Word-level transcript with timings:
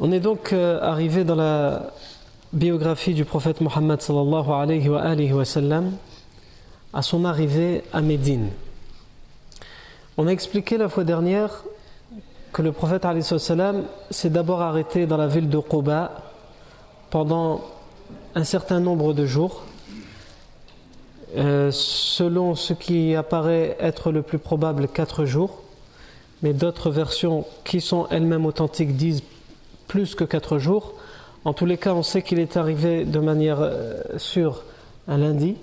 On 0.00 0.12
est 0.12 0.20
donc 0.20 0.52
arrivé 0.52 1.24
dans 1.24 1.34
la 1.34 1.90
biographie 2.52 3.14
du 3.14 3.24
prophète 3.24 3.60
Mohammed 3.60 4.00
sallallahu 4.00 4.46
à 6.92 7.02
son 7.02 7.24
arrivée 7.24 7.82
à 7.92 8.00
Médine. 8.00 8.50
On 10.16 10.28
a 10.28 10.30
expliqué 10.30 10.78
la 10.78 10.88
fois 10.88 11.02
dernière 11.02 11.64
que 12.52 12.62
le 12.62 12.70
prophète 12.70 13.04
s'est 14.10 14.30
d'abord 14.30 14.62
arrêté 14.62 15.06
dans 15.06 15.16
la 15.16 15.26
ville 15.26 15.48
de 15.48 15.58
Quba 15.58 16.12
pendant 17.10 17.62
un 18.36 18.44
certain 18.44 18.78
nombre 18.78 19.14
de 19.14 19.26
jours. 19.26 19.64
Euh, 21.36 21.70
selon 21.72 22.54
ce 22.54 22.72
qui 22.72 23.16
apparaît 23.16 23.76
être 23.80 24.12
le 24.12 24.22
plus 24.22 24.38
probable, 24.38 24.86
quatre 24.86 25.24
jours, 25.24 25.60
mais 26.42 26.52
d'autres 26.52 26.90
versions 26.90 27.44
qui 27.64 27.80
sont 27.80 28.06
elles-mêmes 28.10 28.46
authentiques 28.46 28.96
disent 28.96 29.22
plus 29.88 30.14
que 30.14 30.24
quatre 30.24 30.58
jours. 30.58 30.94
En 31.44 31.52
tous 31.52 31.66
les 31.66 31.78
cas, 31.78 31.94
on 31.94 32.02
sait 32.02 32.22
qu'il 32.22 32.38
est 32.38 32.56
arrivé 32.56 33.04
de 33.04 33.18
manière 33.18 33.58
euh, 33.60 34.02
sûre 34.18 34.62
un 35.08 35.18
lundi 35.18 35.56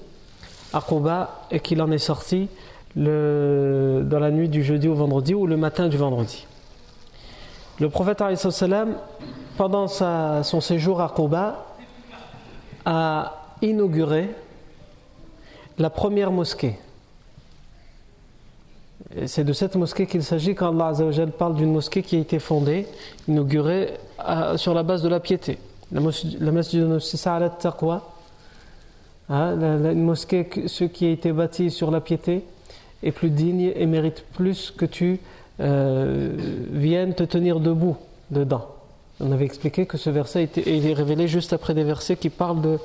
à 0.73 0.81
Quba 0.81 1.47
et 1.51 1.59
qu'il 1.61 1.81
en 1.81 1.91
est 1.91 1.99
sorti 1.99 2.49
dans 2.95 4.19
la 4.19 4.31
nuit 4.31 4.49
du 4.49 4.63
jeudi 4.63 4.87
au 4.87 4.95
vendredi 4.95 5.33
ou 5.33 5.47
le 5.47 5.57
matin 5.57 5.87
du 5.87 5.97
vendredi. 5.97 6.47
Le 7.79 7.89
prophète 7.89 8.21
pendant 9.57 9.87
son 9.87 10.61
séjour 10.61 11.01
à 11.01 11.09
Quba, 11.09 11.65
a 12.85 13.33
inauguré 13.61 14.29
la 15.77 15.89
première 15.89 16.31
mosquée. 16.31 16.77
C'est 19.27 19.43
de 19.43 19.53
cette 19.53 19.75
mosquée 19.75 20.07
qu'il 20.07 20.23
s'agit 20.23 20.55
quand 20.55 20.77
Allah 20.77 20.93
parle 21.37 21.55
d'une 21.55 21.71
mosquée 21.71 22.01
qui 22.01 22.15
a 22.15 22.19
été 22.19 22.39
fondée, 22.39 22.87
inaugurée 23.27 23.93
sur 24.55 24.73
la 24.73 24.83
base 24.83 25.03
de 25.03 25.09
la 25.09 25.19
piété. 25.19 25.59
La, 25.91 26.01
mosquée 26.01 26.79
de 26.79 27.47
Taqwa, 27.59 28.01
hein, 29.29 29.55
une 29.91 30.03
mosquée 30.03 30.49
ce 30.65 30.83
qui 30.83 31.05
a 31.05 31.09
été 31.11 31.31
bâtie 31.31 31.69
sur 31.69 31.91
la 31.91 32.01
piété 32.01 32.43
est 33.03 33.11
plus 33.11 33.29
digne 33.29 33.71
et 33.75 33.85
mérite 33.85 34.25
plus 34.33 34.73
que 34.75 34.85
tu 34.85 35.19
euh, 35.59 36.35
viennes 36.71 37.13
te 37.13 37.23
tenir 37.23 37.59
debout 37.59 37.97
dedans. 38.31 38.67
On 39.19 39.31
avait 39.31 39.45
expliqué 39.45 39.85
que 39.85 39.97
ce 39.97 40.09
verset 40.09 40.43
était, 40.43 40.77
est 40.77 40.93
révélé 40.93 41.27
juste 41.27 41.53
après 41.53 41.73
des 41.73 41.83
versets 41.83 42.17
qui 42.17 42.29
parlent 42.29 42.61
de 42.61 42.79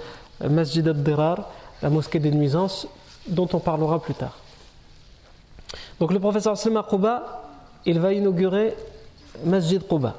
Masjid 0.48 0.86
al-Dirar, 0.86 1.50
la 1.82 1.90
mosquée 1.90 2.18
des 2.18 2.30
nuisances, 2.30 2.86
dont 3.26 3.48
on 3.52 3.58
parlera 3.58 4.00
plus 4.00 4.14
tard. 4.14 4.38
Donc 6.00 6.12
le 6.12 6.18
professeur 6.18 6.56
Salma 6.56 6.82
Quba, 6.82 7.44
il 7.86 8.00
va 8.00 8.12
inaugurer 8.12 8.74
Masjid 9.44 9.80
Quba. 9.86 10.14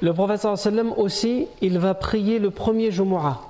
Le 0.00 0.12
professeur 0.12 0.58
sallam 0.58 0.92
aussi, 0.96 1.46
il 1.62 1.78
va 1.78 1.94
prier 1.94 2.38
le 2.38 2.50
premier 2.50 2.90
Jumu'ah. 2.90 3.40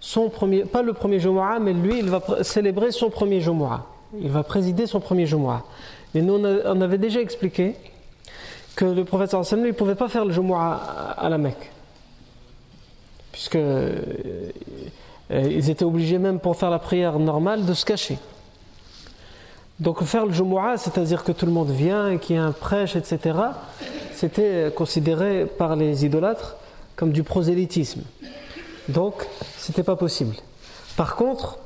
Son 0.00 0.30
pas 0.30 0.82
le 0.82 0.92
premier 0.94 1.18
Jumu'ah, 1.18 1.58
mais 1.60 1.72
lui, 1.72 1.98
il 1.98 2.08
va 2.08 2.22
célébrer 2.42 2.92
son 2.92 3.10
premier 3.10 3.40
Jumu'ah. 3.40 3.84
Il 4.18 4.30
va 4.30 4.42
présider 4.42 4.86
son 4.86 5.00
premier 5.00 5.26
Jumu'ah. 5.26 5.62
Et 6.14 6.22
nous, 6.22 6.42
on 6.42 6.80
avait 6.80 6.98
déjà 6.98 7.20
expliqué 7.20 7.76
que 8.74 8.84
le 8.84 9.04
prophète 9.04 9.30
sallam, 9.30 9.66
il 9.66 9.68
ne 9.68 9.72
pouvait 9.72 9.94
pas 9.94 10.08
faire 10.08 10.24
le 10.24 10.32
Jumu'ah 10.32 11.14
à 11.18 11.28
la 11.28 11.36
Mecque. 11.36 11.70
Puisque 13.32 13.56
euh, 13.56 14.50
ils 15.30 15.70
étaient 15.70 15.84
obligés 15.84 16.18
même 16.18 16.40
pour 16.40 16.56
faire 16.56 16.70
la 16.70 16.78
prière 16.78 17.18
normale 17.18 17.66
de 17.66 17.74
se 17.74 17.84
cacher. 17.84 18.18
Donc 19.80 20.02
faire 20.04 20.26
le 20.26 20.32
Jumu'ah, 20.32 20.76
c'est-à-dire 20.76 21.24
que 21.24 21.32
tout 21.32 21.46
le 21.46 21.52
monde 21.52 21.70
vient 21.70 22.18
qu'il 22.18 22.36
y 22.36 22.38
a 22.38 22.44
un 22.44 22.52
prêche, 22.52 22.96
etc., 22.96 23.38
c'était 24.14 24.70
considéré 24.76 25.46
par 25.46 25.74
les 25.74 26.04
idolâtres 26.04 26.56
comme 26.94 27.10
du 27.10 27.22
prosélytisme. 27.22 28.02
Donc, 28.88 29.26
c'était 29.56 29.82
pas 29.82 29.96
possible. 29.96 30.34
Par 30.98 31.16
contre, 31.16 31.58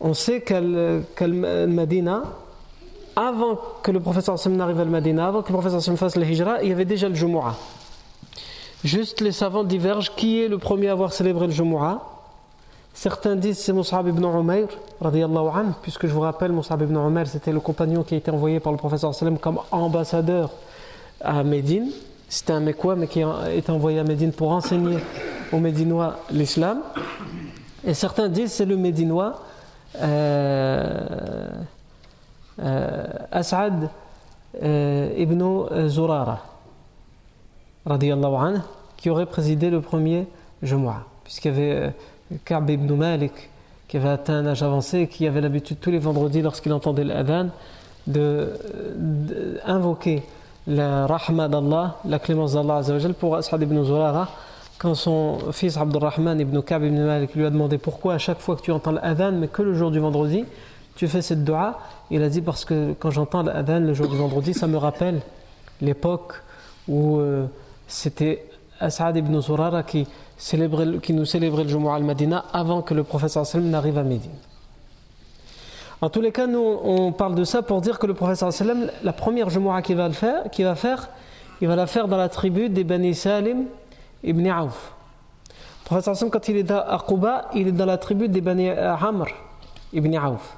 on 0.00 0.14
sait 0.14 0.40
qu'à 0.40 0.60
Madina, 0.60 2.24
avant 3.14 3.60
que 3.84 3.92
le 3.92 4.00
professeur 4.00 4.34
Hassan 4.34 4.56
n'arrive 4.56 4.80
à 4.80 4.84
Madina, 4.84 5.28
avant 5.28 5.42
que 5.42 5.48
le 5.48 5.52
professeur 5.52 5.78
Hassan 5.78 5.96
fasse 5.96 6.16
le 6.16 6.24
hijra, 6.24 6.60
il 6.64 6.70
y 6.70 6.72
avait 6.72 6.84
déjà 6.84 7.08
le 7.08 7.14
Jumu'ah. 7.14 7.54
Juste 8.82 9.20
les 9.20 9.30
savants 9.30 9.62
divergent 9.62 10.12
qui 10.16 10.42
est 10.42 10.48
le 10.48 10.58
premier 10.58 10.88
à 10.88 10.92
avoir 10.92 11.12
célébré 11.12 11.46
le 11.46 11.52
Jumu'ah 11.52 12.13
Certains 12.94 13.34
disent 13.34 13.58
c'est 13.58 13.72
Mus'ab 13.72 14.06
ibn 14.06 14.24
Umayr, 14.24 14.68
anhu, 15.02 15.72
puisque 15.82 16.06
je 16.06 16.12
vous 16.12 16.20
rappelle, 16.20 16.52
Mus'ab 16.52 16.80
ibn 16.80 16.94
Umayr, 16.94 17.26
c'était 17.26 17.50
le 17.50 17.58
compagnon 17.58 18.04
qui 18.04 18.14
a 18.14 18.18
été 18.18 18.30
envoyé 18.30 18.60
par 18.60 18.70
le 18.70 18.78
professeur 18.78 19.12
sallam 19.12 19.36
comme 19.36 19.58
ambassadeur 19.72 20.50
à 21.20 21.42
Médine. 21.42 21.90
C'était 22.28 22.52
un 22.52 22.60
Mekwa, 22.60 22.94
mais 22.94 23.08
qui 23.08 23.20
a 23.20 23.52
été 23.52 23.72
envoyé 23.72 23.98
à 23.98 24.04
Médine 24.04 24.32
pour 24.32 24.52
enseigner 24.52 24.98
aux 25.52 25.58
Médinois 25.58 26.20
l'islam. 26.30 26.82
Et 27.84 27.94
certains 27.94 28.28
disent 28.28 28.52
c'est 28.52 28.64
le 28.64 28.76
Médinois 28.76 29.42
euh, 30.00 31.48
euh, 32.60 33.06
As'ad 33.32 33.90
euh, 34.62 35.12
ibn 35.18 35.88
Zurara, 35.88 36.44
anhu, 37.86 38.60
qui 38.96 39.10
aurait 39.10 39.26
présidé 39.26 39.68
le 39.68 39.80
premier 39.80 40.28
Jumu'ah, 40.62 41.02
puisqu'il 41.24 41.48
y 41.48 41.54
avait 41.54 41.92
Ka'b 42.44 42.70
ibn 42.70 42.92
Malik, 42.94 43.32
qui 43.88 43.96
avait 43.96 44.08
atteint 44.08 44.38
un 44.38 44.46
âge 44.46 44.62
avancé 44.62 45.00
et 45.00 45.08
qui 45.08 45.26
avait 45.26 45.40
l'habitude 45.40 45.78
tous 45.80 45.90
les 45.90 45.98
vendredis, 45.98 46.42
lorsqu'il 46.42 46.72
entendait 46.72 47.04
l'adhan, 47.04 47.48
d'invoquer 48.06 50.22
la 50.66 51.06
rahma 51.06 51.48
d'Allah, 51.48 51.96
la 52.04 52.18
clémence 52.18 52.54
d'Allah 52.54 52.82
pour 53.18 53.36
As'ad 53.36 53.62
ibn 53.62 53.82
Zurara. 53.84 54.28
Quand 54.78 54.94
son 54.94 55.52
fils 55.52 55.76
Abdurrahman 55.76 56.40
ibn 56.40 56.60
Ka'b 56.60 56.84
ibn 56.84 57.04
Malik 57.04 57.34
lui 57.34 57.44
a 57.44 57.50
demandé 57.50 57.78
pourquoi 57.78 58.14
à 58.14 58.18
chaque 58.18 58.40
fois 58.40 58.56
que 58.56 58.62
tu 58.62 58.72
entends 58.72 58.92
l'adhan, 58.92 59.32
mais 59.32 59.48
que 59.48 59.62
le 59.62 59.74
jour 59.74 59.90
du 59.90 60.00
vendredi, 60.00 60.44
tu 60.96 61.08
fais 61.08 61.22
cette 61.22 61.44
dua, 61.44 61.78
il 62.10 62.22
a 62.22 62.28
dit 62.28 62.40
parce 62.40 62.64
que 62.64 62.94
quand 62.98 63.10
j'entends 63.10 63.42
l'adhan 63.42 63.80
le 63.80 63.94
jour 63.94 64.08
du 64.08 64.16
vendredi, 64.16 64.54
ça 64.54 64.66
me 64.66 64.76
rappelle 64.76 65.20
l'époque 65.80 66.34
où 66.88 67.18
euh, 67.18 67.46
c'était 67.86 68.46
As'ad 68.80 69.16
ibn 69.16 69.40
Zurara 69.40 69.82
qui 69.82 70.06
qui 70.36 71.12
nous 71.12 71.24
célébrait 71.24 71.64
le 71.64 71.68
Jumu'ah 71.68 71.94
al-Madina 71.94 72.44
avant 72.52 72.82
que 72.82 72.94
le 72.94 73.04
professeur 73.04 73.46
sallam 73.46 73.70
n'arrive 73.70 73.98
à 73.98 74.02
Médine. 74.02 74.30
En 76.00 76.10
tous 76.10 76.20
les 76.20 76.32
cas, 76.32 76.46
nous 76.46 76.78
on 76.82 77.12
parle 77.12 77.34
de 77.34 77.44
ça 77.44 77.62
pour 77.62 77.80
dire 77.80 77.98
que 77.98 78.06
le 78.06 78.14
professeur 78.14 78.52
sallam, 78.52 78.90
la 79.02 79.12
première 79.12 79.48
Jumu'ah 79.50 79.82
qu'il 79.82 79.96
va, 79.96 80.10
faire, 80.10 80.44
va 80.58 80.74
faire, 80.74 81.08
il 81.60 81.68
va 81.68 81.76
la 81.76 81.86
faire 81.86 82.08
dans 82.08 82.16
la 82.16 82.28
tribu 82.28 82.68
des 82.68 82.84
Bani 82.84 83.14
Salim 83.14 83.66
ibn 84.22 84.50
Auf. 84.50 84.92
Le 85.48 86.00
prophète 86.00 86.30
quand 86.30 86.48
il 86.48 86.56
est 86.56 86.70
à 86.70 86.98
Quba, 87.06 87.50
il 87.54 87.68
est 87.68 87.72
dans 87.72 87.86
la 87.86 87.98
tribu 87.98 88.28
des 88.28 88.40
Bani 88.40 88.70
Amr 88.70 89.26
ibn 89.92 90.16
Auf. 90.18 90.56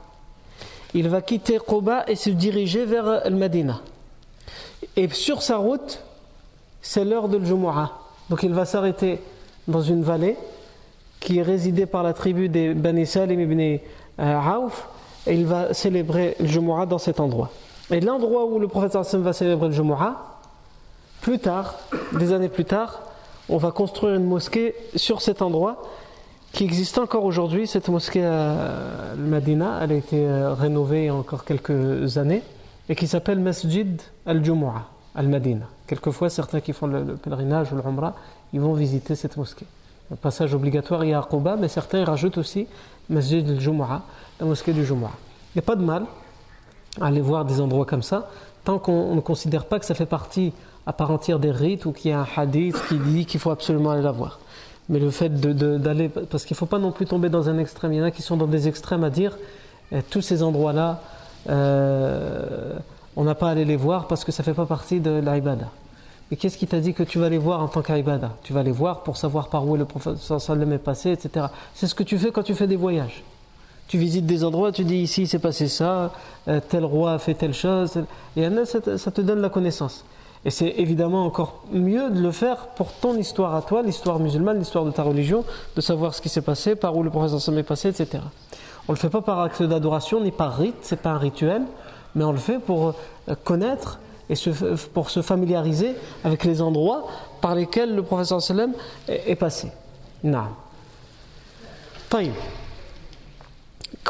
Il 0.95 1.09
va 1.09 1.21
quitter 1.21 1.59
Quba 1.59 2.05
et 2.09 2.17
se 2.17 2.31
diriger 2.31 2.87
vers 2.87 3.07
Al-Madina. 3.07 3.81
Et 4.97 5.09
sur 5.09 5.43
sa 5.43 5.59
route, 5.59 6.01
c'est 6.81 7.05
l'heure 7.05 7.29
de 7.29 7.45
Jumu'ah. 7.45 7.93
Donc 8.31 8.43
il 8.43 8.55
va 8.55 8.65
s'arrêter 8.65 9.21
dans 9.69 9.83
une 9.83 10.03
vallée 10.03 10.37
qui 11.21 11.39
est 11.39 11.43
résidée 11.43 11.87
par 11.87 12.03
la 12.03 12.13
tribu 12.13 12.49
des 12.49 12.75
Bani 12.75 13.07
Salim 13.07 13.41
ibn 13.41 13.79
Auf 14.19 14.89
et 15.27 15.35
il 15.35 15.47
va 15.47 15.75
célébrer 15.75 16.37
le 16.39 16.47
Jumu'ah 16.47 16.87
dans 16.87 16.99
cet 16.99 17.21
endroit. 17.21 17.51
Et 17.91 18.01
l'endroit 18.01 18.47
où 18.47 18.59
le 18.59 18.69
prophète 18.69 18.95
va 19.15 19.33
célébrer 19.33 19.69
le 19.69 19.75
Jumu'ah, 19.75 20.39
plus 21.21 21.39
tard, 21.39 21.75
des 22.13 22.33
années 22.33 22.49
plus 22.49 22.65
tard, 22.65 23.01
on 23.49 23.57
va 23.57 23.71
construire 23.71 24.15
une 24.15 24.27
mosquée 24.27 24.75
sur 24.95 25.23
cet 25.23 25.43
endroit 25.43 25.83
qui 26.53 26.65
existe 26.65 26.99
encore 26.99 27.25
aujourd'hui. 27.25 27.67
Cette 27.67 27.89
mosquée 27.89 28.25
à 28.25 29.15
Medina, 29.17 29.81
elle 29.83 29.93
a 29.93 29.95
été 29.95 30.19
euh, 30.19 30.55
rénovée 30.55 31.03
il 31.03 31.07
y 31.07 31.09
a 31.09 31.15
encore 31.15 31.45
quelques 31.45 32.19
années 32.19 32.43
et 32.89 32.95
qui 32.95 33.07
s'appelle 33.07 33.41
Masjid 33.41 34.01
al-Jumu'ah 34.25 34.89
al-Madina. 35.15 35.67
Quelquefois, 35.87 36.29
certains 36.31 36.61
qui 36.61 36.73
font 36.73 36.87
le, 36.87 37.17
pèlerinage 37.17 37.73
ou 37.73 37.77
le 37.77 37.83
Umrah, 37.83 38.15
ils 38.53 38.61
vont 38.61 38.75
visiter 38.75 39.15
cette 39.15 39.37
mosquée. 39.37 39.67
Un 40.13 40.17
passage 40.17 40.55
obligatoire, 40.55 41.05
il 41.05 41.11
y 41.11 41.15
a 41.15 41.23
Quba, 41.23 41.57
mais 41.57 41.69
certains 41.69 42.05
rajoutent 42.05 42.39
aussi 42.39 42.67
Masjid 43.09 43.49
al-Jumu'ah, 43.49 44.03
la 44.41 44.47
mosquée 44.47 44.73
du 44.73 44.85
Jumu'ah. 44.85 45.11
Il 45.55 45.59
n'y 45.59 45.61
a 45.61 45.67
pas 45.67 45.77
de 45.77 45.85
mal 45.85 46.05
à 47.01 47.07
aller 47.07 47.21
voir 47.21 47.45
des 47.45 47.61
endroits 47.61 47.87
comme 47.87 48.03
ça, 48.03 48.31
tant 48.65 48.79
qu'on 48.79 49.15
ne 49.15 49.21
considère 49.21 49.65
pas 49.65 49.79
que 49.79 49.85
ça 49.85 49.95
fait 49.95 50.07
partie 50.07 50.53
à 50.87 50.93
part 50.93 51.11
entière 51.11 51.39
des 51.39 51.51
rites 51.51 51.87
ou 51.87 51.93
qu'il 51.93 52.13
y 52.13 52.15
a 52.15 52.21
un 52.21 52.27
hadith 52.37 52.77
qui 52.89 52.99
dit 52.99 53.27
qu'il 53.27 53.41
faut 53.41 53.51
absolument 53.51 53.91
aller 53.91 54.03
la 54.03 54.13
voir. 54.13 54.39
Mais 54.89 55.01
le 55.01 55.11
fait 55.11 55.29
d'aller, 55.29 56.09
parce 56.09 56.45
qu'il 56.45 56.55
ne 56.55 56.59
faut 56.59 56.67
pas 56.67 56.79
non 56.79 56.93
plus 56.93 57.07
tomber 57.07 57.29
dans 57.29 57.49
un 57.49 57.59
extrême, 57.59 57.93
il 57.93 57.97
y 57.97 58.01
en 58.01 58.05
a 58.05 58.13
qui 58.13 58.23
sont 58.23 58.37
dans 58.37 58.47
des 58.47 58.69
extrêmes 58.69 59.03
à 59.03 59.11
dire 59.11 59.37
eh, 59.91 60.03
tous 60.03 60.21
ces 60.21 60.45
endroits-là, 60.45 61.01
euh, 61.49 62.79
on 63.17 63.25
n'a 63.25 63.35
pas 63.35 63.49
à 63.49 63.51
aller 63.51 63.65
les 63.65 63.77
voir 63.77 64.07
parce 64.07 64.25
que 64.25 64.31
ça 64.31 64.43
ne 64.43 64.45
fait 64.45 64.55
pas 64.55 64.67
partie 64.67 65.01
de 65.01 65.19
l'ibada. 65.19 65.67
Mais 66.31 66.37
qu'est-ce 66.37 66.59
qui 66.59 66.67
t'a 66.67 66.81
dit 66.81 66.93
que 66.93 67.05
tu 67.05 67.19
vas 67.19 67.29
les 67.29 67.39
voir 67.39 67.63
en 67.63 67.69
tant 67.69 67.83
qu'ibada 67.83 68.33
Tu 68.43 68.53
vas 68.53 68.63
les 68.63 68.73
voir 68.73 69.03
pour 69.03 69.17
savoir 69.17 69.49
par 69.49 69.67
où 69.67 69.77
le 69.77 69.85
prophète 69.85 70.17
sallam 70.17 70.73
est 70.73 70.79
passé, 70.79 71.13
etc. 71.13 71.47
C'est 71.75 71.87
ce 71.87 71.95
que 71.95 72.03
tu 72.03 72.19
fais 72.19 72.33
quand 72.33 72.43
tu 72.43 72.55
fais 72.55 72.67
des 72.67 72.77
voyages. 72.77 73.23
Tu 73.87 73.99
visites 73.99 74.27
des 74.27 74.43
endroits, 74.43 74.73
tu 74.73 74.85
dis 74.85 74.97
ici 74.97 75.29
s'est 75.29 75.39
passé 75.39 75.69
ça, 75.69 76.13
euh, 76.49 76.61
tel 76.69 76.85
roi 76.85 77.13
a 77.13 77.19
fait 77.19 77.35
telle 77.35 77.55
chose, 77.55 77.93
et 78.37 78.49
ça 78.65 79.11
te 79.13 79.21
donne 79.21 79.41
la 79.41 79.49
connaissance. 79.49 80.05
Et 80.45 80.51
c'est 80.51 80.75
évidemment 80.77 81.25
encore 81.25 81.63
mieux 81.73 82.11
de 82.11 82.21
le 82.21 82.33
faire 82.33 82.69
pour 82.69 82.93
ton 82.93 83.17
histoire 83.17 83.55
à 83.55 83.63
toi, 83.63 83.83
l'histoire 83.83 84.19
musulmane, 84.19 84.59
l'histoire 84.59 84.85
de 84.85 84.91
ta 84.91 85.05
religion, 85.05 85.45
de 85.77 85.81
savoir 85.81 86.15
ce 86.15 86.21
qui 86.21 86.29
s'est 86.29 86.43
passé, 86.43 86.75
par 86.75 86.97
où 86.97 87.05
le 87.05 87.11
prophète 87.11 87.57
est 87.57 87.63
passé, 87.63 87.89
etc. 87.89 88.25
On 88.89 88.93
ne 88.93 88.97
le 88.97 89.01
fait 89.01 89.11
pas 89.11 89.23
par 89.23 89.41
acte 89.41 89.63
d'adoration 89.63 90.21
ni 90.21 90.33
par 90.33 90.57
rite, 90.57 90.77
c'est 90.83 91.01
pas 91.01 91.11
un 91.11 91.19
rituel, 91.19 91.63
mais 92.17 92.25
on 92.25 92.33
le 92.33 92.39
fait 92.39 92.59
pour 92.59 92.95
euh, 93.29 93.35
connaître 93.45 94.01
et 94.29 94.35
pour 94.93 95.11
se 95.11 95.23
familiariser 95.23 95.95
avec 96.25 96.45
les 96.45 96.61
endroits 96.61 97.07
par 97.41 97.55
lesquels 97.55 97.95
le 97.95 98.03
prophète 98.03 98.35
est 99.09 99.37
passé. 99.37 99.69
Non. 100.25 100.49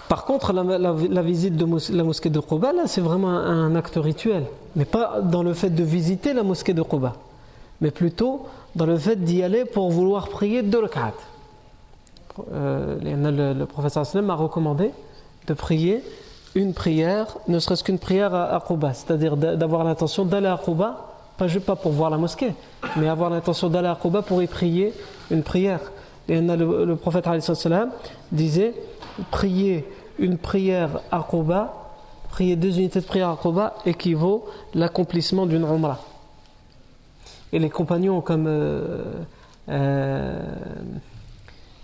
Par 0.09 0.25
contre, 0.25 0.53
la, 0.53 1.23
visite 1.23 1.57
de 1.57 1.67
la 1.97 2.05
mosquée 2.05 2.31
de 2.31 2.41
Quba, 2.41 2.73
c'est 2.87 3.01
vraiment 3.01 3.31
un, 3.31 3.75
acte 3.75 3.97
rituel. 3.97 4.45
Mais 4.75 4.85
pas 4.85 5.21
dans 5.23 5.43
le 5.43 5.55
fait 5.55 5.71
de 5.71 5.83
visiter 5.83 6.33
la 6.33 6.43
mosquée 6.43 6.75
de 6.75 6.83
Quba, 6.83 7.15
mais 7.81 7.91
plutôt 7.91 8.47
dans 8.75 8.87
le 8.87 8.99
fait 8.99 9.17
d'y 9.17 9.43
aller 9.43 9.65
pour 9.65 9.91
vouloir 9.91 10.29
prier 10.29 10.63
deux 10.63 10.81
rak'at. 10.81 11.15
Euh, 12.53 12.99
le, 13.03 13.65
professeur 13.65 14.05
a 14.05 14.35
recommandé 14.35 14.91
de 15.47 15.55
prier 15.55 16.03
une 16.56 16.73
prière, 16.73 17.37
ne 17.49 17.58
serait-ce 17.58 17.85
qu'une 17.85 17.99
prière 17.99 18.35
à, 18.35 18.62
Quba, 18.67 18.94
c'est-à-dire 18.94 19.37
d'avoir 19.37 19.85
l'intention 19.85 20.25
d'aller 20.25 20.47
à 20.47 20.56
Quba, 20.56 21.12
pas, 21.37 21.47
pas 21.64 21.76
pour 21.76 21.93
voir 21.93 22.08
la 22.08 22.17
mosquée, 22.17 22.55
mais 22.97 23.08
avoir 23.08 23.29
l'intention 23.29 23.69
d'aller 23.69 23.88
à 23.88 23.99
Quba 24.00 24.23
pour 24.23 24.43
y 24.43 24.47
prier 24.47 24.94
une 25.31 25.43
prière. 25.43 25.81
Et 26.29 26.41
le, 26.41 26.87
le 26.87 26.97
prophète 26.97 27.29
disait 28.32 28.75
prier 29.31 29.87
une 30.19 30.38
prière 30.38 31.03
à 31.12 31.25
Quba, 31.31 31.75
prier 32.31 32.56
deux 32.56 32.79
unités 32.79 33.00
de 33.00 33.05
prière 33.05 33.29
à 33.29 33.37
Quba 33.37 33.75
équivaut 33.85 34.47
l'accomplissement 34.75 35.44
d'une 35.44 35.62
Umrah. 35.62 36.00
Et 37.53 37.58
les 37.58 37.70
compagnons 37.70 38.23
comme 38.23 38.47
euh, 38.49 39.05
euh, 39.69 40.43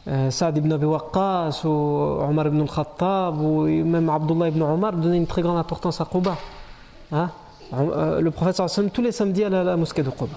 Saad 0.07 0.57
ibn 0.57 0.73
Abi 0.73 0.87
Waqqas 0.87 1.65
ou 1.65 2.23
Omar 2.29 2.49
ibn 2.49 2.61
al-Khattab 2.63 3.41
ou 3.41 3.67
même 3.67 4.09
Abdullah 4.09 4.49
ibn 4.49 4.63
Omar 4.63 4.95
donnaient 4.95 5.17
une 5.17 5.29
très 5.29 5.43
grande 5.43 5.59
importance 5.59 6.01
à 6.01 6.05
Quba. 6.05 6.37
Hein? 7.13 7.31
Le 7.73 8.29
prophète 8.31 8.57
sallam 8.69 8.91
tous 8.91 9.03
les 9.03 9.13
samedis 9.13 9.45
à 9.45 9.49
la, 9.49 9.77
mosquée 9.77 10.03
de 10.03 10.11
Quba. 10.11 10.37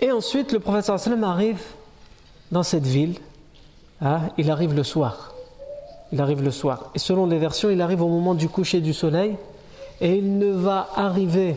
Et 0.00 0.12
ensuite 0.12 0.52
le 0.52 0.60
prophète 0.60 0.84
sallam 0.84 1.24
arrive 1.24 1.62
dans 2.52 2.62
cette 2.62 2.86
ville, 2.86 3.18
hein, 4.00 4.20
il 4.38 4.50
arrive 4.50 4.74
le 4.74 4.84
soir. 4.84 5.32
Il 6.12 6.20
arrive 6.20 6.42
le 6.42 6.50
soir. 6.50 6.90
Et 6.94 6.98
selon 6.98 7.26
les 7.26 7.38
versions, 7.38 7.68
il 7.68 7.82
arrive 7.82 8.02
au 8.02 8.08
moment 8.08 8.34
du 8.34 8.48
coucher 8.48 8.80
du 8.80 8.94
soleil. 8.94 9.36
Et 10.00 10.16
il 10.16 10.38
ne 10.38 10.52
va 10.52 10.88
arriver 10.94 11.56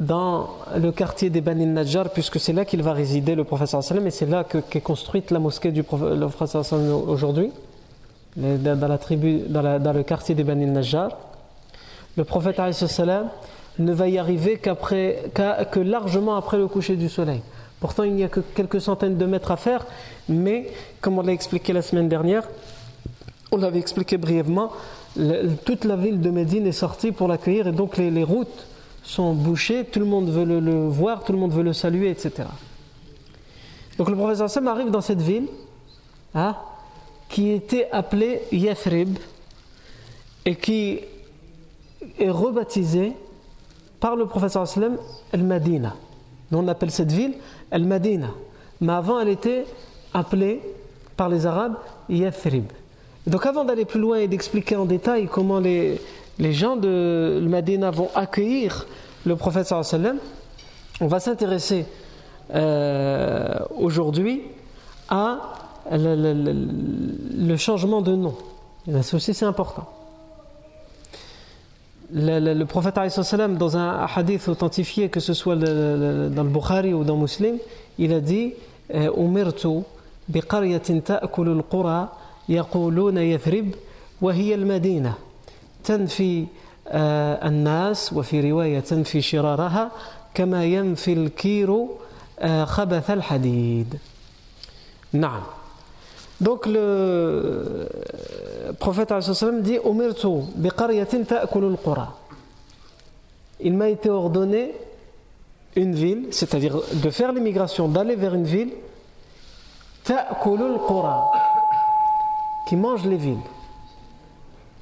dans 0.00 0.50
le 0.76 0.90
quartier 0.90 1.30
des 1.30 1.40
Bani 1.40 1.66
Najjar, 1.66 2.10
puisque 2.10 2.40
c'est 2.40 2.52
là 2.52 2.64
qu'il 2.64 2.82
va 2.82 2.92
résider 2.92 3.34
le 3.34 3.44
professeur 3.44 3.82
sallam, 3.82 4.06
et 4.06 4.10
c'est 4.10 4.26
là 4.26 4.44
qu'est 4.44 4.80
construite 4.80 5.30
la 5.30 5.38
mosquée 5.38 5.70
du 5.70 5.82
professeur 5.82 6.64
sallam 6.64 6.92
aujourd'hui, 7.08 7.50
dans 8.36 8.88
la 8.88 9.78
dans, 9.78 9.92
le 9.92 10.02
quartier 10.02 10.34
des 10.34 10.44
Bani 10.44 10.66
Najjar. 10.66 11.10
Le 12.16 12.24
prophète 12.24 12.60
sallam 12.72 13.28
ne 13.78 13.92
va 13.92 14.08
y 14.08 14.18
arriver 14.18 14.58
qu'après, 14.58 15.30
que 15.70 15.80
largement 15.80 16.36
après 16.36 16.58
le 16.58 16.68
coucher 16.68 16.96
du 16.96 17.08
soleil. 17.08 17.42
Pourtant, 17.80 18.04
il 18.04 18.14
n'y 18.14 18.24
a 18.24 18.28
que 18.28 18.40
quelques 18.40 18.80
centaines 18.80 19.18
de 19.18 19.26
mètres 19.26 19.50
à 19.50 19.56
faire, 19.56 19.86
mais 20.28 20.70
comme 21.00 21.18
on 21.18 21.22
l'a 21.22 21.32
expliqué 21.32 21.72
la 21.72 21.82
semaine 21.82 22.08
dernière, 22.08 22.48
on 23.52 23.58
l'avait 23.58 23.78
expliqué 23.78 24.16
brièvement, 24.16 24.72
toute 25.64 25.84
la 25.84 25.96
ville 25.96 26.20
de 26.20 26.30
Médine 26.30 26.66
est 26.66 26.72
sortie 26.72 27.12
pour 27.12 27.28
l'accueillir 27.28 27.68
et 27.68 27.72
donc 27.72 27.96
les, 27.98 28.24
routes 28.24 28.66
sont 29.04 29.34
bouchées, 29.34 29.84
tout 29.84 30.00
le 30.00 30.06
monde 30.06 30.30
veut 30.30 30.44
le, 30.44 30.88
voir, 30.88 31.22
tout 31.22 31.32
le 31.32 31.38
monde 31.38 31.52
veut 31.52 31.62
le 31.62 31.72
saluer, 31.72 32.10
etc. 32.10 32.48
Donc 33.98 34.08
le 34.08 34.16
professeur 34.16 34.50
Sam 34.50 34.66
arrive 34.66 34.90
dans 34.90 35.02
cette 35.02 35.20
ville 35.20 35.46
hein, 36.34 36.56
qui 37.28 37.50
était 37.50 37.88
appelée 37.92 38.40
Yathrib 38.50 39.18
et 40.44 40.56
qui 40.56 41.00
est 42.18 42.30
rebaptisée 42.30 43.12
par 44.00 44.16
le 44.16 44.26
professeur 44.26 44.66
Sallam 44.66 44.96
El-Madina. 45.32 45.94
on 46.52 46.66
appelle 46.68 46.90
cette 46.90 47.12
ville 47.12 47.34
Al-Madina. 47.70 48.30
Mais 48.80 48.92
avant, 48.92 49.20
elle 49.20 49.28
était 49.28 49.64
appelée 50.12 50.60
par 51.16 51.28
les 51.28 51.46
Arabes 51.46 51.76
Yathrib. 52.08 52.66
Donc 53.26 53.46
avant 53.46 53.64
d'aller 53.64 53.84
plus 53.84 54.00
loin 54.00 54.18
et 54.18 54.28
d'expliquer 54.28 54.76
en 54.76 54.84
détail 54.84 55.28
comment 55.30 55.58
les, 55.60 56.00
les 56.38 56.52
gens 56.52 56.76
de 56.76 57.42
Madina 57.46 57.90
vont 57.90 58.10
accueillir 58.14 58.86
le 59.24 59.36
prophète 59.36 59.66
sallam, 59.66 60.18
on 61.00 61.06
va 61.06 61.20
s'intéresser 61.20 61.86
euh, 62.54 63.58
aujourd'hui 63.76 64.42
à 65.08 65.38
le, 65.90 67.56
changement 67.56 68.00
de 68.00 68.14
nom. 68.14 68.34
Ça 69.02 69.16
aussi 69.16 69.34
c'est 69.34 69.44
important. 69.44 69.88
Le, 72.12 72.64
prophète 72.64 72.98
dans 73.58 73.76
un 73.76 74.06
hadith 74.14 74.48
authentifié, 74.48 75.08
que 75.08 75.20
ce 75.20 75.34
soit 75.34 75.56
dans 75.56 75.64
le 76.42 76.48
Bukhari 76.48 76.92
ou 76.92 77.02
dans 77.02 77.16
Muslim, 77.16 77.56
il 77.98 78.12
a 78.12 78.20
dit 78.20 78.52
Umirtu 78.92 79.82
biqaryatin 80.28 81.00
ta'kulu 81.00 81.52
al-qura 81.52 82.12
yaquluna 82.48 83.24
yathrib 83.24 83.74
wa 84.20 84.32
hiya 84.34 84.56
al-madina 84.56 85.16
تنفي 85.84 86.46
آه، 86.88 87.48
الناس 87.48 88.12
وفي 88.12 88.50
رواية 88.50 88.80
تنفي 88.80 89.20
شرارها 89.20 89.90
كما 90.34 90.64
ينفي 90.64 91.12
الكير 91.12 91.86
آه، 92.38 92.64
خبث 92.64 93.10
الحديد. 93.10 93.98
نعم. 95.12 95.42
دونك 96.40 96.68
لو 96.68 96.74
البروفيت 98.68 99.12
عليه 99.12 99.18
الصلاه 99.18 99.30
والسلام 99.30 99.60
دي 99.62 99.78
امرت 99.86 100.26
بقريه 100.56 101.04
تاكل 101.04 101.64
القرى 101.64 102.08
il 103.60 103.72
m'a 103.74 103.88
été 103.88 104.10
ordonné 104.10 104.72
une 105.76 105.94
ville 105.94 106.26
c'est-à-dire 106.30 106.76
de 107.04 107.10
faire 107.10 107.32
l'immigration 107.32 107.88
d'aller 107.88 108.16
vers 108.16 108.34
une 108.34 108.44
ville 108.44 108.72
تاكل 110.04 110.62
القرى 110.62 111.30
qui 112.68 112.76
mange 112.76 113.04
les 113.06 113.16
villes. 113.16 113.46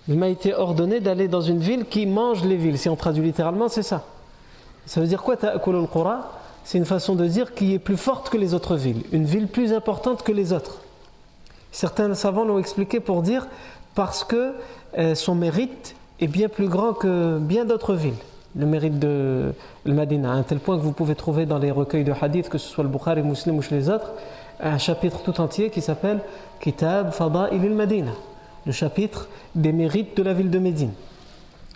Il 0.09 0.19
m'a 0.19 0.29
été 0.29 0.55
ordonné 0.55 1.01
d'aller 1.01 1.29
dans 1.29 1.41
une 1.41 1.61
ville 1.61 1.85
qui 1.85 2.07
mange 2.07 2.45
les 2.45 2.57
villes. 2.57 2.79
Si 2.79 2.89
on 2.89 2.97
traduit 2.97 3.23
littéralement, 3.23 3.69
c'est 3.69 3.83
ça. 3.83 4.05
Ça 4.87 5.01
veut 5.01 5.07
dire 5.07 5.23
quoi 5.23 5.37
ta'akul 5.37 5.77
al-qura? 5.77 6.33
C'est 6.65 6.79
une 6.79 6.85
façon 6.85 7.15
de 7.15 7.27
dire 7.27 7.55
qui 7.55 7.75
est 7.75 7.79
plus 7.79 7.97
forte 7.97 8.31
que 8.31 8.37
les 8.37 8.55
autres 8.55 8.77
villes, 8.77 9.03
une 9.13 9.25
ville 9.25 9.49
plus 9.49 9.73
importante 9.73 10.23
que 10.23 10.33
les 10.33 10.53
autres. 10.53 10.81
Certains 11.73 12.15
savants 12.15 12.45
l'ont 12.45 12.59
expliqué 12.59 13.01
pour 13.01 13.23
dire 13.23 13.49
parce 13.95 14.25
que 14.25 14.55
euh, 14.99 15.15
son 15.15 15.35
mérite 15.35 15.97
est 16.21 16.29
bien 16.29 16.49
plus 16.49 16.69
grand 16.69 16.93
que 16.93 17.39
bien 17.39 17.65
d'autres 17.65 17.95
villes. 17.95 18.15
Le 18.55 18.67
mérite 18.67 18.99
de 18.99 19.53
Madina, 19.87 20.33
à 20.33 20.35
un 20.35 20.43
tel 20.43 20.59
point 20.59 20.77
que 20.77 20.83
vous 20.83 20.93
pouvez 20.93 21.15
trouver 21.15 21.47
dans 21.47 21.59
les 21.59 21.71
recueils 21.71 22.05
de 22.05 22.13
hadith, 22.21 22.49
que 22.49 22.59
ce 22.59 22.69
soit 22.69 22.85
le 22.85 22.91
Bukhari, 22.91 23.23
Muslim 23.23 23.57
ou 23.57 23.63
chez 23.63 23.75
les 23.75 23.89
autres, 23.89 24.13
un 24.61 24.79
chapitre 24.79 25.21
tout 25.23 25.41
entier 25.41 25.71
qui 25.71 25.81
s'appelle 25.81 26.21
Kitab 26.61 27.13
Fada'il 27.13 27.61
al-Madina, 27.61 28.13
le 28.67 28.73
chapitre 28.73 29.29
des 29.55 29.73
mérites 29.73 30.17
de 30.17 30.23
la 30.23 30.33
ville 30.33 30.51
de 30.51 30.59
Médine. 30.59 30.93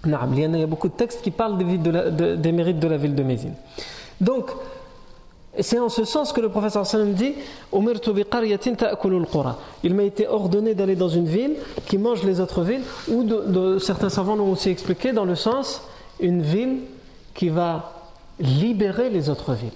Il 0.05 0.11
y 0.11 0.63
a 0.63 0.67
beaucoup 0.67 0.89
de 0.89 0.95
textes 0.95 1.23
qui 1.23 1.31
parlent 1.31 1.59
des, 1.59 2.37
des 2.37 2.53
mérites 2.53 2.79
de 2.79 2.89
la 2.89 2.97
ville 2.97 3.15
de 3.15 3.23
Médine. 3.23 3.55
Donc, 4.21 4.51
c'est 5.61 5.79
en 5.79 5.89
ce 5.89 6.05
sens 6.05 6.33
que 6.33 6.41
le 6.41 6.49
professeur 6.49 6.87
sallam 6.87 7.15
dit 7.15 7.35
Il 7.73 7.83
m'a 9.95 10.03
été 10.03 10.29
ordonné 10.29 10.75
d'aller 10.75 10.97
dans 10.97 11.09
une 11.09 11.27
ville 11.27 11.55
qui 11.87 11.99
mange 11.99 12.25
les 12.25 12.41
autres 12.41 12.63
villes, 12.63 12.83
ou 13.09 13.25
de, 13.25 13.79
certains 13.79 14.11
savants 14.11 14.37
l'ont 14.37 14.53
aussi 14.53 14.69
expliqué 14.69 15.13
dans 15.13 15.25
le 15.25 15.35
sens 15.35 15.83
une 16.21 16.43
ville 16.43 16.81
qui 17.35 17.49
va 17.49 17.93
libérer 18.39 19.11
les 19.11 19.31
autres 19.31 19.55
villes. 19.55 19.71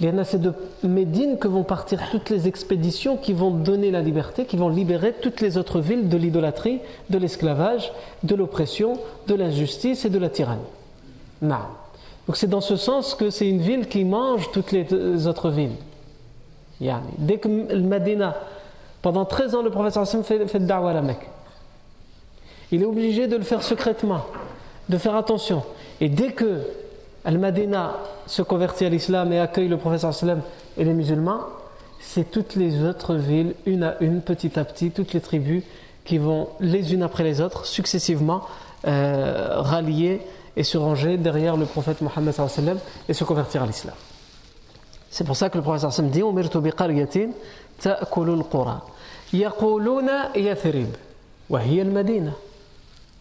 Il 0.00 0.06
y 0.06 0.10
en 0.10 0.18
a 0.18 0.24
c'est 0.24 0.40
de 0.40 0.52
Médine 0.84 1.38
que 1.38 1.48
vont 1.48 1.64
partir 1.64 2.00
toutes 2.10 2.30
les 2.30 2.46
expéditions 2.46 3.16
qui 3.16 3.32
vont 3.32 3.50
donner 3.50 3.90
la 3.90 4.00
liberté, 4.00 4.44
qui 4.44 4.56
vont 4.56 4.68
libérer 4.68 5.12
toutes 5.12 5.40
les 5.40 5.58
autres 5.58 5.80
villes 5.80 6.08
de 6.08 6.16
l'idolâtrie, 6.16 6.80
de 7.10 7.18
l'esclavage, 7.18 7.92
de 8.22 8.34
l'oppression, 8.36 8.98
de 9.26 9.34
l'injustice 9.34 10.04
et 10.04 10.10
de 10.10 10.18
la 10.18 10.28
tyrannie. 10.28 10.62
Non. 11.42 11.56
Donc 12.26 12.36
c'est 12.36 12.46
dans 12.46 12.60
ce 12.60 12.76
sens 12.76 13.14
que 13.14 13.30
c'est 13.30 13.48
une 13.48 13.60
ville 13.60 13.88
qui 13.88 14.04
mange 14.04 14.52
toutes 14.52 14.70
les 14.70 15.26
autres 15.26 15.50
villes. 15.50 15.72
Dès 17.18 17.38
que 17.38 17.48
le 17.48 18.30
pendant 19.02 19.24
13 19.24 19.54
ans, 19.54 19.62
le 19.62 19.70
professeur 19.70 20.02
Hassan 20.02 20.22
fait, 20.22 20.46
fait 20.46 20.60
da'wah 20.60 20.90
à 20.90 20.94
la 20.94 21.02
Mecque. 21.02 21.28
Il 22.70 22.82
est 22.82 22.86
obligé 22.86 23.26
de 23.26 23.36
le 23.36 23.42
faire 23.42 23.62
secrètement, 23.62 24.26
de 24.88 24.98
faire 24.98 25.16
attention. 25.16 25.62
Et 26.00 26.08
dès 26.08 26.32
que 26.32 26.60
Al-Madina 27.28 27.98
se 28.26 28.40
convertit 28.40 28.86
à 28.86 28.88
l'islam 28.88 29.30
et 29.34 29.38
accueille 29.38 29.68
le 29.68 29.76
professeur 29.76 30.14
sallam 30.14 30.40
et 30.78 30.84
les 30.84 30.94
musulmans, 30.94 31.40
c'est 32.00 32.30
toutes 32.30 32.56
les 32.56 32.82
autres 32.82 33.16
villes, 33.16 33.54
une 33.66 33.82
à 33.82 33.96
une, 34.00 34.22
petit 34.22 34.58
à 34.58 34.64
petit, 34.64 34.90
toutes 34.90 35.12
les 35.12 35.20
tribus 35.20 35.62
qui 36.06 36.16
vont 36.16 36.48
les 36.58 36.94
unes 36.94 37.02
après 37.02 37.24
les 37.24 37.42
autres, 37.42 37.66
successivement, 37.66 38.44
euh, 38.86 39.60
rallier 39.60 40.22
et 40.56 40.64
se 40.64 40.78
ranger 40.78 41.18
derrière 41.18 41.58
le 41.58 41.66
prophète 41.66 42.00
Mohammed 42.00 42.34
et 43.10 43.12
se 43.12 43.24
convertir 43.24 43.62
à 43.62 43.66
l'islam. 43.66 43.94
C'est 45.10 45.24
pour 45.24 45.36
ça 45.36 45.50
que 45.50 45.58
le 45.58 45.62
prophète 45.62 45.90
sallam 45.90 46.10
dit 46.10 46.20
Umirtu 46.20 46.60
bi 46.62 46.70
qaryatin 46.70 47.28
ta'kulu 47.78 48.32
al-qura. 48.32 48.86
Yaquluna 49.34 50.30
Yathrib. 50.34 50.96
Wa 51.50 51.60
hiya 51.60 51.84
al-Madina. 51.84 52.32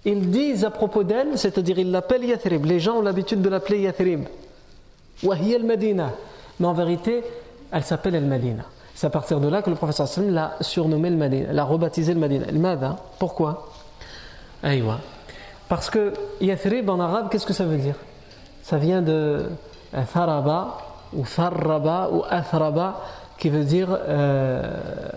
Ils 0.06 0.30
disent 0.30 0.63
à 0.63 0.70
propos 0.70 1.04
d'elle, 1.04 1.38
c'est-à-dire 1.38 1.80
ils 1.80 1.92
l'appellent 1.92 2.24
Yathrib. 2.24 2.66
Les 2.66 2.80
gens 2.80 2.98
ont 2.98 3.01
l'habitude 3.01 3.42
de 3.42 3.50
l'appeler 3.50 3.82
Yathrib. 3.82 4.25
Wa 5.24 5.36
hiya 5.36 5.58
al-Madina. 5.58 6.12
Mais 6.60 6.68
en 6.68 6.74
vérité, 6.74 7.24
elle 7.72 7.84
s'appelle 7.84 8.16
al-Madina. 8.16 8.63
C'est 8.96 9.08
à 9.08 9.10
partir 9.10 9.39
de 9.39 9.48
là 9.48 9.62
que 9.62 9.70
le 9.70 9.75
prophète 9.75 10.08
sallam 10.08 10.34
l'a 10.34 10.56
surnommé 10.62 11.10
le 11.10 11.18
Madina, 11.18 11.54
l'a 11.54 11.63
rebaptisé 11.63 12.13
le 12.13 12.20
Madina. 12.20 12.46
Le 12.51 12.96
Pourquoi? 13.20 13.70
Aïwa. 14.63 15.00
Parce 15.70 15.89
que 15.89 16.13
Yathrib 16.42 16.89
en 16.89 17.00
arabe, 17.00 17.27
qu'est-ce 17.30 17.46
que 17.46 17.54
ça 17.54 17.66
veut 17.66 17.77
dire? 17.77 17.96
Ça 18.63 18.77
vient 18.77 19.01
de 19.01 19.46
Tharaba 20.13 20.77
ou 21.13 21.24
Tharraba 21.25 22.10
ou 22.12 22.24
Athraba 22.30 23.01
qui 23.38 23.50
veut 23.50 23.63
dire 23.63 23.88
euh, 23.92 24.63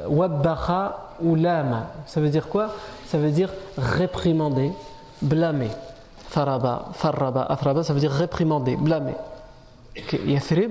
Wabbakha 0.08 1.14
ou 1.22 1.34
Lama. 1.34 1.86
Ça 2.06 2.20
veut 2.20 2.28
dire 2.28 2.48
quoi? 2.48 2.74
Ça 3.10 3.18
veut 3.18 3.32
dire 3.32 3.50
réprimander, 3.76 4.70
blâmer. 5.20 5.70
Tharaba, 6.30 6.92
Tharraba, 6.96 7.42
Athraba, 7.42 7.82
ça 7.82 7.92
veut 7.92 7.98
dire 7.98 8.12
réprimander, 8.12 8.76
blâmer. 8.76 9.16
Yathrib, 10.26 10.70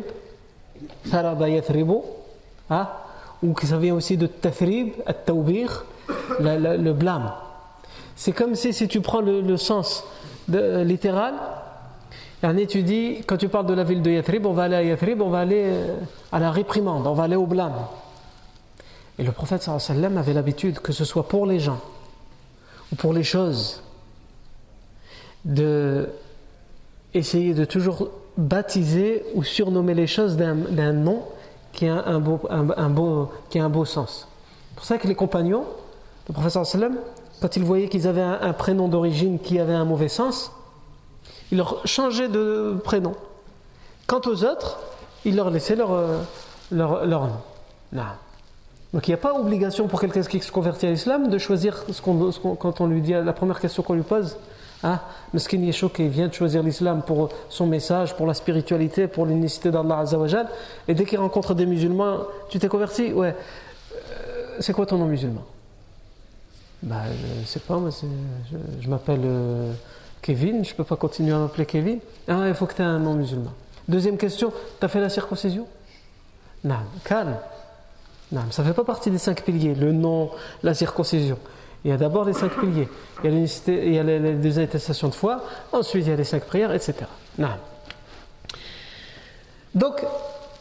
Tharaba 1.11 1.49
Yathribu, 1.49 1.97
hein? 2.69 2.87
ou 3.43 3.53
ça 3.61 3.77
vient 3.77 3.93
aussi 3.93 4.15
de 4.15 4.25
Tathrib, 4.25 4.93
At-Tawbir, 5.05 5.83
le 6.39 6.91
blâme. 6.93 7.33
C'est 8.15 8.31
comme 8.31 8.55
si, 8.55 8.71
si 8.71 8.87
tu 8.87 9.01
prends 9.01 9.19
le, 9.19 9.57
sens 9.57 10.05
de, 10.47 10.81
littéral, 10.83 11.33
tu 12.69 12.83
dis, 12.83 13.17
quand 13.27 13.35
tu 13.35 13.49
parles 13.49 13.65
de 13.65 13.73
la 13.73 13.83
ville 13.83 14.01
de 14.01 14.11
Yathrib, 14.11 14.45
on 14.45 14.53
va 14.53 14.63
aller 14.63 14.75
à 14.77 14.83
Yathrib, 14.83 15.21
on 15.21 15.29
va 15.29 15.39
aller 15.39 15.63
euh, 15.65 15.97
à 16.31 16.39
la 16.39 16.51
réprimande, 16.51 17.05
on 17.05 17.13
va 17.13 17.23
aller 17.23 17.35
au 17.35 17.47
blâme. 17.47 17.75
Et 19.17 19.23
le 19.23 19.33
prophète 19.33 19.61
sallam 19.63 20.17
avait 20.17 20.31
l'habitude, 20.31 20.79
que 20.79 20.93
ce 20.93 21.03
soit 21.03 21.27
pour 21.27 21.45
les 21.45 21.59
gens 21.59 21.81
ou 22.91 22.95
pour 22.95 23.13
les 23.13 23.23
choses, 23.23 23.81
de 25.45 26.09
essayer 27.13 27.53
de 27.53 27.65
toujours 27.65 28.09
baptiser 28.37 29.23
ou 29.33 29.43
surnommer 29.43 29.93
les 29.93 30.07
choses 30.07 30.37
d'un 30.37 30.93
nom 30.93 31.23
qui 31.73 31.87
a 31.87 32.05
un, 32.05 32.19
beau, 32.19 32.39
un, 32.49 32.89
beau, 32.89 33.29
qui 33.49 33.59
a 33.59 33.65
un 33.65 33.69
beau 33.69 33.85
sens. 33.85 34.27
C'est 34.69 34.75
pour 34.75 34.85
ça 34.85 34.97
que 34.97 35.07
les 35.07 35.15
compagnons, 35.15 35.65
le 36.27 36.33
prophète 36.33 36.65
sallam, 36.65 36.95
quand 37.41 37.55
ils 37.55 37.63
voyaient 37.63 37.89
qu'ils 37.89 38.07
avaient 38.07 38.21
un, 38.21 38.53
prénom 38.53 38.87
d'origine 38.87 39.39
qui 39.39 39.59
avait 39.59 39.73
un 39.73 39.85
mauvais 39.85 40.09
sens, 40.09 40.51
ils 41.51 41.57
leur 41.57 41.85
changeaient 41.85 42.29
de 42.29 42.77
prénom. 42.83 43.13
Quant 44.07 44.21
aux 44.25 44.43
autres, 44.43 44.79
ils 45.25 45.35
leur 45.35 45.49
laissaient 45.49 45.75
leur, 45.75 45.91
euh, 45.91 46.17
leur, 46.71 47.05
nom. 47.05 48.03
Donc 48.93 49.07
il 49.07 49.11
n'y 49.11 49.15
a 49.15 49.17
pas 49.17 49.33
obligation 49.33 49.87
pour 49.87 50.01
quelqu'un 50.01 50.23
qui 50.23 50.39
se 50.39 50.51
convertit 50.51 50.87
à 50.87 50.91
l'islam 50.91 51.29
de 51.29 51.37
choisir 51.37 51.83
ce 51.91 52.01
qu'on, 52.01 52.31
quand 52.55 52.81
on 52.81 52.87
lui 52.87 53.01
dit 53.01 53.13
la 53.13 53.33
première 53.33 53.59
question 53.59 53.83
qu'on 53.83 53.93
lui 53.93 54.03
pose. 54.03 54.37
Hein, 54.81 54.99
Meskin 55.33 55.57
Yeshua 55.57 55.89
qui 55.89 56.07
vient 56.07 56.29
de 56.29 56.33
choisir 56.33 56.63
l'islam 56.63 57.01
pour 57.05 57.29
son 57.49 57.67
message, 57.67 58.15
pour 58.15 58.25
la 58.25 58.33
spiritualité, 58.33 59.07
pour 59.07 59.25
l'unicité 59.25 59.71
d'Allah 59.71 59.99
Azzawajal, 59.99 60.47
et 60.87 60.93
dès 60.93 61.05
qu'il 61.05 61.19
rencontre 61.19 61.53
des 61.53 61.65
musulmans, 61.65 62.19
tu 62.49 62.59
t'es 62.59 62.69
converti? 62.69 63.11
Ouais. 63.11 63.35
Euh, 63.93 64.57
c'est 64.61 64.71
quoi 64.71 64.85
ton 64.85 64.97
nom 64.97 65.05
musulman? 65.05 65.43
Bah, 66.81 67.01
je 67.41 67.45
sais 67.45 67.59
pas, 67.59 67.75
moi, 67.75 67.89
je, 68.81 68.87
m'appelle 68.87 69.21
euh, 69.25 69.73
Kevin, 70.21 70.63
je 70.63 70.73
peux 70.73 70.85
pas 70.85 70.95
continuer 70.95 71.33
à 71.33 71.39
m'appeler 71.39 71.65
Kevin. 71.65 71.99
Ah, 72.29 72.47
il 72.47 72.53
faut 72.53 72.65
que 72.65 72.73
tu 72.73 72.81
aies 72.81 72.85
un 72.85 72.99
nom 72.99 73.15
musulman. 73.15 73.51
Deuxième 73.89 74.17
question, 74.17 74.53
tu 74.79 74.85
as 74.85 74.87
fait 74.87 75.01
la 75.01 75.09
circoncision? 75.09 75.67
Non, 76.63 76.77
calme. 77.03 77.35
Non, 78.31 78.41
ça 78.51 78.61
ne 78.61 78.67
fait 78.67 78.73
pas 78.73 78.83
partie 78.83 79.09
des 79.09 79.17
cinq 79.17 79.43
piliers, 79.43 79.73
le 79.73 79.91
nom, 79.91 80.29
la 80.63 80.73
circoncision. 80.73 81.37
Il 81.83 81.91
y 81.91 81.93
a 81.93 81.97
d'abord 81.97 82.25
les 82.25 82.33
cinq 82.33 82.51
piliers. 82.59 82.87
Il 83.23 83.93
y 83.93 83.99
a, 83.99 84.03
les, 84.03 84.33
deux 84.33 84.59
attestations 84.59 85.07
de 85.07 85.15
foi, 85.15 85.43
ensuite 85.71 86.05
il 86.05 86.09
y 86.09 86.13
a 86.13 86.15
les 86.15 86.23
cinq 86.23 86.43
prières, 86.43 86.73
etc. 86.73 86.95
Non. 87.37 87.49
Donc, 89.73 90.03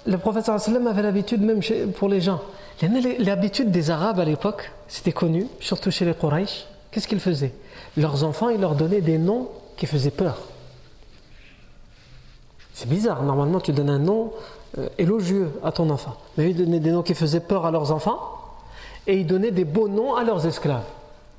le 0.07 0.17
prophète 0.19 0.49
avait 0.49 1.03
l'habitude, 1.03 1.43
même 1.43 1.61
pour 1.93 2.09
les 2.09 2.21
gens, 2.21 2.41
L'habitude 2.81 3.73
des 3.73 3.91
Arabes 3.91 4.21
à 4.21 4.25
l'époque, 4.25 4.71
c'était 4.87 5.13
connu, 5.13 5.49
surtout 5.61 5.91
chez 5.91 6.05
les 6.05 6.15
Quraysh. 6.15 6.67
Qu'est-ce 6.91 7.09
qu'ils 7.09 7.21
faisaient? 7.21 7.53
Leurs 7.97 8.23
enfants, 8.23 8.51
ils 8.51 8.61
leur 8.61 8.77
donnaient 8.77 9.01
des 9.01 9.19
noms 9.19 9.49
qui 9.77 9.87
faisaient 9.87 10.13
peur. 10.13 10.39
C'est 12.73 12.89
bizarre, 12.89 13.25
normalement 13.25 13.59
tu 13.59 13.73
donnes 13.73 13.91
un 13.91 13.99
nom 13.99 14.33
euh, 14.79 14.89
élogieux 14.99 15.51
à 15.63 15.73
ton 15.73 15.91
enfant. 15.91 16.17
Mais 16.37 16.51
ils 16.51 16.57
donnaient 16.57 16.81
des 16.81 16.91
noms 16.91 17.03
qui 17.03 17.15
faisaient 17.15 17.41
peur 17.41 17.67
à 17.67 17.71
leurs 17.71 17.93
enfants 17.93 18.21
et 19.07 19.19
ils 19.19 19.27
donnaient 19.27 19.51
des 19.51 19.65
beaux 19.65 19.89
noms 19.89 20.15
à 20.15 20.25
leurs 20.25 20.47
esclaves. 20.47 20.85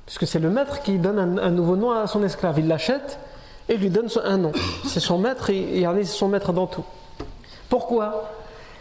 Puisque 0.06 0.26
c'est 0.26 0.38
le 0.38 0.50
maître 0.50 0.82
qui 0.82 0.98
donne 0.98 1.38
un, 1.38 1.50
nouveau 1.50 1.76
nom 1.76 1.92
à 1.92 2.06
son 2.06 2.22
esclave. 2.24 2.58
Il 2.58 2.66
l'achète 2.66 3.18
et 3.68 3.76
lui 3.76 3.90
donne 3.90 4.08
un 4.24 4.38
nom. 4.38 4.52
C'est 4.84 5.00
son 5.00 5.18
maître 5.18 5.50
et, 5.50 5.80
et 5.80 5.86
c'est 5.98 6.04
son 6.04 6.28
maître 6.28 6.52
dans 6.52 6.66
tout. 6.66 6.84
Pourquoi? 7.68 8.32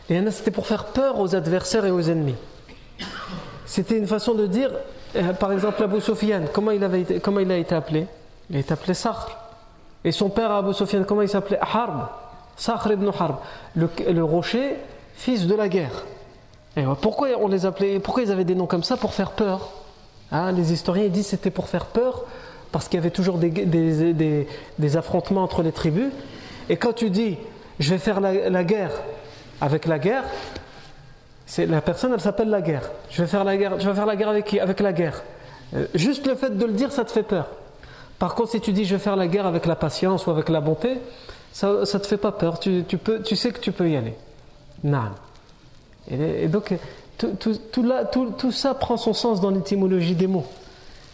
Et 0.09 0.19
c'était 0.31 0.49
pour 0.49 0.65
faire 0.65 0.85
peur 0.85 1.19
aux 1.19 1.35
adversaires 1.35 1.85
et 1.85 1.91
aux 1.91 2.01
ennemis. 2.01 2.35
C'était 3.65 3.97
une 3.97 4.07
façon 4.07 4.33
de 4.33 4.47
dire, 4.47 4.71
euh, 5.15 5.33
par 5.33 5.51
exemple, 5.51 5.83
Abu 5.83 6.01
Sufyan, 6.01 6.41
comment 6.51 6.71
il, 6.71 6.83
avait 6.83 7.19
comment 7.19 7.39
il 7.39 7.51
a 7.51 7.57
été 7.57 7.75
appelé? 7.75 8.07
Il 8.49 8.55
a 8.55 8.59
été 8.59 8.73
appelé 8.73 8.95
Sakhr. 8.95 9.37
Et 10.03 10.11
son 10.11 10.29
père 10.29 10.51
Abu 10.51 10.73
Sufyan, 10.73 11.03
comment 11.03 11.21
il 11.21 11.29
s'appelait? 11.29 11.59
Harb. 11.61 12.07
Sakhr 12.59 12.91
ibn 12.91 13.09
Harb. 13.17 13.37
Le, 13.75 14.23
rocher, 14.23 14.75
fils 15.15 15.47
de 15.47 15.55
la 15.55 15.67
guerre. 15.67 16.05
Et 16.77 16.83
pourquoi 17.01 17.29
on 17.39 17.47
les 17.47 17.65
appelait 17.65 17.99
Pourquoi 17.99 18.21
ils 18.21 18.31
avaient 18.31 18.45
des 18.45 18.53
noms 18.53 18.67
comme 18.67 18.83
ça 18.83 18.97
Pour 18.97 19.13
faire 19.13 19.31
peur? 19.31 19.71
Hein, 20.31 20.51
les 20.51 20.71
historiens 20.71 21.07
disent 21.07 21.27
c'était 21.27 21.49
pour 21.49 21.67
faire 21.67 21.87
peur, 21.87 22.25
parce 22.71 22.87
qu'il 22.87 22.97
y 22.97 23.01
avait 23.01 23.09
toujours 23.09 23.39
des, 23.39 24.47
affrontements 24.95 25.41
entre 25.41 25.63
les 25.63 25.71
tribus. 25.71 26.11
Et 26.69 26.77
quand 26.77 26.93
tu 26.93 27.09
dis, 27.09 27.37
je 27.79 27.89
vais 27.89 27.97
faire 27.97 28.19
la 28.21 28.63
guerre 28.63 28.91
avec 29.59 29.87
la 29.87 29.97
guerre, 29.97 30.23
c'est 31.49 31.65
la 31.65 31.81
personne, 31.81 32.13
elle 32.13 32.21
s'appelle 32.21 32.49
la 32.49 32.61
guerre. 32.61 32.91
Je 33.09 33.23
vais 33.23 33.27
faire 33.27 33.43
la 33.43 33.57
guerre. 33.57 33.81
Faire 33.81 34.05
la 34.05 34.15
guerre 34.15 34.29
avec 34.29 34.45
qui? 34.45 34.59
Avec 34.59 34.79
la 34.79 34.93
guerre. 34.93 35.23
Euh, 35.73 35.87
juste 35.95 36.27
le 36.27 36.35
fait 36.35 36.55
de 36.55 36.63
le 36.63 36.73
dire, 36.73 36.91
ça 36.91 37.03
te 37.03 37.11
fait 37.11 37.23
peur. 37.23 37.47
Par 38.19 38.35
contre, 38.35 38.51
si 38.51 38.61
tu 38.61 38.71
dis 38.71 38.85
je 38.85 38.95
vais 38.95 39.01
faire 39.01 39.15
la 39.15 39.25
guerre 39.25 39.47
avec 39.47 39.65
la 39.65 39.75
patience 39.75 40.27
ou 40.27 40.29
avec 40.29 40.47
la 40.47 40.61
bonté, 40.61 40.99
ça 41.53 41.67
ne 41.69 41.83
te 41.83 42.07
fait 42.07 42.17
pas 42.17 42.31
peur, 42.31 42.59
tu, 42.59 42.83
peux, 42.83 43.21
tu 43.21 43.35
sais 43.35 43.51
que 43.51 43.59
tu 43.59 43.71
peux 43.71 43.89
y 43.89 43.95
aller. 43.95 44.15
Non. 44.83 45.09
Et, 46.09 46.47
donc, 46.47 46.73
tout, 47.17 47.35
tout, 48.37 48.51
ça 48.51 48.73
prend 48.73 48.97
son 48.97 49.13
sens 49.13 49.41
dans 49.41 49.49
l'étymologie 49.49 50.15
des 50.15 50.27
mots. 50.27 50.45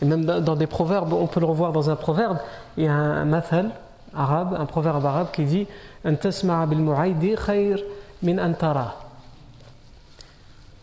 Et 0.01 0.05
même 0.05 0.25
dans, 0.25 0.55
des 0.55 0.67
proverbes, 0.67 1.13
on 1.13 1.27
peut 1.27 1.39
le 1.39 1.45
revoir 1.45 1.71
dans 1.71 1.89
un 1.89 1.95
proverbe. 1.95 2.37
Il 2.77 2.83
y 2.83 2.87
a 2.87 2.93
un, 2.93 3.25
mathal 3.25 3.71
arabe, 4.15 4.55
un 4.59 4.65
proverbe 4.65 5.05
arabe 5.05 5.27
qui 5.31 5.43
dit 5.43 5.67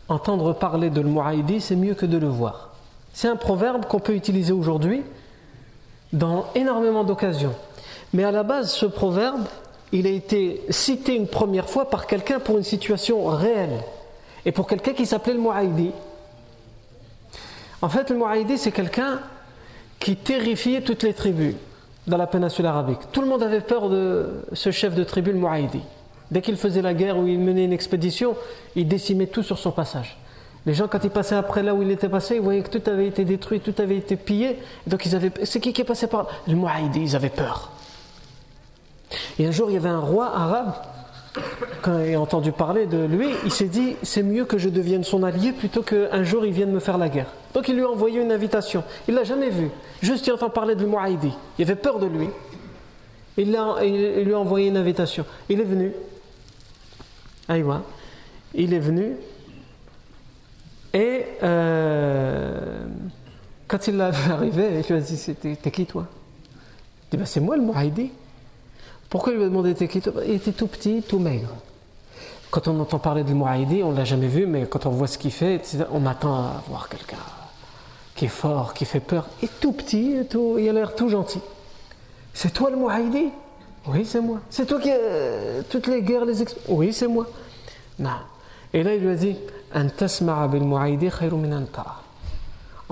Entendre 0.09 0.53
parler 0.55 0.91
de 0.91 1.01
l'mu'aidi, 1.01 1.61
c'est 1.61 1.77
mieux 1.77 1.95
que 1.95 2.07
de 2.07 2.19
le 2.19 2.27
voir. 2.27 2.71
C'est 3.13 3.29
un 3.29 3.37
proverbe 3.37 3.87
qu'on 3.87 4.01
peut 4.01 4.15
utiliser 4.15 4.53
aujourd'hui 4.53 5.03
dans 6.13 6.47
énormément 6.55 7.05
d'occasions. 7.05 7.55
Mais 8.13 8.25
à 8.25 8.31
la 8.31 8.43
base, 8.43 8.73
ce 8.73 8.87
proverbe, 8.87 9.43
il 9.93 10.07
a 10.07 10.11
été 10.11 10.63
cité 10.71 11.15
une 11.15 11.27
première 11.27 11.69
fois 11.69 11.89
par 11.89 12.07
quelqu'un 12.07 12.41
pour 12.41 12.59
une 12.59 12.65
situation 12.65 13.25
réelle. 13.27 13.81
Et 14.45 14.53
pour 14.53 14.67
quelqu'un 14.67 14.93
qui 14.93 15.07
s'appelait 15.07 15.35
le 15.35 15.41
Mu'aidi. 15.41 15.93
En 17.81 17.89
fait, 17.89 18.11
le 18.11 18.17
Mu'aidi, 18.17 18.59
c'est 18.59 18.73
quelqu'un 18.73 19.21
qui 19.99 20.17
terrifiait 20.17 20.81
toutes 20.81 21.05
les 21.05 21.15
tribus 21.15 21.55
dans 22.07 22.17
la 22.17 22.27
péninsule 22.27 22.67
arabique. 22.67 22.99
Tout 23.13 23.21
le 23.21 23.29
monde 23.29 23.43
avait 23.43 23.61
peur 23.61 23.89
de 23.89 24.43
ce 24.53 24.71
chef 24.71 24.95
de 24.95 25.05
tribu, 25.05 25.33
le 25.33 25.39
Mu'aidi. 25.39 25.81
Dès 26.31 26.41
qu'il 26.41 26.57
faisait 26.57 26.83
la 26.83 26.95
guerre 26.95 27.19
ou 27.19 27.27
il 27.27 27.39
menait 27.39 27.65
une 27.65 27.73
expédition, 27.73 28.37
il 28.75 28.89
décimait 28.89 29.27
tout 29.27 29.43
sur 29.43 29.59
son 29.59 29.71
passage. 29.71 30.17
Les 30.65 30.75
gens, 30.75 30.89
quand 30.89 31.05
ils 31.05 31.11
passaient 31.11 31.35
après 31.35 31.63
là 31.63 31.75
où 31.75 31.83
il 31.83 31.91
était 31.91 32.09
passé, 32.09 32.37
ils 32.37 32.41
voyaient 32.41 32.63
que 32.63 32.77
tout 32.77 32.91
avait 32.91 33.07
été 33.07 33.25
détruit, 33.25 33.61
tout 33.61 33.75
avait 33.79 33.97
été 33.97 34.17
pillé. 34.17 34.59
Donc 34.87 35.05
ils 35.07 35.15
avaient. 35.15 35.33
C'est 35.45 35.61
qui 35.61 35.73
qui 35.73 35.83
est 35.83 35.85
passé 35.85 36.07
par 36.07 36.27
Le 36.47 36.55
Mu'aidi, 36.55 37.01
ils 37.01 37.17
avaient 37.17 37.29
peur. 37.29 37.71
Et 39.39 39.47
un 39.47 39.51
jour, 39.51 39.71
il 39.71 39.75
y 39.75 39.77
avait 39.77 39.89
un 39.89 40.01
roi 40.01 40.27
arabe, 40.27 40.73
quand 41.81 41.99
il 41.99 42.15
a 42.15 42.21
entendu 42.21 42.53
parler 42.53 42.87
de 42.87 43.05
lui, 43.05 43.29
il 43.45 43.51
s'est 43.51 43.69
dit 43.69 43.97
c'est 44.03 44.23
mieux 44.23 44.45
que 44.45 44.59
je 44.59 44.69
devienne 44.69 45.03
son 45.03 45.23
allié 45.23 45.53
plutôt 45.53 45.83
qu'un 45.83 46.25
jour 46.25 46.45
il 46.45 46.53
vienne 46.53 46.71
me 46.71 46.81
faire 46.81 46.99
la 46.99 47.09
guerre. 47.09 47.33
Donc 47.55 47.69
il 47.69 47.77
lui 47.77 47.83
a 47.83 47.89
envoyé 47.89 48.21
une 48.21 48.33
invitation. 48.33 48.85
Il 49.09 49.15
l'a 49.15 49.25
jamais 49.25 49.49
vu. 49.49 49.71
Juste 50.03 50.27
il 50.27 50.33
entend 50.33 50.51
parler 50.51 50.75
de 50.75 50.85
Mu'aidi. 50.85 51.33
Il 51.59 51.63
avait 51.63 51.75
peur 51.75 51.99
de 51.99 52.07
lui. 52.07 52.29
Il, 53.39 53.51
lui 53.51 54.35
a 54.35 54.39
envoyé 54.39 54.69
une 54.69 54.77
invitation. 54.77 55.25
Il 55.49 55.61
est 55.61 55.65
venu. 55.65 55.93
Aïwa. 57.49 57.83
Il 58.55 58.75
est 58.75 58.79
venu. 58.79 59.17
Et 60.93 61.25
euh, 61.43 62.85
quand 63.67 63.89
il 63.89 63.97
l'a 63.97 64.11
arrivé, 64.31 64.81
il 64.81 64.87
lui 64.87 65.01
a 65.01 65.01
dit 65.01 65.35
T'es 65.63 65.71
qui 65.71 65.87
toi? 65.87 66.07
Il 67.07 67.11
dit 67.13 67.17
ben, 67.17 67.25
C'est 67.25 67.41
moi 67.41 67.57
le. 67.57 67.63
Pourquoi 69.13 69.35
il 69.35 69.37
lui 69.37 69.45
a 69.45 69.49
demandé 69.49 69.75
Il 69.79 70.33
était 70.33 70.53
tout 70.53 70.67
petit, 70.67 71.03
tout 71.07 71.19
maigre. 71.19 71.51
Quand 72.51 72.67
on 72.67 72.81
entend 72.81 72.99
parler 72.99 73.25
de 73.25 73.35
Mu'aidi, 73.35 73.83
on 73.83 73.93
ne 73.93 73.97
l'a 73.99 74.07
jamais 74.07 74.27
vu, 74.27 74.47
mais 74.47 74.65
quand 74.65 74.87
on 74.87 74.91
voit 74.91 75.07
ce 75.07 75.19
qu'il 75.19 75.33
fait, 75.33 75.61
on 75.93 76.07
attend 76.07 76.35
à 76.35 76.63
voir 76.67 76.89
quelqu'un 76.89 77.19
qui 78.15 78.25
est 78.25 78.29
fort, 78.29 78.73
qui 78.73 78.87
fait 78.87 79.01
peur, 79.01 79.27
et 79.43 79.49
tout 79.61 79.73
petit, 79.73 80.13
et 80.13 80.25
tout, 80.25 80.57
il 80.59 80.67
a 80.67 80.73
l'air 80.73 80.95
tout 80.95 81.11
gentil. 81.11 81.41
C'est 82.33 82.55
toi 82.55 82.71
le 82.71 82.79
Mu'aidi 82.79 83.29
Oui, 83.87 84.07
c'est 84.07 84.23
moi. 84.23 84.41
C'est 84.49 84.65
toi 84.65 84.81
qui 84.81 84.91
as 84.91 84.95
euh, 84.95 85.61
toutes 85.69 85.89
les 85.89 86.01
guerres, 86.01 86.25
les 86.25 86.43
Oui, 86.69 86.95
c'est 86.95 87.07
moi. 87.07 87.27
Non. 87.99 88.09
Et 88.73 88.83
là, 88.83 88.95
il 88.95 89.03
lui 89.03 89.11
a 89.11 89.15
dit 89.15 89.37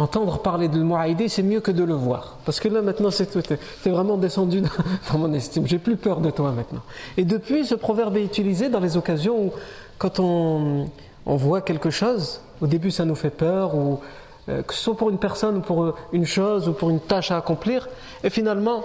Entendre 0.00 0.38
parler 0.38 0.68
de 0.68 0.82
Mu'aidi, 0.82 1.28
c'est 1.28 1.42
mieux 1.42 1.60
que 1.60 1.70
de 1.70 1.84
le 1.84 1.92
voir. 1.92 2.38
Parce 2.46 2.58
que 2.58 2.68
là, 2.68 2.80
maintenant, 2.80 3.10
c'est 3.10 3.26
tout. 3.26 3.42
es 3.52 3.90
vraiment 3.90 4.16
descendu 4.16 4.62
dans 5.12 5.18
mon 5.18 5.34
estime. 5.34 5.66
J'ai 5.66 5.78
plus 5.78 5.96
peur 5.96 6.20
de 6.20 6.30
toi 6.30 6.52
maintenant. 6.52 6.80
Et 7.18 7.24
depuis, 7.24 7.66
ce 7.66 7.74
proverbe 7.74 8.16
est 8.16 8.24
utilisé 8.24 8.70
dans 8.70 8.80
les 8.80 8.96
occasions 8.96 9.38
où, 9.38 9.52
quand 9.98 10.18
on, 10.18 10.88
voit 11.26 11.60
quelque 11.60 11.90
chose, 11.90 12.40
au 12.62 12.66
début, 12.66 12.90
ça 12.90 13.04
nous 13.04 13.14
fait 13.14 13.28
peur, 13.28 13.74
ou 13.74 14.00
euh, 14.48 14.62
que 14.62 14.72
ce 14.72 14.80
soit 14.84 14.96
pour 14.96 15.10
une 15.10 15.18
personne, 15.18 15.58
ou 15.58 15.60
pour 15.60 15.94
une 16.14 16.24
chose, 16.24 16.66
ou 16.66 16.72
pour 16.72 16.88
une 16.88 17.00
tâche 17.00 17.30
à 17.30 17.36
accomplir. 17.36 17.86
Et 18.24 18.30
finalement, 18.30 18.82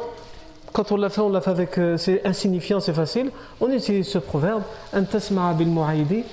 quand 0.74 0.92
on 0.92 0.98
l'a 0.98 1.08
fait, 1.08 1.22
on 1.22 1.30
l'a 1.30 1.40
fait 1.40 1.52
avec. 1.52 1.78
Euh, 1.78 1.96
c'est 1.96 2.28
insignifiant, 2.28 2.82
c'est 2.82 2.94
facile. 2.94 3.32
On 3.62 3.72
utilise 3.72 4.10
ce 4.10 4.18
proverbe 4.18 4.64
bil. 4.94 6.24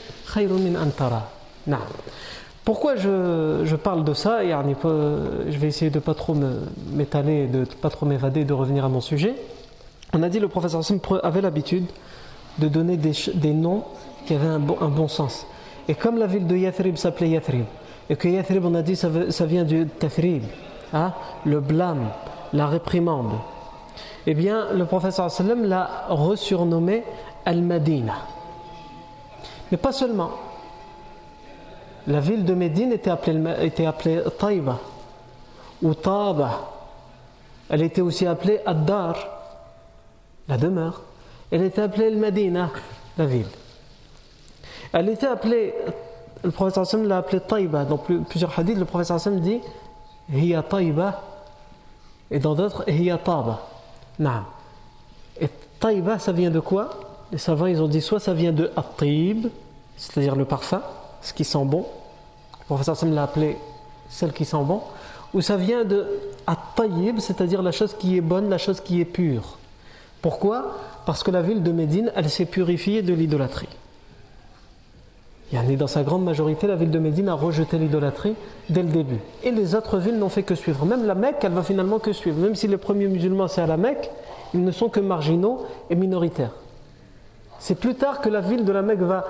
Pourquoi 2.64 2.94
je, 2.94 3.74
parle 3.74 4.04
de 4.04 4.14
ça 4.14 4.40
Je 4.44 5.58
vais 5.58 5.66
essayer 5.66 5.90
de 5.90 5.98
pas 5.98 6.14
trop 6.14 6.36
m'étaler, 6.92 7.48
de 7.48 7.64
pas 7.64 7.90
trop 7.90 8.06
m'évader, 8.06 8.44
de 8.44 8.52
revenir 8.52 8.84
à 8.84 8.88
mon 8.88 9.00
sujet. 9.00 9.34
On 10.12 10.22
a 10.22 10.28
dit 10.28 10.38
que 10.38 10.42
le 10.42 10.48
professeur 10.48 10.80
Hassan 10.80 11.00
avait 11.22 11.40
l'habitude 11.40 11.86
de 12.58 12.68
donner 12.68 12.96
des, 12.96 13.52
noms 13.52 13.82
qui 14.26 14.34
avaient 14.34 14.46
un 14.46 14.58
bon, 14.60 15.08
sens. 15.08 15.46
Et 15.88 15.94
comme 15.94 16.18
la 16.18 16.26
ville 16.26 16.46
de 16.46 16.56
Yathrib 16.56 16.96
s'appelait 16.96 17.30
Yathrib, 17.30 17.64
et 18.08 18.14
que 18.14 18.28
Yathrib, 18.28 18.64
on 18.64 18.74
a 18.74 18.82
dit, 18.82 18.94
ça, 18.94 19.08
ça 19.30 19.46
vient 19.46 19.64
du 19.64 19.86
Tafrib, 19.86 20.44
hein, 20.92 21.14
le 21.44 21.60
blâme, 21.60 22.10
la 22.52 22.68
réprimande, 22.68 23.32
eh 24.26 24.34
bien, 24.34 24.66
le 24.72 24.84
professeur 24.84 25.24
Hassan 25.24 25.66
l'a 25.66 26.06
resurnommé 26.10 27.02
Al-Madina. 27.44 28.14
Mais 29.72 29.78
pas 29.78 29.92
seulement. 29.92 30.30
La 32.06 32.20
ville 32.20 32.44
de 32.44 32.54
Médine 32.54 32.92
était 32.92 33.10
appelée, 33.10 33.66
était 33.66 33.86
appelée 33.86 34.22
Taïba 34.38 34.78
ou 35.80 35.94
Taba. 35.94 36.70
Elle 37.68 37.82
était 37.82 38.00
aussi 38.00 38.26
appelée 38.26 38.60
Ad-Dar, 38.66 39.16
la 40.48 40.56
demeure. 40.56 41.02
Elle 41.50 41.62
était 41.62 41.82
appelée 41.82 42.06
El 42.06 42.16
Medina, 42.16 42.70
la 43.16 43.26
ville. 43.26 43.46
Elle 44.92 45.08
était 45.08 45.26
appelée, 45.26 45.74
le 46.42 46.50
professeur 46.50 46.82
Hassan 46.82 47.06
l'a 47.06 47.18
appelée 47.18 47.40
Taïba. 47.40 47.84
Dans 47.84 47.98
plusieurs 47.98 48.58
hadiths, 48.58 48.78
le 48.78 48.84
professeur 48.84 49.16
Hassan 49.16 49.40
dit 49.40 49.60
Hiya 50.30 50.62
Taïba, 50.62 51.22
et 52.30 52.38
dans 52.38 52.54
d'autres, 52.54 52.88
Hiya 52.88 53.18
Taba. 53.18 53.60
Non. 54.18 54.42
Et 55.40 55.48
Taïba, 55.78 56.18
ça 56.18 56.32
vient 56.32 56.50
de 56.50 56.60
quoi? 56.60 56.90
Les 57.30 57.38
savants, 57.38 57.66
ils 57.66 57.80
ont 57.80 57.88
dit 57.88 58.02
soit 58.02 58.20
ça 58.20 58.34
vient 58.34 58.52
de 58.52 58.70
At-Taïb, 58.76 59.48
c'est-à-dire 59.96 60.36
le 60.36 60.44
parfum, 60.44 60.82
ce 61.22 61.32
qui 61.32 61.44
sent 61.44 61.64
bon. 61.64 61.86
Le 62.60 62.64
professeur 62.66 62.96
Sam 62.96 63.14
l'a 63.14 63.24
appelé 63.24 63.56
celle 64.08 64.32
qui 64.32 64.44
sent 64.44 64.62
bon. 64.62 64.80
Ou 65.34 65.40
ça 65.40 65.56
vient 65.56 65.84
de 65.84 66.06
at-tayyib, 66.46 67.18
c'est-à-dire 67.18 67.62
la 67.62 67.72
chose 67.72 67.94
qui 67.98 68.16
est 68.18 68.20
bonne, 68.20 68.50
la 68.50 68.58
chose 68.58 68.80
qui 68.80 69.00
est 69.00 69.06
pure. 69.06 69.56
Pourquoi? 70.20 70.76
Parce 71.06 71.22
que 71.22 71.30
la 71.30 71.42
ville 71.42 71.62
de 71.62 71.72
Médine, 71.72 72.12
elle 72.14 72.28
s'est 72.28 72.44
purifiée 72.44 73.02
de 73.02 73.14
l'idolâtrie. 73.14 73.68
Dans 75.78 75.86
sa 75.86 76.02
grande 76.02 76.24
majorité, 76.24 76.66
la 76.66 76.76
ville 76.76 76.90
de 76.90 76.98
Médine 76.98 77.28
a 77.28 77.34
rejeté 77.34 77.76
l'idolâtrie 77.76 78.34
dès 78.70 78.82
le 78.82 78.88
début. 78.88 79.18
Et 79.42 79.50
les 79.50 79.74
autres 79.74 79.98
villes 79.98 80.18
n'ont 80.18 80.30
fait 80.30 80.44
que 80.44 80.54
suivre. 80.54 80.86
Même 80.86 81.06
la 81.06 81.14
Mecque, 81.14 81.42
elle 81.42 81.52
va 81.52 81.62
finalement 81.62 81.98
que 81.98 82.14
suivre. 82.14 82.38
Même 82.38 82.54
si 82.54 82.68
les 82.68 82.78
premiers 82.78 83.06
musulmans, 83.06 83.48
c'est 83.48 83.60
à 83.60 83.66
la 83.66 83.76
Mecque, 83.76 84.10
ils 84.54 84.64
ne 84.64 84.70
sont 84.70 84.88
que 84.88 85.00
marginaux 85.00 85.66
et 85.90 85.94
minoritaires. 85.94 86.52
C'est 87.58 87.74
plus 87.74 87.94
tard 87.94 88.22
que 88.22 88.30
la 88.30 88.40
ville 88.40 88.64
de 88.64 88.72
la 88.72 88.80
Mecque 88.80 89.00
va 89.00 89.26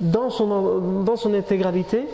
dans 0.00 0.30
son, 0.30 1.02
dans 1.04 1.16
son 1.16 1.34
intégralité 1.34 2.06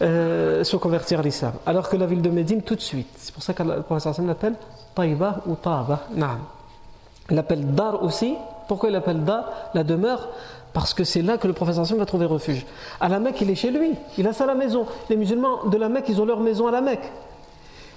euh, 0.00 0.62
se 0.64 0.76
convertir 0.76 1.20
à 1.20 1.22
l'islam. 1.22 1.52
Alors 1.66 1.88
que 1.88 1.96
la 1.96 2.06
ville 2.06 2.22
de 2.22 2.30
Médine, 2.30 2.62
tout 2.62 2.76
de 2.76 2.80
suite. 2.80 3.08
C'est 3.16 3.34
pour 3.34 3.42
ça 3.42 3.52
que 3.52 3.62
le 3.62 3.82
professeur 3.82 4.14
l'appelle 4.24 4.54
Taïba 4.94 5.42
ou 5.46 5.54
Taba. 5.56 6.06
Il 6.14 7.36
l'appelle 7.36 7.74
Dar 7.74 8.02
aussi. 8.02 8.34
Pourquoi 8.68 8.90
il 8.90 8.92
l'appelle 8.92 9.24
Dar? 9.24 9.50
La 9.74 9.84
demeure 9.84 10.28
parce 10.72 10.94
que 10.94 11.02
c'est 11.02 11.22
là 11.22 11.38
que 11.38 11.46
le 11.46 11.52
professeur 11.52 11.84
va 11.96 12.06
trouver 12.06 12.26
refuge. 12.26 12.64
À 13.00 13.08
la 13.08 13.18
Mecque, 13.18 13.40
il 13.40 13.50
est 13.50 13.54
chez 13.54 13.70
lui, 13.70 13.94
il 14.16 14.26
a 14.26 14.32
ça 14.32 14.44
à 14.44 14.46
la 14.46 14.54
maison. 14.54 14.86
Les 15.08 15.16
musulmans 15.16 15.64
de 15.64 15.76
la 15.76 15.88
Mecque, 15.88 16.04
ils 16.08 16.20
ont 16.20 16.26
leur 16.26 16.40
maison 16.40 16.66
à 16.66 16.70
la 16.70 16.80
Mecque. 16.80 17.10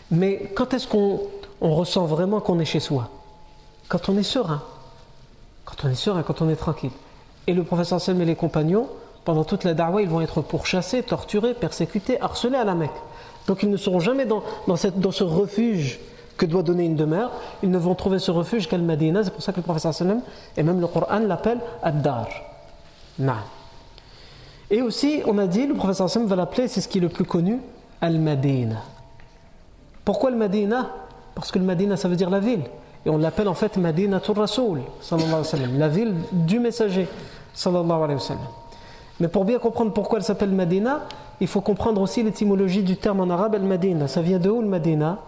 Mais 0.10 0.52
quand 0.56 0.74
est-ce 0.74 0.88
qu'on 0.88 1.20
on 1.60 1.76
ressent 1.76 2.06
vraiment 2.06 2.40
qu'on 2.40 2.60
est 2.60 2.66
chez 2.66 2.80
soi? 2.80 3.10
Quand 3.88 4.10
on 4.10 4.18
est 4.18 4.24
serein. 4.24 4.64
Quand 5.66 5.76
on 5.86 5.90
est 5.90 5.96
serein, 5.96 6.24
quand 6.24 6.42
on 6.42 6.50
est 6.50 6.56
tranquille. 6.56 6.92
Et 7.46 7.54
le 7.54 7.64
professeur 7.64 8.02
Sam 8.02 8.22
et 8.22 8.26
les 8.26 8.36
compagnons, 8.36 8.88
pendant 9.26 9.44
toute 9.44 9.64
la 9.64 9.74
darwa, 9.74 10.02
ils 10.02 10.10
vont 10.10 10.22
être 10.22 10.42
pourchassés, 10.42 11.04
torturés, 11.04 11.54
persécutés, 11.54 12.20
harcelés 12.22 12.58
à 12.58 12.64
la 12.64 12.76
Mecque. 12.76 12.92
Donc 13.48 13.64
ils 13.64 13.70
ne 13.70 13.78
seront 13.78 14.00
jamais 14.00 14.26
dans, 14.26 14.42
ce 14.76 15.24
refuge 15.24 16.00
que 16.38 16.46
doit 16.46 16.64
donner 16.64 16.86
une 16.86 16.96
demeure. 16.96 17.32
Ils 17.64 17.70
ne 17.70 17.78
vont 17.78 17.96
trouver 17.96 18.20
ce 18.20 18.32
refuge 18.32 18.68
qu'à 18.68 18.78
Madina. 18.78 19.24
C'est 19.24 19.32
pour 19.32 19.44
ça 19.44 19.52
que 19.52 19.58
le 19.58 19.64
professeur 19.64 19.94
et 20.58 20.64
même 20.64 20.80
le 20.80 20.88
Coran 20.88 21.20
l'appelle 21.20 21.60
Ad-Dar. 21.84 22.28
Et 24.70 24.82
aussi, 24.82 25.22
on 25.26 25.38
a 25.38 25.48
dit, 25.48 25.68
le 25.68 25.76
professeur 25.76 26.08
va 26.26 26.36
l'appeler, 26.36 26.68
c'est 26.68 26.82
ce 26.82 26.88
qui 26.88 27.00
est 27.00 27.02
le 27.02 27.10
plus 27.10 27.26
connu, 27.26 27.60
Al-Madina. 28.00 28.78
Pourquoi 30.06 30.30
Al-Madina? 30.30 30.90
Parce 31.36 31.52
que 31.52 31.60
le 31.60 31.66
Madina, 31.66 31.98
ça 31.98 32.08
veut 32.08 32.16
dire 32.16 32.30
la 32.30 32.40
ville. 32.40 32.64
Et 33.06 33.10
on 33.10 33.18
l'appelle 33.18 33.48
en 33.48 33.54
fait 33.54 33.78
Madinatul 33.78 34.38
Rasoul, 34.38 34.82
la 35.78 35.88
ville 35.88 36.14
du 36.32 36.60
messager, 36.60 37.08
sallallahu 37.54 38.04
alayhi 38.04 38.14
wa 38.14 38.20
sallam. 38.20 38.61
Mais 39.21 39.29
pour 39.29 39.45
bien 39.45 39.59
comprendre 39.59 39.93
pourquoi 39.93 40.19
elle 40.19 40.25
s'appelle 40.25 40.51
Medina, 40.51 41.01
il 41.41 41.47
faut 41.47 41.61
comprendre 41.61 42.01
aussi 42.01 42.23
l'étymologie 42.23 42.83
du 42.83 42.97
terme 42.97 43.21
en 43.21 43.31
arabe 43.31 43.55
Al-Madina. 43.55 44.09
Ça 44.09 44.21
vient 44.21 44.39
de 44.39 44.51
où 44.51 44.61
le 44.61 44.69
Medina 44.69 45.19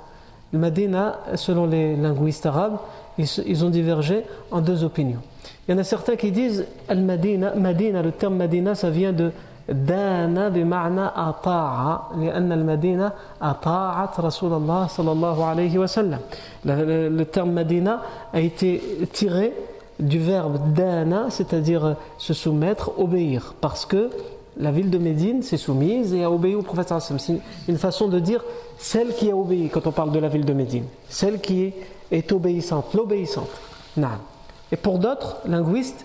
Le 0.53 0.59
Medina, 0.59 1.19
selon 1.35 1.67
les 1.67 1.97
linguistes 1.97 2.47
arabes, 2.47 2.79
ils 3.19 3.65
ont 3.65 3.71
divergé 3.71 4.25
en 4.51 4.61
deux 4.61 4.85
opinions. 4.85 5.21
Il 5.67 5.73
y 5.73 5.75
en 5.75 5.79
a 5.79 5.85
certains 5.85 6.17
qui 6.17 6.31
disent 6.31 6.67
Al-Madina, 6.89 7.55
Madina, 7.55 8.03
le 8.03 8.13
terme 8.13 8.37
Madina, 8.37 8.75
ça 8.75 8.91
vient 8.91 9.13
de 9.13 9.33
Dana 9.69 10.49
bima'na 10.49 11.13
ata'a, 11.15 12.17
لأن 12.17 12.53
المدينة 12.53 13.13
أطاعت 13.43 14.21
رسول 14.21 14.53
الله 14.55 14.87
صلى 14.87 15.13
الله 15.13 15.45
عليه 15.45 15.79
وسلم. 15.79 16.19
Le, 16.65 17.11
le 17.11 17.25
terme 17.27 17.53
Madina 17.53 18.01
a 18.33 18.41
été 18.41 18.81
tiré 19.13 19.53
du 19.99 20.19
verbe 20.19 20.73
dana, 20.75 21.27
c'est-à-dire 21.31 21.97
se 22.19 22.35
soumettre, 22.35 22.99
obéir, 22.99 23.55
parce 23.61 23.85
que 23.85 24.11
la 24.59 24.71
ville 24.71 24.91
de 24.91 24.99
Médine 24.99 25.43
s'est 25.43 25.57
soumise 25.57 26.15
et 26.15 26.25
a 26.25 26.31
obéi 26.31 26.55
au 26.55 26.63
prophète. 26.63 26.93
C'est 26.99 27.41
une 27.69 27.79
façon 27.79 28.09
de 28.09 28.19
dire 28.19 28.45
celle 28.79 29.15
qui 29.15 29.31
a 29.31 29.37
obéi 29.37 29.69
quand 29.69 29.87
on 29.87 29.93
parle 29.93 30.13
de 30.13 30.19
la 30.19 30.29
ville 30.29 30.45
de 30.45 30.53
Médine, 30.53 30.85
celle 31.09 31.41
qui 31.41 31.73
est, 32.11 32.33
obéissante, 32.33 32.95
l'obéissante. 32.95 33.51
Et 34.71 34.77
pour 34.77 34.99
d'autres 34.99 35.39
linguistes, 35.47 36.05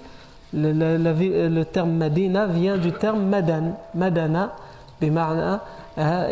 le, 0.54 1.64
terme 1.64 1.94
Madina 1.94 2.48
vient 2.48 2.78
du 2.78 2.92
terme 2.92 3.26
Madan, 3.26 3.76
Madana, 3.96 4.56
بمعنى 5.04 5.60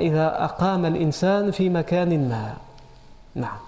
إذا 0.07 0.43
أقام 0.43 0.85
الإنسان 0.85 1.51
في 1.51 1.69
مكان 1.69 2.29
ما. 2.29 2.53
نعم. 3.35 3.64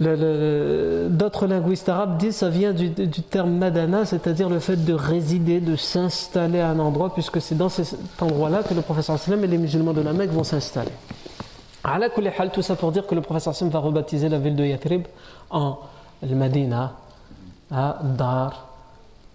D'autres 0.00 1.48
linguistes 1.48 1.88
arabes 1.88 2.18
disent 2.18 2.34
que 2.34 2.38
ça 2.38 2.48
vient 2.48 2.72
du, 2.72 2.92
terme 3.22 3.50
madana, 3.50 4.04
c'est-à-dire 4.04 4.48
le 4.48 4.60
fait 4.60 4.76
de 4.76 4.94
résider, 4.94 5.60
de 5.60 5.74
s'installer 5.74 6.60
à 6.60 6.70
un 6.70 6.78
endroit, 6.78 7.12
puisque 7.12 7.40
c'est 7.40 7.56
dans 7.56 7.68
cet 7.68 7.96
endroit-là 8.20 8.62
que 8.62 8.74
le 8.74 8.82
professeur 8.82 9.18
sallam 9.18 9.42
et 9.42 9.48
les 9.48 9.58
musulmans 9.58 9.92
de 9.92 10.00
la 10.00 10.12
Mecque 10.12 10.30
vont 10.30 10.44
s'installer. 10.44 10.92
Tout 12.52 12.62
ça 12.62 12.76
pour 12.76 12.92
dire 12.92 13.06
que 13.08 13.14
le 13.16 13.22
professeur 13.22 13.56
sallam 13.56 13.72
va 13.72 13.80
rebaptiser 13.80 14.28
la 14.28 14.38
ville 14.38 14.54
de 14.54 14.64
Yathrib 14.64 15.02
en 15.50 15.78
Al-Madina, 16.22 16.92
Dar, 17.70 18.68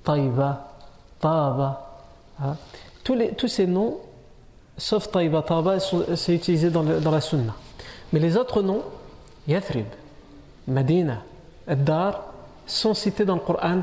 Taïba, 0.05 0.69
Taba. 1.19 1.97
Hein. 2.41 2.55
Tous 3.03 3.47
ces 3.49 3.67
noms, 3.67 3.97
sauf 4.77 5.11
Taïba, 5.11 5.41
Taba, 5.41 5.79
c'est 5.79 6.33
utilisé 6.33 6.69
dans, 6.69 6.83
dans 6.83 7.11
la 7.11 7.19
Sunna. 7.19 7.53
Mais 8.13 8.19
les 8.19 8.37
autres 8.37 8.61
noms, 8.61 8.83
Yathrib, 9.45 9.87
Medina, 10.66 11.22
Dar 11.66 12.24
sont 12.66 12.94
cités 12.94 13.24
dans 13.24 13.34
le 13.34 13.40
Coran. 13.40 13.76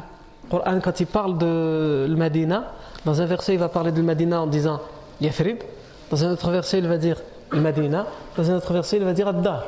Le 0.43 0.49
Coran, 0.49 0.79
quand 0.81 0.99
il 0.99 1.07
parle 1.07 1.37
de 1.37 2.07
Medina, 2.15 2.73
dans 3.05 3.21
un 3.21 3.25
verset, 3.25 3.53
il 3.53 3.59
va 3.59 3.69
parler 3.69 3.91
de 3.91 4.01
Medina 4.01 4.41
en 4.41 4.47
disant 4.47 4.79
Yathrib. 5.21 5.57
Dans 6.11 6.23
un 6.23 6.31
autre 6.31 6.51
verset, 6.51 6.79
il 6.79 6.87
va 6.87 6.97
dire 6.97 7.17
Medina. 7.51 8.05
Dans 8.37 8.49
un 8.51 8.55
autre 8.55 8.73
verset, 8.73 8.97
il 8.97 9.03
va 9.03 9.13
dire 9.13 9.27
Ad-Dar. 9.27 9.65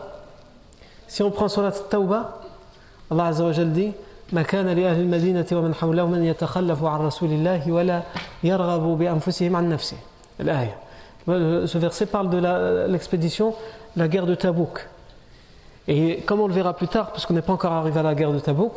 Si 1.07 1.23
on 1.23 1.31
prend 1.31 1.47
sur 1.47 1.61
la 1.61 1.71
Tawbah, 1.71 2.41
Allah 3.09 3.25
Azza 3.25 3.43
wa 3.43 3.51
dit 3.51 3.93
ما 4.33 4.41
كان 4.41 4.67
لأهل 4.67 4.99
المدينة 4.99 5.45
ومن 5.51 5.73
حولهم 5.73 6.13
أن 6.13 6.23
يتخلفوا 6.23 6.89
عن 6.89 6.99
رسول 6.99 7.29
الله 7.29 7.71
ولا 7.71 8.01
يرغبوا 8.43 8.95
بأنفسهم 8.95 9.55
عن 9.55 9.69
نفسه 9.69 9.97
الآية 10.39 10.77
Ce 11.27 11.77
verset 11.77 12.05
parle 12.05 12.29
de 12.29 12.87
l'expédition, 12.87 13.53
la, 13.97 14.03
la 14.03 14.07
guerre 14.07 14.25
de 14.25 14.33
Tabouk. 14.33 14.87
Et 15.88 16.18
comme 16.26 16.40
on 16.40 16.46
le 16.46 16.54
verra 16.54 16.74
plus 16.74 16.88
tard, 16.88 17.10
parce 17.10 17.26
qu'on 17.26 17.34
n'est 17.34 17.42
pas 17.42 17.52
encore 17.52 17.72
arrivé 17.72 17.98
à 17.98 18.02
la 18.02 18.14
guerre 18.14 18.32
de 18.32 18.38
Tabouk, 18.38 18.72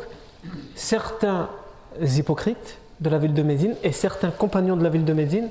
certains 0.74 1.48
hypocrites 2.00 2.78
de 3.00 3.10
la 3.10 3.18
ville 3.18 3.34
de 3.34 3.42
Médine 3.42 3.74
et 3.82 3.92
certains 3.92 4.30
compagnons 4.30 4.76
de 4.76 4.82
la 4.82 4.88
ville 4.88 5.04
de 5.04 5.12
Médine 5.12 5.48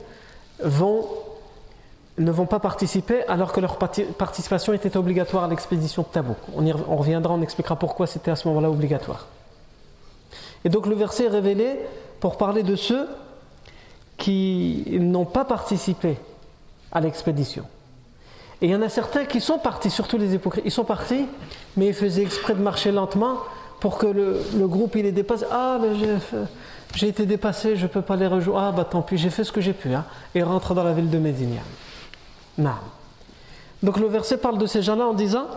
ne 0.64 2.32
vont 2.32 2.46
pas 2.46 2.60
participer 2.60 3.24
alors 3.28 3.52
que 3.52 3.60
leur 3.60 3.78
participation 3.78 4.74
était 4.74 4.98
obligatoire 4.98 5.46
à 5.46 5.48
l'expédition 5.48 6.02
de 6.02 6.08
Tabouk. 6.08 6.38
On, 6.56 6.66
y, 6.66 6.74
on 6.74 6.96
reviendra, 6.96 7.34
on 7.34 7.42
expliquera 7.42 7.76
pourquoi 7.76 8.08
c'était 8.08 8.32
à 8.32 8.36
ce 8.36 8.48
moment-là 8.48 8.70
obligatoire. 8.70 9.28
Et 10.64 10.70
donc 10.70 10.88
le 10.88 10.96
verset 10.96 11.26
est 11.26 11.30
révélé 11.30 11.80
pour 12.20 12.38
parler 12.38 12.64
de 12.64 12.76
ceux 12.76 13.08
qui 14.18 14.98
n'ont 15.00 15.26
pas 15.26 15.46
participé 15.46 16.18
à 16.92 17.02
l'expédition. 17.02 17.66
Et 18.62 18.68
il 18.68 18.72
y 18.72 18.76
en 18.76 18.82
a 18.82 18.90
certains 18.90 19.26
qui 19.26 19.42
sont 19.42 19.58
partis, 19.58 19.90
surtout 19.90 20.18
les 20.18 20.34
hypocrites. 20.34 20.64
Ils 20.66 20.72
sont 20.72 20.86
partis, 20.86 21.26
mais 21.76 21.88
ils 21.88 21.94
faisaient 21.94 22.22
exprès 22.22 22.54
de 22.54 22.62
marcher 22.62 22.92
lentement 22.92 23.38
pour 23.80 23.98
que 23.98 24.08
le, 24.08 24.68
groupe 24.68 24.96
il 24.96 25.04
les 25.04 25.12
dépasse. 25.12 25.46
Ah, 25.52 25.78
mais 25.82 25.90
j'ai 26.96 27.08
été 27.10 27.26
dépassé, 27.26 27.76
je 27.76 27.84
ne 27.84 27.88
peux 27.88 28.02
pas 28.02 28.16
les 28.16 28.28
rejoindre. 28.28 28.68
Ah, 28.68 28.72
bah 28.72 28.86
tant 28.86 29.02
pis, 29.02 29.18
j'ai 29.18 29.30
fait 29.30 29.44
ce 29.44 29.52
que 29.52 29.62
j'ai 29.62 29.74
pu. 29.74 29.94
Hein. 29.94 30.06
Et 30.34 30.44
rentre 30.44 30.74
dans 30.74 30.84
la 30.84 30.94
ville 30.94 31.10
de 31.10 31.18
Médine. 31.18 31.60
Non. 32.58 32.72
Donc 33.84 34.00
le 34.00 34.08
verset 34.08 34.38
parle 34.38 34.58
de 34.58 34.66
ces 34.66 34.82
gens-là 34.82 35.08
en 35.08 35.14
disant 35.14 35.48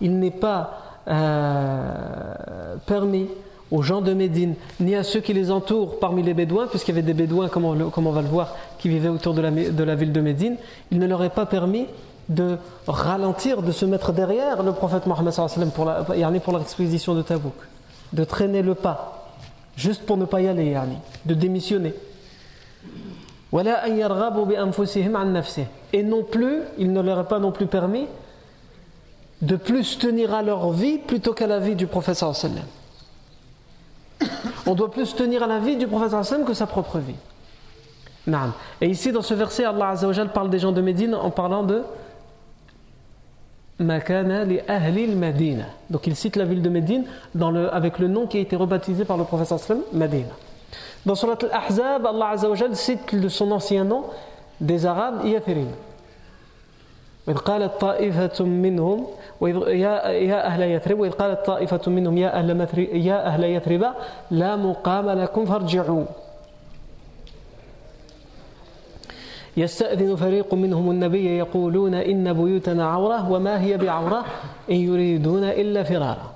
il 0.00 0.18
n'est 0.18 0.30
pas 0.30 0.78
euh, 1.08 2.76
permis 2.86 3.28
aux 3.74 3.82
gens 3.82 4.00
de 4.00 4.14
Médine, 4.14 4.54
ni 4.78 4.94
à 4.94 5.02
ceux 5.02 5.18
qui 5.18 5.32
les 5.32 5.50
entourent 5.50 5.98
parmi 5.98 6.22
les 6.22 6.32
Bédouins, 6.32 6.68
puisqu'il 6.68 6.92
y 6.92 6.94
avait 6.94 7.02
des 7.02 7.12
Bédouins, 7.12 7.48
comme 7.48 7.64
on, 7.64 8.12
va 8.12 8.22
le 8.22 8.28
voir, 8.28 8.54
qui 8.78 8.88
vivaient 8.88 9.08
autour 9.08 9.34
de 9.34 9.40
la, 9.40 9.50
ville 9.96 10.12
de 10.12 10.20
Médine, 10.20 10.56
il 10.92 11.00
ne 11.00 11.06
leur 11.08 11.24
est 11.24 11.30
pas 11.30 11.44
permis 11.44 11.86
de 12.28 12.56
ralentir, 12.86 13.62
de 13.62 13.72
se 13.72 13.84
mettre 13.84 14.12
derrière 14.12 14.62
le 14.62 14.70
prophète 14.72 15.06
Mohammed 15.06 15.34
pour 15.74 15.86
la, 15.86 16.04
pour 16.04 16.14
de 16.14 17.22
Tabouk, 17.22 17.52
de 18.12 18.22
traîner 18.22 18.62
le 18.62 18.76
pas, 18.76 19.32
juste 19.76 20.06
pour 20.06 20.18
ne 20.18 20.24
pas 20.24 20.40
y 20.40 20.46
aller, 20.46 20.76
de 21.26 21.34
démissionner. 21.34 21.94
Et 25.92 26.02
non 26.04 26.22
plus, 26.22 26.60
il 26.78 26.92
ne 26.92 27.00
leur 27.00 27.18
est 27.18 27.28
pas 27.28 27.40
non 27.40 27.50
plus 27.50 27.66
permis 27.66 28.06
de 29.42 29.56
plus 29.56 29.98
tenir 29.98 30.32
à 30.32 30.42
leur 30.42 30.70
vie 30.70 30.98
plutôt 30.98 31.32
qu'à 31.32 31.48
la 31.48 31.58
vie 31.58 31.74
du 31.74 31.88
prophète 31.88 32.14
sallallahu 32.14 32.62
on 34.66 34.74
doit 34.74 34.90
plus 34.90 35.14
tenir 35.14 35.42
à 35.42 35.46
la 35.46 35.58
vie 35.58 35.76
du 35.76 35.86
prophète 35.86 36.14
que 36.46 36.54
sa 36.54 36.66
propre 36.66 36.98
vie. 36.98 37.14
Et 38.80 38.88
ici, 38.88 39.12
dans 39.12 39.22
ce 39.22 39.34
verset, 39.34 39.64
Allah 39.64 39.90
Azzawajal 39.90 40.32
parle 40.32 40.50
des 40.50 40.58
gens 40.58 40.72
de 40.72 40.80
Médine 40.80 41.14
en 41.14 41.30
parlant 41.30 41.62
de 41.62 41.82
Makana 43.78 44.44
li 44.44 44.60
ahli 44.66 45.08
Medina. 45.08 45.64
Donc 45.90 46.06
il 46.06 46.16
cite 46.16 46.36
la 46.36 46.44
ville 46.44 46.62
de 46.62 46.68
Médine 46.68 47.04
avec 47.72 47.98
le 47.98 48.08
nom 48.08 48.26
qui 48.26 48.38
a 48.38 48.40
été 48.40 48.56
rebaptisé 48.56 49.04
par 49.04 49.16
le 49.16 49.24
prophète 49.24 49.58
sallam. 49.58 49.82
Dans 51.04 51.14
Surat 51.14 51.36
Al-Ahzab, 51.42 52.06
Allah 52.06 52.28
Azzawajal 52.30 52.76
cite 52.76 53.28
son 53.28 53.50
ancien 53.52 53.84
nom 53.84 54.04
des 54.60 54.86
Arabes, 54.86 55.26
Yathrib. 55.26 55.68
وإذ 57.26 57.36
قالت 57.36 57.80
طائفة 57.80 58.44
منهم 58.44 59.06
يا 59.66 60.08
يا 60.08 60.46
أهل 60.46 60.62
يثرب 60.62 61.00
وإذ 61.00 61.10
قالت 61.10 61.46
طائفة 61.46 61.90
منهم 61.90 62.18
يا 62.18 62.38
أهل 62.38 62.68
يا 62.92 63.26
أهل 63.26 63.44
يثرب 63.44 63.84
لا 64.30 64.56
مقام 64.56 65.10
لكم 65.10 65.44
فارجعوا 65.44 66.04
يستأذن 69.56 70.16
فريق 70.16 70.54
منهم 70.54 70.90
النبي 70.90 71.38
يقولون 71.38 71.94
إن 71.94 72.32
بيوتنا 72.32 72.86
عورة 72.86 73.30
وما 73.30 73.60
هي 73.60 73.76
بعورة 73.76 74.24
إن 74.70 74.76
يريدون 74.76 75.44
إلا 75.44 75.82
فرارا 75.82 76.34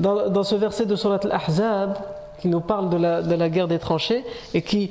dans 0.00 0.44
ce 0.44 0.54
verset 0.54 0.86
de 0.86 0.96
Surat 0.96 1.20
Al-Ahzab, 1.24 1.98
qui 2.40 2.48
nous 2.48 2.60
parle 2.60 2.88
de 2.88 2.96
la, 2.96 3.20
de 3.20 3.34
la 3.34 3.50
guerre 3.50 3.68
des 3.68 3.78
tranchées, 3.78 4.24
et 4.54 4.62
qui, 4.62 4.90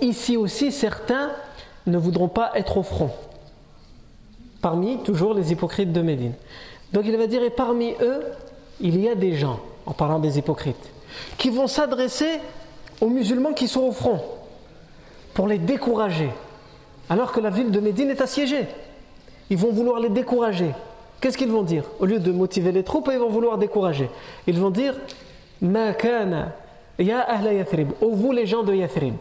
ici 0.00 0.38
aussi, 0.38 0.72
certains 0.72 1.30
ne 1.86 1.98
voudront 1.98 2.28
pas 2.28 2.52
être 2.54 2.78
au 2.78 2.82
front. 2.82 3.10
Parmi 4.62 4.98
toujours 4.98 5.34
les 5.34 5.52
hypocrites 5.52 5.92
de 5.92 6.00
Médine. 6.00 6.32
Donc 6.92 7.04
il 7.06 7.16
va 7.16 7.26
dire, 7.26 7.42
et 7.42 7.50
parmi 7.50 7.94
eux, 8.00 8.22
il 8.80 8.98
y 8.98 9.08
a 9.08 9.14
des 9.14 9.34
gens, 9.34 9.60
en 9.84 9.92
parlant 9.92 10.20
des 10.20 10.38
hypocrites, 10.38 10.90
qui 11.36 11.50
vont 11.50 11.66
s'adresser 11.66 12.40
aux 13.00 13.08
musulmans 13.08 13.52
qui 13.52 13.68
sont 13.68 13.82
au 13.82 13.92
front, 13.92 14.20
pour 15.34 15.48
les 15.48 15.58
décourager, 15.58 16.30
alors 17.10 17.32
que 17.32 17.40
la 17.40 17.50
ville 17.50 17.70
de 17.70 17.80
Médine 17.80 18.10
est 18.10 18.20
assiégée. 18.20 18.66
Ils 19.50 19.58
vont 19.58 19.72
vouloir 19.72 20.00
les 20.00 20.08
décourager. 20.08 20.70
Qu'est-ce 21.20 21.36
qu'ils 21.36 21.50
vont 21.50 21.62
dire? 21.62 21.84
Au 22.00 22.06
lieu 22.06 22.18
de 22.18 22.32
motiver 22.32 22.72
les 22.72 22.84
troupes, 22.84 23.10
ils 23.12 23.18
vont 23.18 23.28
vouloir 23.28 23.58
décourager. 23.58 24.08
Ils 24.46 24.58
vont 24.58 24.70
dire, 24.70 24.94
Ma 25.60 25.92
kana 25.92 26.52
ya 26.98 27.20
ahla 27.20 27.52
Yathrib, 27.52 27.90
vous 28.00 28.32
les 28.32 28.46
gens 28.46 28.62
de 28.62 28.74
Yathrib. 28.74 29.14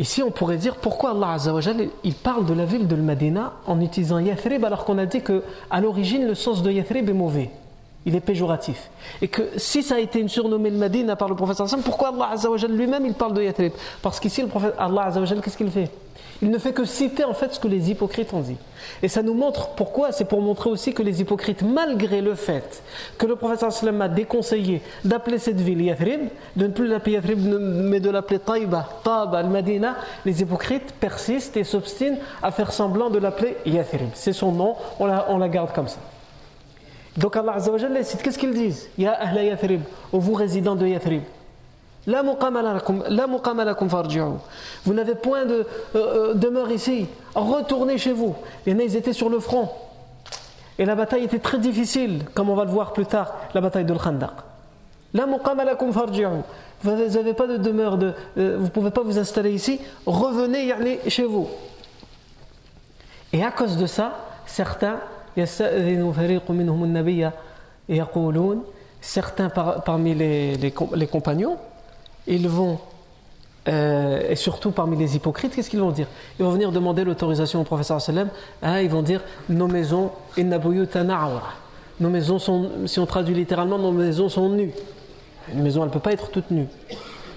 Ici, 0.00 0.22
on 0.22 0.30
pourrait 0.30 0.56
dire 0.56 0.76
pourquoi 0.76 1.10
Allah 1.10 1.32
Azzawajal, 1.32 1.90
il 2.04 2.14
parle 2.14 2.46
de 2.46 2.54
la 2.54 2.64
ville 2.64 2.88
de 2.88 2.96
Medina 2.96 3.52
en 3.66 3.82
utilisant 3.82 4.18
Yathrib 4.18 4.64
alors 4.64 4.86
qu'on 4.86 4.96
a 4.96 5.04
dit 5.04 5.20
que 5.20 5.42
à 5.70 5.82
l'origine 5.82 6.26
le 6.26 6.34
sens 6.34 6.62
de 6.62 6.70
Yathrib 6.70 7.10
est 7.10 7.12
mauvais. 7.12 7.50
Il 8.06 8.16
est 8.16 8.20
péjoratif. 8.20 8.88
Et 9.20 9.28
que 9.28 9.42
si 9.58 9.82
ça 9.82 9.96
a 9.96 9.98
été 9.98 10.18
une 10.18 10.30
surnommée 10.30 10.70
le 10.70 10.78
Medina 10.78 11.16
par 11.16 11.28
le 11.28 11.34
prophète 11.34 11.58
pourquoi 11.84 12.14
Allah 12.14 12.30
Azzawajal 12.32 12.72
lui-même 12.74 13.04
il 13.04 13.12
parle 13.12 13.34
de 13.34 13.42
Yathrib? 13.42 13.72
Parce 14.00 14.18
qu'ici 14.18 14.40
le 14.40 14.48
prophète 14.48 14.74
Allah 14.78 15.02
Azzawajal 15.02 15.42
qu'est-ce 15.42 15.58
qu'il 15.58 15.70
fait? 15.70 15.90
Il 16.42 16.50
ne 16.50 16.58
fait 16.58 16.72
que 16.72 16.84
citer 16.84 17.24
en 17.24 17.34
fait 17.34 17.52
ce 17.52 17.60
que 17.60 17.68
les 17.68 17.90
hypocrites 17.90 18.32
ont 18.32 18.40
dit. 18.40 18.56
Et 19.02 19.08
ça 19.08 19.22
nous 19.22 19.34
montre 19.34 19.70
pourquoi 19.74 20.10
C'est 20.12 20.24
pour 20.24 20.40
montrer 20.40 20.70
aussi 20.70 20.94
que 20.94 21.02
les 21.02 21.20
hypocrites, 21.20 21.62
malgré 21.62 22.22
le 22.22 22.34
fait 22.34 22.82
que 23.18 23.26
le 23.26 23.36
prophète 23.36 23.70
sallam 23.70 24.00
a 24.00 24.08
déconseillé 24.08 24.80
d'appeler 25.04 25.38
cette 25.38 25.60
ville 25.60 25.82
Yathrib, 25.82 26.28
de 26.56 26.66
ne 26.66 26.72
plus 26.72 26.86
l'appeler 26.86 27.16
Yathrib 27.16 27.38
mais 27.38 28.00
de 28.00 28.10
l'appeler 28.10 28.38
Taïba, 28.38 28.88
Taba, 29.04 29.38
Al-Madina, 29.38 29.96
les 30.24 30.40
hypocrites 30.40 30.94
persistent 30.98 31.56
et 31.56 31.64
s'obstinent 31.64 32.18
à 32.42 32.50
faire 32.50 32.72
semblant 32.72 33.10
de 33.10 33.18
l'appeler 33.18 33.56
Yathrib. 33.66 34.08
C'est 34.14 34.32
son 34.32 34.52
nom, 34.52 34.76
on 34.98 35.06
la, 35.06 35.26
on 35.28 35.36
la 35.36 35.48
garde 35.48 35.72
comme 35.74 35.88
ça. 35.88 35.98
Donc 37.16 37.36
Allah 37.36 37.54
Azza 37.56 37.70
wa 37.70 37.78
Jalla 37.78 38.02
cite, 38.02 38.22
qu'est-ce 38.22 38.38
qu'ils 38.38 38.54
disent? 38.54 38.88
Ya 38.96 39.12
ahla 39.12 39.42
Yathrib, 39.42 39.82
ô 40.12 40.18
vous 40.20 40.34
résidents 40.34 40.76
de 40.76 40.86
Yathrib. 40.86 41.22
Vous 42.06 42.12
n'avez 44.94 45.14
point 45.14 45.44
de 45.44 45.54
euh, 45.54 45.64
euh, 45.94 46.34
demeure 46.34 46.70
ici. 46.70 47.06
Retournez 47.34 47.98
chez 47.98 48.12
vous. 48.12 48.34
Et 48.66 48.70
ils 48.70 48.96
étaient 48.96 49.12
sur 49.12 49.28
le 49.28 49.38
front. 49.38 49.68
Et 50.78 50.86
la 50.86 50.94
bataille 50.94 51.24
était 51.24 51.38
très 51.38 51.58
difficile, 51.58 52.24
comme 52.34 52.48
on 52.48 52.54
va 52.54 52.64
le 52.64 52.70
voir 52.70 52.94
plus 52.94 53.04
tard, 53.04 53.34
la 53.54 53.60
bataille 53.60 53.84
de 53.84 53.92
Khandaq. 53.92 54.30
Vous 56.82 56.90
n'avez 56.90 57.34
pas 57.34 57.46
de 57.46 57.58
demeure, 57.58 57.98
de, 57.98 58.14
euh, 58.38 58.56
vous 58.56 58.64
ne 58.64 58.70
pouvez 58.70 58.90
pas 58.90 59.02
vous 59.02 59.18
installer 59.18 59.52
ici. 59.52 59.78
Revenez 60.06 60.74
chez 61.08 61.24
vous. 61.24 61.48
Et 63.32 63.44
à 63.44 63.50
cause 63.50 63.76
de 63.76 63.86
ça, 63.86 64.12
certains 64.46 65.00
certains 69.00 69.48
parmi 69.48 70.14
les, 70.14 70.56
les, 70.56 71.06
compagnons, 71.06 71.56
ils 72.26 72.48
vont, 72.48 72.78
euh, 73.68 74.20
et 74.28 74.36
surtout 74.36 74.70
parmi 74.70 74.96
les 74.96 75.16
hypocrites, 75.16 75.54
qu'est-ce 75.54 75.70
qu'ils 75.70 75.80
vont 75.80 75.90
dire? 75.90 76.06
Ils 76.38 76.44
vont 76.44 76.50
venir 76.50 76.72
demander 76.72 77.04
l'autorisation 77.04 77.60
au 77.60 77.64
professeur 77.64 78.00
sallam, 78.00 78.28
hein, 78.62 78.80
ils 78.80 78.90
vont 78.90 79.02
dire 79.02 79.22
nos 79.48 79.68
maisons, 79.68 80.10
nos 80.38 82.08
maisons 82.08 82.38
sont, 82.38 82.70
si 82.86 83.00
nos 83.00 83.92
maisons 83.92 84.28
sont 84.28 84.48
nues. 84.48 84.72
Une 85.52 85.62
maison, 85.62 85.80
elle 85.82 85.88
ne 85.88 85.92
peut 85.92 86.00
pas 86.00 86.12
être 86.12 86.30
toute 86.30 86.50
nue. 86.50 86.68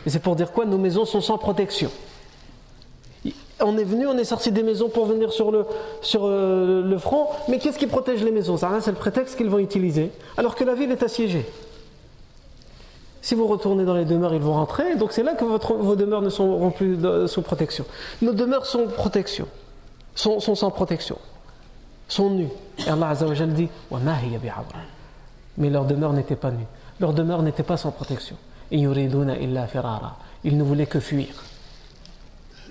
Et 0.06 0.10
c'est 0.10 0.20
pour 0.20 0.36
dire 0.36 0.52
quoi? 0.52 0.66
Nos 0.66 0.78
maisons 0.78 1.06
sont 1.06 1.22
sans 1.22 1.38
protection 1.38 1.90
on 3.64 3.78
est 3.78 3.84
venu, 3.84 4.08
on 4.08 4.18
est 4.18 4.24
sorti 4.24 4.52
des 4.52 4.64
maisons 4.64 4.90
pour 4.90 5.06
venir 5.06 5.32
sur 5.32 5.52
le, 5.52 5.66
euh, 6.16 6.84
le 6.84 6.98
front, 6.98 7.28
mais 7.48 7.60
qu'est-ce 7.60 7.80
qui 7.80 7.88
protège 7.88 8.24
les 8.24 8.32
maisons? 8.32 8.58
Ça, 8.58 8.70
c'est 8.82 8.92
le 8.92 8.98
prétexte 8.98 9.38
qu'ils 9.38 9.50
vont 9.50 9.60
utiliser, 9.60 10.12
alors 10.38 10.56
que 10.56 10.64
la 10.64 10.76
ville 10.76 10.92
est 10.92 11.04
assiégée. 11.04 11.46
Si 13.24 13.36
vous 13.36 13.48
retournez 13.48 13.86
dans 13.86 13.94
les 13.94 14.04
demeures, 14.04 14.34
ils 14.34 14.42
vont 14.42 14.52
rentrer, 14.52 14.98
donc 14.98 15.14
c'est 15.14 15.24
là 15.24 15.34
que 15.34 15.46
vos 15.46 15.96
demeures 15.96 16.22
ne 16.22 16.28
seront 16.28 16.72
plus 16.72 17.00
sous 17.28 17.42
protection. 17.42 17.86
Nos 18.22 18.34
demeures 18.34 18.66
sont 18.66 18.86
protection, 18.88 19.48
sont, 20.14 20.42
sans 20.42 20.70
protection, 20.72 21.18
sont 22.10 22.32
nues. 22.32 22.50
Et 22.86 22.90
Allah 22.90 23.08
Azzawajal 23.12 23.54
dit 23.54 23.70
Mais 25.58 25.70
leur 25.70 25.86
demeure 25.86 26.12
n'était 26.12 26.36
pas 26.36 26.52
nue, 26.52 26.66
leur 27.00 27.14
demeure 27.14 27.44
n'était 27.44 27.64
pas 27.64 27.78
sans 27.78 27.92
protection. 27.92 28.36
Ils 28.72 28.84
ne 28.90 30.64
voulaient 30.64 30.86
que 30.86 31.00
fuir. 31.00 31.30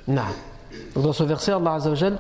Dans 0.07 1.13
ce 1.15 1.23
verset, 1.23 1.53
Allah 1.53 1.77
Azzawajal 1.77 2.19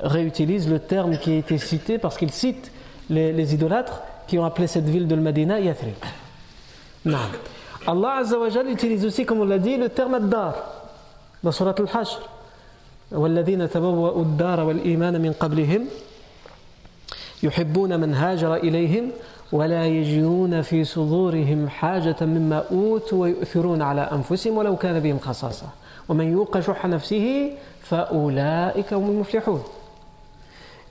réutilise 0.00 0.68
le 0.68 0.80
terme 0.80 1.16
qui 1.16 1.30
a 1.30 1.36
été 1.36 1.58
cité 1.58 1.98
parce 1.98 2.16
qu'il 2.16 2.32
cite 2.32 2.72
les, 3.08 3.54
idolâtres 3.54 4.02
qui 4.26 4.36
ont 4.36 4.44
appelé 4.44 4.66
cette 4.66 4.88
ville 4.88 5.06
de 5.06 5.14
Medina 5.14 5.60
Yathrib. 5.60 5.94
Allah 7.88 8.16
Azzawajal 8.20 8.68
utilise 8.68 9.06
aussi, 9.06 9.24
comme 9.24 9.40
on 9.40 9.46
l'a 9.46 9.58
dit, 9.58 9.78
le 9.78 9.88
terme 9.88 10.14
ad-dar 10.14 10.54
dans 11.42 11.52
Surat 11.52 11.74
al-Hashr. 11.78 12.20
والذين 13.12 13.70
تبوأوا 13.70 14.22
الدار 14.22 14.60
والإيمان 14.60 15.20
من 15.20 15.32
قبلهم 15.32 15.84
يحبون 17.42 18.00
من 18.00 18.14
هاجر 18.14 18.54
إليهم 18.54 19.10
ولا 19.52 19.86
يجدون 19.86 20.62
في 20.62 20.84
صدورهم 20.84 21.68
حاجة 21.68 22.16
مما 22.20 22.64
أوتوا 22.70 23.22
ويؤثرون 23.22 23.82
على 23.82 24.00
أنفسهم 24.00 24.58
ولو 24.58 24.76
كان 24.76 25.00
بهم 25.00 25.18
خصاصة 25.18 25.66
ومن 26.08 26.32
يوق 26.32 26.60
شح 26.60 26.86
نفسه 26.86 27.52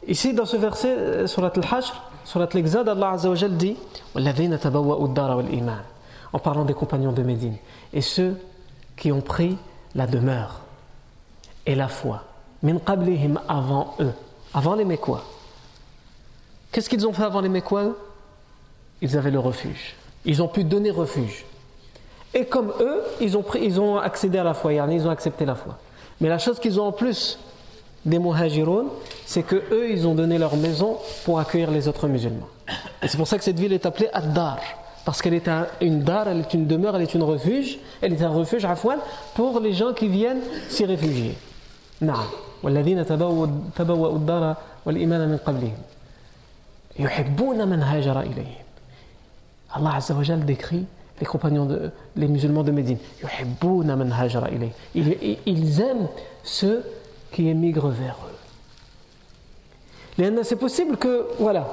Ici, 0.08 0.34
dans 0.34 0.46
ce 0.46 0.58
verset, 0.58 1.28
surat 1.28 1.52
al-Hashr, 1.56 1.94
surat 2.24 2.50
l'exode, 2.56 2.90
Allah 2.90 3.12
Azzawajal 3.12 3.56
dit 3.56 3.78
en 6.34 6.40
parlant 6.40 6.66
des 6.66 6.74
compagnons 6.74 7.12
de 7.12 7.24
Médine, 7.24 7.56
et 7.94 8.02
ceux 8.02 8.38
qui 8.96 9.12
ont 9.12 9.22
pris 9.22 9.58
la 9.96 10.08
demeure 10.08 10.62
et 11.66 11.76
la 11.76 11.88
foi, 11.88 12.24
min 12.64 12.80
qablihim 12.80 13.40
avant 13.48 13.96
eux, 14.00 14.14
avant 14.54 14.76
les 14.76 14.86
Mécois. 14.86 15.24
Qu'est-ce 16.72 16.90
qu'ils 16.90 17.08
ont 17.08 17.14
fait 17.14 17.24
avant 17.24 17.42
les 17.42 17.50
Mécois 17.50 17.96
Ils 19.02 19.18
avaient 19.18 19.32
le 19.32 19.40
refuge. 19.40 19.96
Ils 20.26 20.42
ont 20.42 20.48
pu 20.48 20.64
donner 20.64 20.92
refuge. 20.92 21.46
Et 22.34 22.46
comme 22.46 22.74
eux, 22.80 23.02
ils 23.22 23.38
ont, 23.38 23.44
pris, 23.44 23.64
ils 23.64 23.80
ont 23.80 23.98
accédé 23.98 24.38
à 24.38 24.44
la 24.44 24.54
foi, 24.54 24.74
ils 24.74 25.08
ont 25.08 25.10
accepté 25.10 25.46
la 25.46 25.56
foi. 25.56 25.78
Mais 26.20 26.30
la 26.30 26.38
chose 26.38 26.60
qu'ils 26.60 26.80
ont 26.80 26.86
en 26.86 26.92
plus 26.92 27.40
des 28.06 28.20
muhajiroun, 28.20 28.88
c'est 29.26 29.44
que 29.44 29.56
eux, 29.72 29.90
ils 29.90 30.08
ont 30.08 30.16
donné 30.16 30.38
leur 30.38 30.56
maison 30.56 30.98
pour 31.26 31.40
accueillir 31.40 31.72
les 31.72 31.88
autres 31.88 32.08
musulmans. 32.08 32.48
Et 33.02 33.08
c'est 33.08 33.18
pour 33.18 33.28
ça 33.28 33.38
que 33.38 33.44
cette 33.44 33.60
ville 33.60 33.74
est 33.74 33.86
appelée 33.86 34.10
Ad-Dar. 34.14 34.60
Parce 35.07 35.21
qu'elle 35.21 35.35
est 35.35 35.49
une 35.81 36.03
dar, 36.03 36.29
elle 36.29 36.41
est 36.41 36.55
une 36.55 36.67
demeure, 36.67 36.97
elle 36.97 37.03
est 37.03 37.15
une 37.15 37.23
refuge, 37.23 37.79
elle 38.01 38.13
est 38.13 38.23
un 38.23 38.31
refuge 38.31 38.65
afouane 38.65 39.01
pour 39.35 39.61
les 39.61 39.73
gens 39.73 39.93
qui 39.93 40.09
viennent 40.09 40.43
s'y 40.69 40.85
réfugier. 40.85 41.35
نعم 42.03 42.27
والذين 42.63 43.07
تبوأوا 43.07 44.17
الدار 44.17 44.57
والإيمان 44.87 45.29
من 45.29 45.37
قبلهم 45.37 45.79
يحبون 46.99 47.69
من 47.69 47.83
هاجر 47.83 48.21
إليهم 48.21 48.63
Allah 49.75 49.95
Azza 49.97 50.15
wa 50.15 50.23
décrit 50.23 50.85
les 51.19 51.27
compagnons, 51.27 51.65
de, 51.65 51.91
les 52.17 52.29
musulmans 52.29 52.63
de 52.63 52.73
Médine. 52.73 52.99
Ils, 54.95 55.39
ils 55.47 55.81
aiment 55.81 56.09
ceux 56.43 56.85
qui 57.31 57.49
émigrent 57.49 57.89
vers 57.89 58.19
eux. 60.19 60.43
C'est 60.43 60.57
possible 60.57 60.97
que, 60.97 61.27
voilà, 61.39 61.67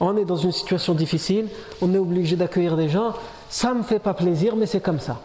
on 0.00 0.16
est 0.16 0.24
dans 0.24 0.36
une 0.36 0.52
situation 0.52 0.94
difficile, 0.94 1.48
on 1.80 1.92
est 1.94 1.98
obligé 1.98 2.36
d'accueillir 2.36 2.76
des 2.76 2.88
gens, 2.88 3.14
ça 3.48 3.70
ne 3.72 3.78
me 3.78 3.82
fait 3.82 3.98
pas 3.98 4.14
plaisir, 4.14 4.56
mais 4.56 4.66
c'est 4.66 4.80
comme 4.80 5.00
ça. 5.00 5.20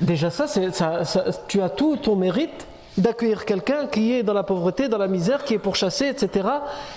Déjà 0.00 0.30
ça, 0.30 0.46
ça, 0.46 1.04
ça, 1.04 1.24
tu 1.46 1.60
as 1.60 1.68
tout 1.68 1.96
ton 1.96 2.16
mérite 2.16 2.66
d'accueillir 2.96 3.44
quelqu'un 3.44 3.86
qui 3.86 4.12
est 4.12 4.22
dans 4.22 4.32
la 4.32 4.42
pauvreté, 4.42 4.88
dans 4.88 4.98
la 4.98 5.08
misère, 5.08 5.44
qui 5.44 5.54
est 5.54 5.58
pourchassé, 5.58 6.06
etc. 6.06 6.48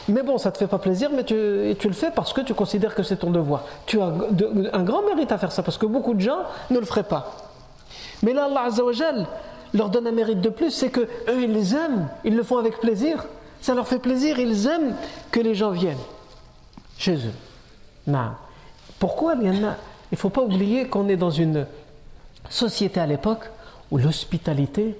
Mais 0.07 0.23
bon, 0.23 0.37
ça 0.37 0.49
ne 0.49 0.53
te 0.53 0.59
fait 0.59 0.67
pas 0.67 0.77
plaisir, 0.77 1.09
mais 1.13 1.23
tu, 1.23 1.33
le 1.35 1.93
fais 1.93 2.11
parce 2.11 2.33
que 2.33 2.41
tu 2.41 2.53
considères 2.53 2.93
que 2.95 3.03
c'est 3.03 3.17
ton 3.17 3.31
devoir. 3.31 3.63
Tu 3.85 3.99
as 3.99 4.11
un 4.73 4.83
grand 4.83 5.03
mérite 5.03 5.31
à 5.31 5.37
faire 5.37 5.51
ça, 5.51 5.63
parce 5.63 5.77
que 5.77 5.85
beaucoup 5.85 6.13
de 6.13 6.21
gens 6.21 6.39
ne 6.69 6.79
le 6.79 6.85
feraient 6.85 7.03
pas. 7.03 7.47
Mais 8.23 8.33
là, 8.33 8.45
Allah 8.45 8.67
leur 9.73 9.89
donne 9.89 10.07
un 10.07 10.11
mérite 10.11 10.41
de 10.41 10.49
plus, 10.49 10.71
c'est 10.71 10.89
que 10.89 11.01
eux, 11.01 11.41
ils 11.41 11.51
les 11.51 11.75
aiment, 11.75 12.07
ils 12.23 12.35
le 12.35 12.43
font 12.43 12.57
avec 12.57 12.79
plaisir. 12.79 13.25
Ça 13.61 13.73
leur 13.73 13.87
fait 13.87 13.99
plaisir, 13.99 14.39
ils 14.39 14.67
aiment 14.67 14.95
que 15.31 15.39
les 15.39 15.55
gens 15.55 15.71
viennent 15.71 15.97
chez 16.97 17.15
eux. 17.15 17.33
Non. 18.05 18.31
Pourquoi? 18.99 19.35
Il 19.41 19.51
ne 19.51 20.17
faut 20.17 20.29
pas 20.29 20.41
oublier 20.41 20.87
qu'on 20.87 21.09
est 21.09 21.17
dans 21.17 21.29
une 21.29 21.67
société 22.49 22.99
à 22.99 23.05
l'époque 23.05 23.49
où 23.91 23.97
l'hospitalité 23.97 24.97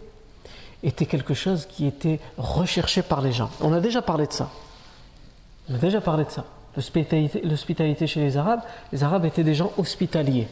était 0.84 1.06
quelque 1.06 1.34
chose 1.34 1.66
qui 1.66 1.88
était 1.88 2.20
recherché 2.38 3.02
par 3.02 3.22
les 3.22 3.32
gens. 3.32 3.50
On 3.62 3.74
a 3.74 3.80
déjà 3.80 4.02
parlé 4.02 4.28
de 4.28 4.34
ça. 4.34 4.50
On 5.70 5.76
a 5.76 5.78
déjà 5.78 6.02
parlé 6.02 6.26
de 6.26 6.30
ça. 6.30 6.46
L'hospitalité 6.76 8.06
chez 8.06 8.20
les 8.20 8.38
Arabes, 8.38 8.62
les 8.92 9.04
Arabes 9.04 9.26
étaient 9.26 9.44
des 9.44 9.56
gens 9.56 9.72
hospitaliers. 9.78 10.48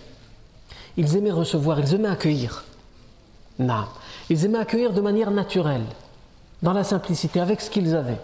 Ils 0.97 1.15
aimaient 1.17 1.31
recevoir, 1.31 1.79
ils 1.79 1.93
aimaient 1.93 2.09
accueillir. 2.09 2.63
Non. 3.59 3.85
Ils 4.29 4.45
aimaient 4.45 4.57
accueillir 4.57 4.93
de 4.93 5.01
manière 5.01 5.29
naturelle, 5.29 5.85
dans 6.61 6.73
la 6.73 6.83
simplicité, 6.83 7.39
avec 7.39 7.61
ce 7.61 7.69
qu'ils 7.69 7.95
avaient. 7.95 8.19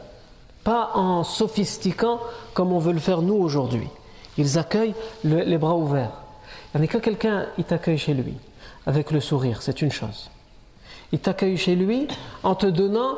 Pas 0.63 0.91
en 0.93 1.23
sophistiquant 1.23 2.19
comme 2.53 2.71
on 2.71 2.79
veut 2.79 2.93
le 2.93 2.99
faire 2.99 3.21
nous 3.21 3.35
aujourd'hui. 3.35 3.87
Ils 4.37 4.57
accueillent 4.57 4.95
les 5.23 5.57
bras 5.57 5.75
ouverts. 5.75 6.21
Il 6.73 6.81
a 6.81 6.87
que 6.87 6.97
quelqu'un 6.97 7.47
t'accueille 7.67 7.97
chez 7.97 8.13
lui, 8.13 8.35
avec 8.85 9.11
le 9.11 9.19
sourire, 9.19 9.61
c'est 9.61 9.81
une 9.81 9.91
chose. 9.91 10.29
Il 11.11 11.19
t'accueille 11.19 11.57
chez 11.57 11.75
lui 11.75 12.07
en 12.43 12.55
te 12.55 12.65
donnant 12.65 13.15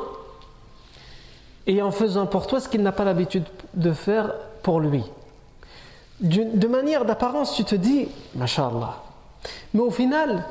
et 1.66 1.80
en 1.80 1.90
faisant 1.90 2.26
pour 2.26 2.46
toi 2.46 2.60
ce 2.60 2.68
qu'il 2.68 2.82
n'a 2.82 2.92
pas 2.92 3.04
l'habitude 3.04 3.44
de 3.74 3.92
faire 3.92 4.32
pour 4.62 4.80
lui. 4.80 5.04
De 6.20 6.66
manière 6.66 7.04
d'apparence, 7.04 7.54
tu 7.54 7.64
te 7.64 7.74
dis, 7.74 8.08
Masha'Allah. 8.34 9.02
Mais 9.72 9.80
au 9.80 9.90
final, 9.90 10.44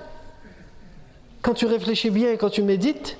quand 1.42 1.54
tu 1.54 1.66
réfléchis 1.66 2.10
bien 2.10 2.32
et 2.32 2.38
quand 2.38 2.50
tu 2.50 2.62
médites, 2.62 3.18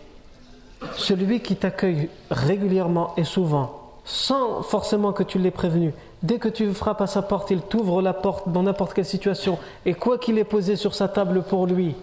celui 0.96 1.42
qui 1.42 1.56
t'accueille 1.56 2.10
régulièrement 2.32 3.14
et 3.18 3.24
souvent, 3.24 3.82
sans 4.06 4.62
forcément 4.62 5.14
que 5.14 5.24
tu 5.24 5.40
l'aies 5.40 5.52
prévenu, 5.52 5.94
dès 6.22 6.40
que 6.40 6.50
tu 6.50 6.72
frappes 6.74 7.02
à 7.02 7.08
sa 7.08 7.22
porte, 7.22 7.52
il 7.52 7.62
t'ouvre 7.62 8.02
la 8.02 8.14
porte 8.14 8.50
dans 8.50 8.64
n'importe 8.64 8.94
quelle 8.94 9.06
situation, 9.06 9.58
et 9.86 9.94
quoi 9.94 10.18
qu'il 10.18 10.38
ait 10.38 10.44
posé 10.44 10.76
sur 10.76 10.96
sa 10.96 11.08
table 11.08 11.44
pour 11.44 11.68
lui, 11.68 11.96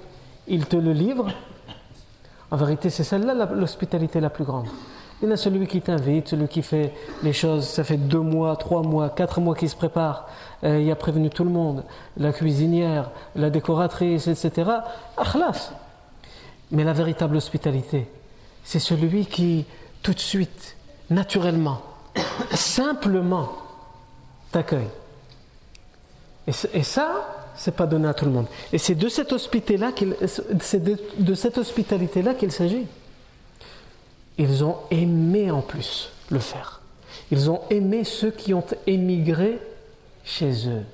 il 0.49 0.67
te 0.67 0.77
le 0.77 0.93
livre, 0.93 1.27
en 2.51 2.57
vérité, 2.57 2.91
c'est 2.91 3.05
celle-là 3.05 3.49
l'hospitalité 3.55 4.21
la 4.21 4.31
plus 4.31 4.45
grande. 4.45 4.67
Il 5.23 5.29
y 5.29 5.33
a 5.33 5.37
celui 5.37 5.67
qui 5.67 5.83
t'invite, 5.83 6.29
celui 6.29 6.49
qui 6.49 6.63
fait 6.63 6.95
les 7.23 7.35
choses, 7.35 7.67
ça 7.67 7.85
fait 7.85 7.99
deux 7.99 8.21
mois, 8.21 8.57
trois 8.57 8.83
mois, 8.83 9.11
quatre 9.11 9.41
mois 9.41 9.55
qu'il 9.55 9.69
se 9.69 9.77
prépare, 9.77 10.27
euh, 10.65 10.81
il 10.81 10.91
a 10.91 10.97
prévenu 10.97 11.29
tout 11.29 11.45
le 11.45 11.51
monde, 11.51 11.85
la 12.17 12.33
cuisinière, 12.33 13.11
la 13.37 13.51
décoratrice, 13.51 14.27
etc. 14.29 14.71
Akhlas. 15.19 15.73
Mais 16.71 16.85
la 16.85 16.95
véritable 16.95 17.37
hospitalité, 17.37 18.09
c'est 18.71 18.79
celui 18.79 19.27
qui, 19.27 19.65
tout 20.01 20.15
de 20.15 20.21
suite, 20.21 20.77
naturellement, 21.11 21.83
simplement, 22.53 23.51
t'accueille. 24.53 24.87
Et, 26.47 26.53
et 26.75 26.85
ça, 26.85 27.51
c'est 27.57 27.75
pas 27.75 27.89
donné 27.89 28.07
à 28.07 28.15
tout 28.15 28.27
le 28.27 28.31
monde. 28.31 28.47
Et 28.73 28.79
c'est 28.79 28.95
de 28.95 29.09
cette 29.09 29.33
hospitalité-là 29.33 29.91
qu'il, 29.91 30.15
de 31.19 31.35
cette 31.35 31.59
hospitalité-là 31.59 32.35
qu'il 32.35 32.53
s'agit. 32.53 32.87
Ils 34.39 34.63
ont 34.63 34.77
aimé 34.93 35.51
en 35.51 35.63
plus 35.63 36.13
le 36.31 36.39
faire. 36.39 36.81
Ils 37.33 37.51
ont 37.51 37.63
aimé 37.71 38.05
ceux 38.05 38.31
qui 38.31 38.55
ont 38.55 38.65
émigré 38.87 39.59
chez 40.23 40.69
eux. 40.69 40.85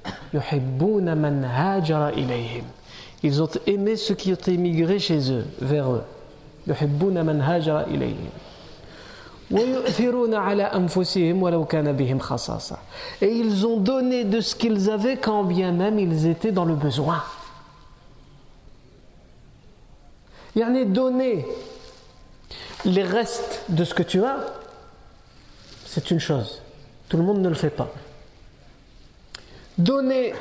Ils 3.23 3.43
ont 3.43 3.51
aimé 3.67 3.97
ceux 3.97 4.15
qui 4.15 4.33
ont 4.33 4.47
émigré 4.47 4.99
chez 4.99 5.31
eux, 5.31 5.45
vers 5.61 5.93
eux. 5.93 6.05
Et 13.21 13.33
ils 13.33 13.67
ont 13.67 13.77
donné 13.77 14.25
de 14.25 14.41
ce 14.41 14.57
qu'ils 14.57 14.91
avaient 14.91 15.17
quand 15.17 15.45
bien 15.45 15.71
même 15.71 15.99
ils 16.01 16.27
étaient 16.27 16.53
dans 16.53 16.65
le 16.65 16.75
besoin. 16.75 17.23
A 20.57 20.85
donné 20.85 21.47
les 22.85 23.03
restes 23.03 23.65
de 23.69 23.85
ce 23.85 23.95
que 23.95 24.03
tu 24.03 24.25
as, 24.25 24.39
c'est 25.85 26.11
une 26.11 26.19
chose. 26.19 26.63
Tout 27.09 27.17
le 27.17 27.23
monde 27.23 27.41
ne 27.41 27.49
le 27.49 27.55
fait 27.55 27.71
pas. 27.71 27.89
Donner 29.79 30.35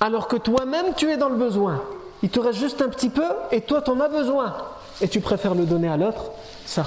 alors 0.00 0.28
que 0.28 0.36
toi-même 0.36 0.94
tu 0.96 1.10
es 1.10 1.16
dans 1.16 1.28
le 1.28 1.36
besoin. 1.36 1.82
Il 2.22 2.30
te 2.30 2.40
reste 2.40 2.58
juste 2.58 2.82
un 2.82 2.88
petit 2.88 3.10
peu 3.10 3.26
et 3.52 3.60
toi 3.60 3.82
tu 3.82 3.90
en 3.90 4.00
as 4.00 4.08
besoin. 4.08 4.54
Et 5.00 5.08
tu 5.08 5.20
préfères 5.20 5.54
le 5.54 5.66
donner 5.66 5.88
à 5.88 5.96
l'autre? 5.96 6.30
Ça, 6.64 6.82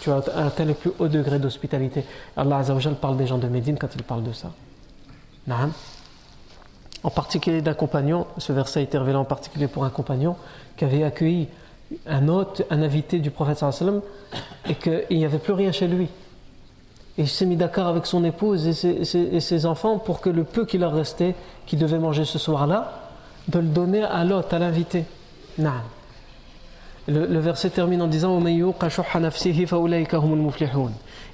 tu 0.00 0.10
as 0.10 0.16
atteint 0.36 0.64
le 0.64 0.74
plus 0.74 0.92
haut 0.98 1.08
degré 1.08 1.38
d'hospitalité. 1.38 2.04
Allah 2.36 2.58
Azzawajal 2.58 2.94
parle 2.94 3.16
des 3.16 3.26
gens 3.26 3.38
de 3.38 3.48
Médine 3.48 3.78
quand 3.78 3.88
il 3.94 4.02
parle 4.02 4.22
de 4.22 4.32
ça. 4.32 4.50
En 7.02 7.10
particulier 7.10 7.60
d'un 7.60 7.74
compagnon, 7.74 8.26
ce 8.38 8.52
verset 8.52 8.82
été 8.82 8.98
révélé 8.98 9.16
en 9.16 9.24
particulier 9.24 9.68
pour 9.68 9.84
un 9.84 9.90
compagnon 9.90 10.36
qui 10.76 10.84
avait 10.84 11.02
accueilli 11.02 11.48
un 12.06 12.28
hôte, 12.28 12.62
un 12.70 12.82
invité 12.82 13.18
du 13.18 13.30
prophète 13.30 13.58
sallam 13.58 14.00
et 14.68 14.74
qu'il 14.74 15.18
n'y 15.18 15.24
avait 15.24 15.38
plus 15.38 15.52
rien 15.52 15.72
chez 15.72 15.86
lui. 15.86 16.08
Et 17.16 17.22
il 17.22 17.28
s'est 17.28 17.46
mis 17.46 17.56
d'accord 17.56 17.86
avec 17.86 18.06
son 18.06 18.24
épouse 18.24 18.66
et 18.66 19.40
ses, 19.40 19.66
enfants 19.66 19.98
pour 19.98 20.20
que 20.20 20.30
le 20.30 20.44
peu 20.44 20.64
qui 20.64 20.78
leur 20.78 20.92
restait, 20.92 21.34
qui 21.66 21.76
devait 21.76 21.98
manger 21.98 22.24
ce 22.24 22.38
soir-là, 22.38 23.03
de 23.48 23.58
le 23.58 23.68
donner 23.68 24.02
à 24.02 24.24
l'hôte, 24.24 24.52
à 24.52 24.58
l'invité. 24.58 25.04
Le, 27.06 27.26
le, 27.26 27.38
verset 27.38 27.70
termine 27.70 28.00
en 28.00 28.06
disant 28.06 28.42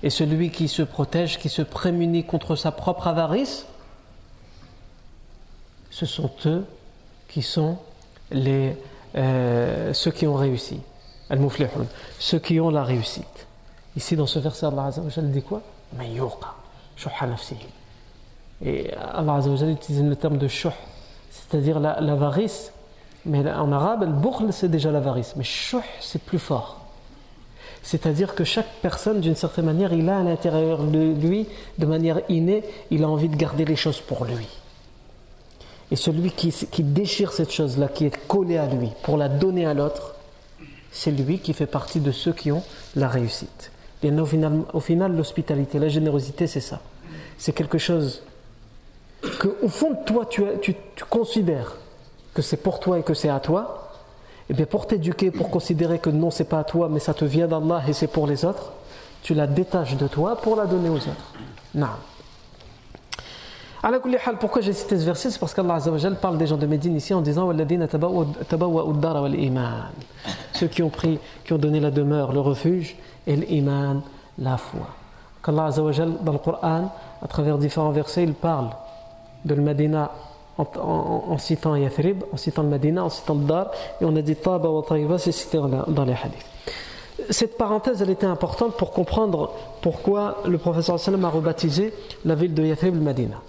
Et 0.02 0.10
celui 0.10 0.50
qui 0.50 0.68
se 0.68 0.82
protège, 0.82 1.38
qui 1.38 1.48
se 1.48 1.62
prémunit 1.62 2.24
contre 2.24 2.56
sa 2.56 2.72
propre 2.72 3.06
avarice, 3.06 3.66
ce 5.90 6.06
sont 6.06 6.30
eux 6.46 6.64
qui 7.28 7.42
sont 7.42 7.78
les, 8.30 8.76
euh, 9.16 9.92
ceux 9.92 10.10
qui 10.10 10.26
ont 10.26 10.34
réussi. 10.34 10.80
Al-Muflihun, 11.28 11.86
ceux 12.18 12.40
qui 12.40 12.58
ont 12.58 12.70
la 12.70 12.82
réussite. 12.82 13.46
Ici, 13.96 14.16
dans 14.16 14.26
ce 14.26 14.38
verset, 14.38 14.66
Allah 14.66 14.86
Azzawajal 14.86 15.30
dit 15.30 15.42
quoi? 15.42 15.62
Et 18.64 18.92
Allah 18.94 19.34
Azzawajal 19.34 19.70
utilise 19.70 20.02
le 20.02 20.16
terme 20.16 20.38
de 20.38 20.48
shuh, 20.48 20.70
c'est-à-dire 21.30 21.80
l'avarice. 21.80 22.72
mais 23.24 23.50
en 23.50 23.72
arabe, 23.72 24.02
al 24.02 24.52
c'est 24.52 24.70
déjà 24.70 24.90
l'avarice. 24.90 25.34
Mais 25.36 25.44
shuh, 25.44 25.78
c'est 26.00 26.22
plus 26.22 26.38
fort. 26.38 26.80
C'est-à-dire 27.82 28.34
que 28.34 28.44
chaque 28.44 28.68
personne, 28.82 29.20
d'une 29.20 29.36
certaine 29.36 29.64
manière, 29.64 29.92
il 29.92 30.08
a 30.08 30.18
à 30.18 30.22
l'intérieur 30.22 30.84
de 30.84 31.12
lui, 31.14 31.46
de 31.78 31.86
manière 31.86 32.20
innée, 32.28 32.62
il 32.90 33.04
a 33.04 33.08
envie 33.08 33.28
de 33.28 33.36
garder 33.36 33.64
les 33.64 33.76
choses 33.76 34.00
pour 34.00 34.24
lui. 34.24 34.46
Et 35.90 35.96
celui 35.96 36.30
qui, 36.30 36.52
déchire 36.82 37.32
cette 37.32 37.50
chose-là, 37.50 37.88
qui 37.88 38.04
est 38.04 38.26
collé 38.28 38.58
à 38.58 38.66
lui, 38.66 38.90
pour 39.02 39.16
la 39.16 39.28
donner 39.28 39.66
à 39.66 39.74
l'autre, 39.74 40.14
c'est 40.92 41.10
lui 41.10 41.38
qui 41.38 41.52
fait 41.52 41.66
partie 41.66 42.00
de 42.00 42.12
ceux 42.12 42.32
qui 42.32 42.52
ont 42.52 42.62
la 42.94 43.08
réussite. 43.08 43.72
Et 44.02 44.10
au 44.10 44.80
final 44.80 45.16
l'hospitalité, 45.16 45.78
la 45.78 45.88
générosité, 45.88 46.46
c'est 46.46 46.60
ça. 46.60 46.80
C'est 47.38 47.52
quelque 47.52 47.78
chose 47.78 48.22
que, 49.20 49.48
au 49.62 49.68
fond 49.68 49.90
de 49.92 50.04
toi, 50.04 50.26
tu, 50.26 50.42
tu, 50.62 50.74
considères 51.08 51.76
que 52.34 52.42
c'est 52.42 52.56
pour 52.56 52.80
toi 52.80 52.98
et 52.98 53.02
que 53.02 53.14
c'est 53.14 53.28
à 53.28 53.40
toi. 53.40 53.90
Et 54.48 54.54
bien, 54.54 54.66
pour 54.66 54.86
t'éduquer, 54.86 55.30
pour 55.30 55.50
considérer 55.50 55.98
que 55.98 56.10
non, 56.10 56.30
c'est 56.30 56.44
pas 56.44 56.60
à 56.60 56.64
toi, 56.64 56.88
mais 56.90 57.00
ça 57.00 57.14
te 57.14 57.24
vient 57.24 57.46
d'Allah 57.46 57.82
et 57.86 57.92
c'est 57.92 58.06
pour 58.06 58.26
les 58.26 58.44
autres, 58.44 58.72
tu 59.22 59.34
la 59.34 59.46
détaches 59.46 59.96
de 59.96 60.08
toi 60.08 60.36
pour 60.36 60.56
la 60.56 60.66
donner 60.66 60.88
aux 60.88 60.96
autres. 60.96 61.34
Non. 61.74 61.88
Pourquoi 64.40 64.60
j'ai 64.60 64.72
cité 64.74 64.98
ce 64.98 65.04
verset? 65.04 65.30
C'est 65.30 65.38
parce 65.38 65.54
qu'Allah 65.54 65.78
parle 66.20 66.36
des 66.36 66.46
gens 66.46 66.58
de 66.58 66.66
Médine 66.66 66.96
ici 66.96 67.14
en 67.14 67.22
disant 67.22 67.50
Ceux 70.52 70.66
qui 70.66 70.82
ont 70.82 70.90
pris, 70.90 71.18
qui 71.44 71.52
ont 71.54 71.58
donné 71.58 71.80
la 71.80 71.90
demeure, 71.90 72.32
le 72.32 72.40
refuge, 72.40 72.96
et 73.26 73.36
l'iman, 73.36 74.02
la 74.38 74.58
foi. 74.58 74.86
Qu'Allah 75.42 75.70
dans 75.70 76.32
le 76.32 76.38
Coran, 76.38 76.94
à 77.22 77.28
travers 77.28 77.56
différents 77.56 77.90
versets, 77.90 78.24
il 78.24 78.34
parle 78.34 78.68
de 79.44 79.54
le 79.54 79.62
Medina 79.62 80.10
en, 80.58 81.38
citant 81.38 81.74
Yathrib, 81.74 82.22
en 82.32 82.36
citant 82.36 82.62
le 82.62 83.00
en 83.00 83.08
citant 83.08 83.34
le 83.34 83.44
Dar, 83.44 83.70
et 84.00 84.04
on 84.04 84.14
a 84.14 84.22
dit 84.22 84.36
Taba 84.36 84.68
wa 84.68 84.82
Taiba, 84.82 85.18
c'est 85.18 85.32
cité 85.32 85.58
dans 85.58 86.04
les 86.04 86.12
hadiths 86.12 86.46
cette 87.28 87.56
parenthèse, 87.56 88.02
elle 88.02 88.10
était 88.10 88.26
importante 88.26 88.76
pour 88.76 88.92
comprendre 88.92 89.52
pourquoi 89.82 90.38
le 90.46 90.58
professeur 90.58 90.96
a 90.96 91.28
rebaptisé 91.28 91.92
la 92.24 92.34
ville 92.34 92.54
de 92.54 92.64
Yathrib 92.64 92.94
le. 92.94 93.40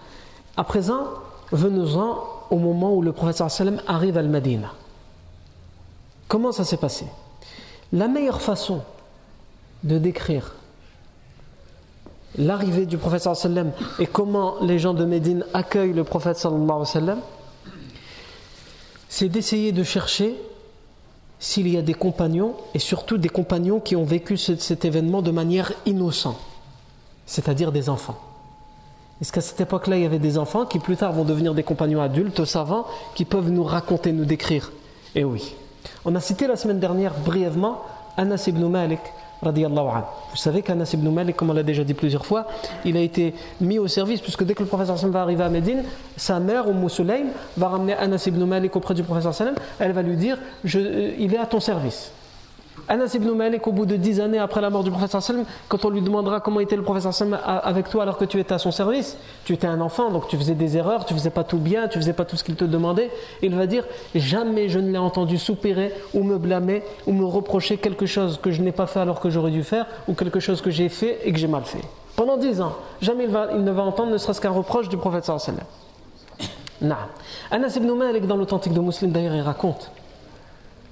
À 0.57 0.63
présent, 0.63 1.05
venons-en 1.51 2.19
au 2.49 2.57
moment 2.57 2.93
où 2.93 3.01
le 3.01 3.13
sallam 3.49 3.81
arrive 3.87 4.17
à 4.17 4.19
Al-Madina. 4.19 4.73
Comment 6.27 6.51
ça 6.51 6.65
s'est 6.65 6.77
passé? 6.77 7.05
La 7.93 8.07
meilleure 8.07 8.41
façon 8.41 8.81
de 9.83 9.97
décrire 9.97 10.55
l'arrivée 12.37 12.85
du 12.85 12.97
prophète 12.97 13.21
sallam 13.21 13.71
et 13.99 14.07
comment 14.07 14.55
les 14.61 14.79
gens 14.79 14.93
de 14.93 15.05
Médine 15.05 15.45
accueillent 15.53 15.93
le 15.93 16.03
prophète 16.03 16.37
sallallahu 16.37 16.85
sallam, 16.85 17.19
c'est 19.09 19.29
d'essayer 19.29 19.71
de 19.71 19.83
chercher 19.83 20.35
s'il 21.39 21.67
y 21.67 21.77
a 21.77 21.81
des 21.81 21.93
compagnons 21.93 22.53
et 22.73 22.79
surtout 22.79 23.17
des 23.17 23.29
compagnons 23.29 23.79
qui 23.79 23.95
ont 23.95 24.03
vécu 24.03 24.37
cet 24.37 24.85
événement 24.85 25.21
de 25.21 25.31
manière 25.31 25.73
innocente, 25.85 26.39
c'est-à-dire 27.25 27.71
des 27.71 27.89
enfants. 27.89 28.17
Est-ce 29.21 29.31
qu'à 29.31 29.41
cette 29.41 29.61
époque-là, 29.61 29.97
il 29.97 30.03
y 30.03 30.05
avait 30.05 30.17
des 30.17 30.37
enfants 30.37 30.65
qui 30.65 30.79
plus 30.79 30.97
tard 30.97 31.13
vont 31.13 31.23
devenir 31.25 31.53
des 31.53 31.63
compagnons 31.63 32.01
adultes, 32.01 32.45
savants, 32.45 32.87
qui 33.13 33.25
peuvent 33.25 33.49
nous 33.49 33.63
raconter, 33.63 34.13
nous 34.13 34.25
décrire? 34.25 34.71
Eh 35.13 35.23
oui. 35.23 35.55
On 36.05 36.15
a 36.15 36.19
cité 36.19 36.47
la 36.47 36.55
semaine 36.55 36.79
dernière 36.79 37.13
brièvement 37.13 37.81
Anas 38.17 38.45
ibn 38.47 38.65
Malik. 38.67 38.99
Vous 39.43 40.35
savez 40.35 40.61
qu'Anas 40.61 40.91
ibn 40.93 41.09
Malik, 41.09 41.35
comme 41.35 41.49
on 41.49 41.53
l'a 41.53 41.63
déjà 41.63 41.83
dit 41.83 41.95
plusieurs 41.95 42.25
fois, 42.25 42.45
il 42.85 42.95
a 42.95 42.99
été 42.99 43.33
mis 43.59 43.79
au 43.79 43.87
service, 43.87 44.21
puisque 44.21 44.43
dès 44.43 44.53
que 44.53 44.61
le 44.61 44.67
professeur 44.67 44.95
va 44.97 45.21
arriver 45.21 45.43
à 45.43 45.49
Médine, 45.49 45.83
sa 46.15 46.39
mère, 46.39 46.67
Umm 46.67 46.87
Sulaym, 46.89 47.27
va 47.57 47.69
ramener 47.69 47.93
Anas 47.95 48.23
ibn 48.27 48.43
Malik 48.45 48.75
auprès 48.75 48.93
du 48.93 49.03
professeur 49.03 49.31
elle 49.79 49.91
va 49.91 50.01
lui 50.01 50.15
dire 50.15 50.37
euh, 50.75 51.13
Il 51.17 51.33
est 51.33 51.37
à 51.37 51.45
ton 51.45 51.59
service. 51.59 52.11
Anas 52.91 53.13
ibn 53.15 53.31
Malik, 53.31 53.65
au 53.67 53.71
bout 53.71 53.85
de 53.85 53.95
dix 53.95 54.19
années 54.19 54.37
après 54.37 54.59
la 54.59 54.69
mort 54.69 54.83
du 54.83 54.91
professeur 54.91 55.23
sallam, 55.23 55.45
quand 55.69 55.85
on 55.85 55.89
lui 55.89 56.01
demandera 56.01 56.41
comment 56.41 56.59
était 56.59 56.75
le 56.75 56.81
professeur 56.81 57.13
sallam 57.13 57.39
avec 57.45 57.89
toi 57.89 58.03
alors 58.03 58.17
que 58.17 58.25
tu 58.25 58.37
étais 58.37 58.53
à 58.53 58.57
son 58.57 58.71
service, 58.71 59.17
tu 59.45 59.53
étais 59.53 59.65
un 59.65 59.79
enfant, 59.79 60.11
donc 60.11 60.27
tu 60.27 60.35
faisais 60.35 60.55
des 60.55 60.75
erreurs, 60.75 61.05
tu 61.05 61.13
faisais 61.13 61.29
pas 61.29 61.45
tout 61.45 61.57
bien, 61.57 61.87
tu 61.87 61.99
faisais 61.99 62.11
pas 62.11 62.25
tout 62.25 62.35
ce 62.35 62.43
qu'il 62.43 62.55
te 62.55 62.65
demandait, 62.65 63.09
il 63.41 63.55
va 63.55 63.65
dire 63.65 63.85
jamais 64.13 64.67
je 64.67 64.77
ne 64.77 64.91
l'ai 64.91 64.97
entendu 64.97 65.37
soupirer 65.37 65.93
ou 66.13 66.23
me 66.23 66.37
blâmer 66.37 66.83
ou 67.07 67.13
me 67.13 67.23
reprocher 67.23 67.77
quelque 67.77 68.05
chose 68.05 68.37
que 68.43 68.51
je 68.51 68.61
n'ai 68.61 68.73
pas 68.73 68.87
fait 68.87 68.99
alors 68.99 69.21
que 69.21 69.29
j'aurais 69.29 69.51
dû 69.51 69.63
faire 69.63 69.85
ou 70.09 70.13
quelque 70.13 70.41
chose 70.41 70.59
que 70.59 70.69
j'ai 70.69 70.89
fait 70.89 71.21
et 71.23 71.31
que 71.31 71.39
j'ai 71.39 71.47
mal 71.47 71.63
fait. 71.63 71.85
Pendant 72.17 72.35
dix 72.35 72.59
ans, 72.59 72.75
jamais 73.01 73.23
il, 73.23 73.63
ne 73.63 73.71
va 73.71 73.83
entendre 73.83 74.11
ne 74.11 74.17
serait-ce 74.17 74.41
qu'un 74.41 74.51
reproche 74.51 74.89
du 74.89 74.97
prophète 74.97 75.23
sallam. 75.23 75.61
Anas 77.51 77.73
ibn 77.77 77.89
Malik 77.93 78.27
dans 78.27 78.35
l'authentique 78.35 78.73
de 78.73 78.81
Muslim 78.81 79.13
d'ailleurs 79.13 79.35
il 79.35 79.41
raconte 79.41 79.91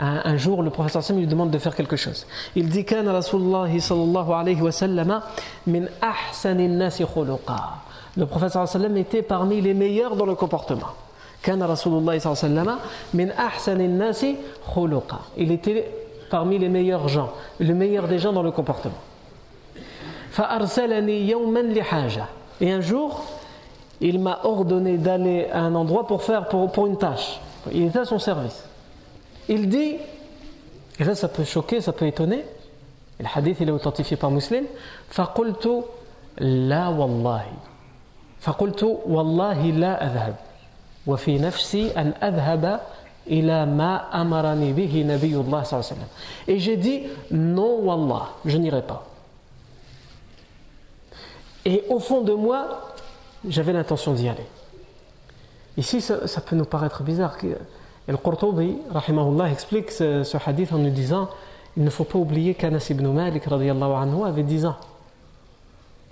un, 0.01 0.37
jour, 0.37 0.63
le 0.63 0.71
professeur 0.71 1.05
Sam 1.05 1.19
lui 1.19 1.27
demande 1.27 1.51
de 1.51 1.59
faire 1.59 1.75
quelque 1.75 1.97
chose. 1.97 2.27
Il 2.57 2.69
dit 2.69 2.85
Kana 2.85 3.13
Rasulullah 3.13 3.67
sallallahu 3.79 4.33
alayhi 4.33 4.61
wa 4.61 4.73
sallam 4.73 5.21
min 5.67 5.85
ahsani 6.03 6.69
nasi 6.69 7.05
khuluqa. 7.05 7.57
Le 8.17 8.27
professeur 8.27 8.67
sallam 8.67 8.97
était 8.97 9.23
parmi 9.23 9.61
les 9.61 9.73
meilleurs 9.73 10.17
dans 10.17 10.27
le 10.27 10.35
comportement. 10.35 10.89
Kana 11.43 11.67
Rasulullah 11.67 12.19
sallallahu 12.19 12.45
alayhi 12.45 12.57
wa 12.57 12.65
sallam 12.67 12.79
min 13.15 13.29
ahsani 13.39 13.89
nasi 13.89 14.37
khuluqa. 14.75 15.21
Il 15.37 15.53
était 15.53 15.89
parmi 16.29 16.59
les 16.59 16.69
meilleurs 16.69 17.07
gens, 17.07 17.31
le 17.61 17.73
meilleur 17.73 18.09
des 18.09 18.19
gens 18.19 18.33
dans 18.33 18.43
le 18.43 18.51
comportement. 18.51 19.01
فأرسلني 20.35 21.31
يوما 21.31 21.61
لحاجة. 21.61 22.25
Et 22.61 22.73
un 22.73 22.81
jour, 22.81 23.23
il 24.01 24.19
m'a 24.19 24.41
ordonné 24.43 24.99
d'aller 24.99 25.47
à 25.53 25.61
un 25.61 25.75
endroit 25.77 26.09
pour 26.09 26.23
faire 26.25 26.49
pour, 26.49 26.73
pour 26.73 26.87
une 26.87 26.99
tâche. 26.99 27.41
Il 27.73 27.85
était 27.85 28.01
à 28.01 28.05
son 28.05 28.19
service. 28.19 28.65
Il 29.49 29.69
dit, 29.69 29.97
et 30.99 31.05
là 31.05 31.15
ça 31.15 31.29
peut 31.29 31.45
choquer, 31.45 31.81
ça 31.81 31.93
peut 31.93 32.07
étonner, 32.07 32.45
le 33.21 33.27
hadith 33.33 33.59
il 33.61 33.69
est 33.69 33.73
authentifié 33.73 34.17
par 34.17 34.31
Muslim, 34.31 34.65
فَقُلْتُ 35.11 35.69
la 36.39 36.91
wallahi. 36.91 37.53
فقلت 38.45 38.83
والله 39.07 39.61
لا 39.81 40.07
أذهب 40.07 40.37
وفي 41.07 41.39
نفسي 41.39 41.91
أن 41.97 42.13
أذهب 42.23 42.81
إلى 43.27 43.67
ما 43.67 44.21
أمرني 44.21 44.73
به 44.73 45.05
نبي 45.09 45.35
الله 45.37 45.63
صلى 45.63 45.81
الله 45.81 45.89
عليه 45.89 45.95
وسلم 45.97 46.11
et 46.49 46.59
j'ai 46.59 46.77
dit 46.77 47.09
non 47.31 47.81
wallah 47.81 48.37
je 48.45 48.59
n'irai 48.59 48.83
pas 48.83 49.09
et 51.65 51.85
au 51.89 51.99
fond 51.99 52.21
de 52.21 52.35
moi 52.35 52.93
j'avais 53.49 53.73
l'intention 53.73 54.13
d'y 54.13 54.29
aller 54.29 54.47
ici 55.79 56.03
ça, 56.03 56.27
ça, 56.27 56.43
peut 56.43 56.55
nous 56.55 56.67
paraître 56.67 57.03
bizarre 57.03 57.39
et 58.10 58.12
le 58.12 58.18
Qurtubi 58.18 58.76
rahimahullah 58.92 59.52
explique 59.52 59.92
ce, 59.92 60.24
ce 60.24 60.38
hadith 60.44 60.74
en 60.74 60.80
nous 60.80 60.90
disant 60.90 61.30
il 61.78 61.84
ne 61.84 61.90
faut 61.92 62.04
pas 62.04 62.18
oublier 62.18 62.56
qu'Anas 62.56 62.88
ibn 62.90 63.08
Malik 63.08 63.44
anhu 63.48 64.26
avait 64.26 64.44
10 64.44 64.66
ans 64.66 64.76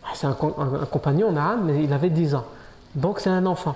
ah, 0.07 0.11
c'est 0.13 0.27
un, 0.27 0.37
un, 0.57 1.37
un, 1.37 1.57
mais 1.57 1.83
il 1.83 1.91
avait 1.91 2.09
10 2.09 2.35
ans. 2.35 2.45
Donc 2.95 3.19
c'est 3.19 3.29
un 3.29 3.45
enfant. 3.45 3.75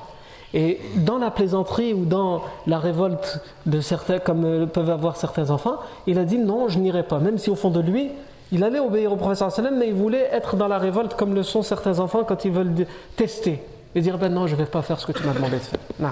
Et 0.54 0.80
dans 0.98 1.18
la 1.18 1.32
plaisanterie 1.32 1.94
ou 1.94 2.06
dans 2.06 2.44
la 2.68 2.80
révolte 2.80 3.42
de 3.66 3.82
certains, 3.82 4.20
comme 4.20 4.46
euh, 4.46 4.66
peuvent 4.66 4.90
avoir 4.90 5.18
certains 5.18 5.50
enfants, 5.50 5.78
il 6.08 6.18
a 6.20 6.24
dit 6.24 6.38
non, 6.38 6.70
je 6.70 6.80
n'irai 6.80 7.04
pas. 7.04 7.20
Même 7.20 7.38
si 7.38 7.50
au 7.50 7.56
fond 7.56 7.70
de 7.70 7.82
lui, 7.82 8.12
il 8.52 8.64
allait 8.64 8.80
obéir 8.80 9.12
au 9.12 9.16
professeur 9.16 9.50
mais 9.74 9.88
il 9.90 9.94
voulait 9.94 10.30
être 10.32 10.56
dans 10.56 10.68
la 10.68 10.78
révolte 10.78 11.16
comme 11.16 11.34
le 11.34 11.44
sont 11.44 11.64
certains 11.64 12.00
enfants 12.00 12.24
quand 12.26 12.46
ils 12.46 12.52
veulent 12.52 12.86
tester 13.16 13.62
et 13.96 14.02
dire 14.02 14.18
ben 14.18 14.30
non, 14.34 14.48
je 14.48 14.54
ne 14.54 14.60
vais 14.60 14.66
pas 14.66 14.82
faire 14.82 15.00
ce 15.00 15.06
que 15.06 15.14
tu 15.14 15.26
m'as 15.26 15.34
demandé 15.34 15.58
de 15.58 15.62
faire. 15.62 15.80
Non. 16.00 16.10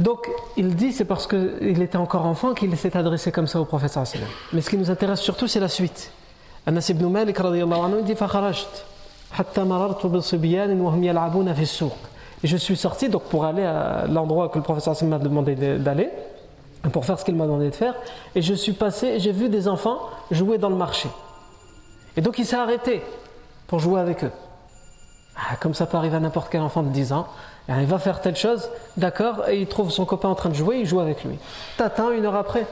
Donc, 0.00 0.30
il 0.56 0.74
dit 0.74 0.92
c'est 0.92 1.04
parce 1.04 1.26
qu'il 1.26 1.82
était 1.82 1.98
encore 1.98 2.24
enfant 2.24 2.54
qu'il 2.54 2.74
s'est 2.76 2.96
adressé 2.96 3.30
comme 3.30 3.46
ça 3.46 3.60
au 3.60 3.68
sallam. 3.68 4.28
Mais 4.54 4.62
ce 4.62 4.70
qui 4.70 4.78
nous 4.78 4.90
intéresse 4.90 5.20
surtout, 5.20 5.46
c'est 5.46 5.60
la 5.60 5.68
suite. 5.68 6.10
Anas 6.66 6.88
ibn 6.88 7.06
Malik 7.06 7.36
dit 8.04 8.14
Et 12.42 12.46
je 12.46 12.56
suis 12.56 12.76
sorti 12.76 13.08
donc 13.10 13.24
pour 13.24 13.44
aller 13.44 13.62
à 13.62 14.06
l'endroit 14.06 14.48
que 14.48 14.56
le 14.56 14.64
professeur 14.64 14.96
m'a 15.04 15.18
demandé 15.18 15.54
d'aller, 15.54 16.08
pour 16.92 17.04
faire 17.04 17.18
ce 17.18 17.24
qu'il 17.26 17.36
m'a 17.36 17.44
demandé 17.44 17.68
de 17.68 17.74
faire. 17.74 17.94
Et 18.34 18.40
je 18.40 18.54
suis 18.54 18.72
passé 18.72 19.06
et 19.08 19.20
j'ai 19.20 19.32
vu 19.32 19.50
des 19.50 19.68
enfants 19.68 19.98
jouer 20.30 20.56
dans 20.56 20.70
le 20.70 20.76
marché. 20.76 21.10
Et 22.16 22.22
donc 22.22 22.38
il 22.38 22.46
s'est 22.46 22.56
arrêté 22.56 23.02
pour 23.66 23.80
jouer 23.80 24.00
avec 24.00 24.24
eux. 24.24 24.32
Ah, 25.36 25.56
comme 25.56 25.74
ça 25.74 25.84
peut 25.84 25.98
arriver 25.98 26.16
à 26.16 26.20
n'importe 26.20 26.48
quel 26.50 26.62
enfant 26.62 26.82
de 26.82 26.88
10 26.88 27.12
ans. 27.12 27.26
Il 27.78 27.86
va 27.86 27.98
faire 27.98 28.20
telle 28.20 28.36
chose, 28.36 28.68
d'accord, 28.96 29.48
et 29.48 29.60
il 29.60 29.66
trouve 29.68 29.90
son 29.90 30.04
copain 30.04 30.28
en 30.28 30.34
train 30.34 30.48
de 30.48 30.54
jouer, 30.54 30.80
il 30.80 30.86
joue 30.86 31.00
avec 31.00 31.22
lui. 31.24 31.38
T'attends 31.76 32.10
une 32.10 32.26
heure 32.26 32.34
après. 32.34 32.66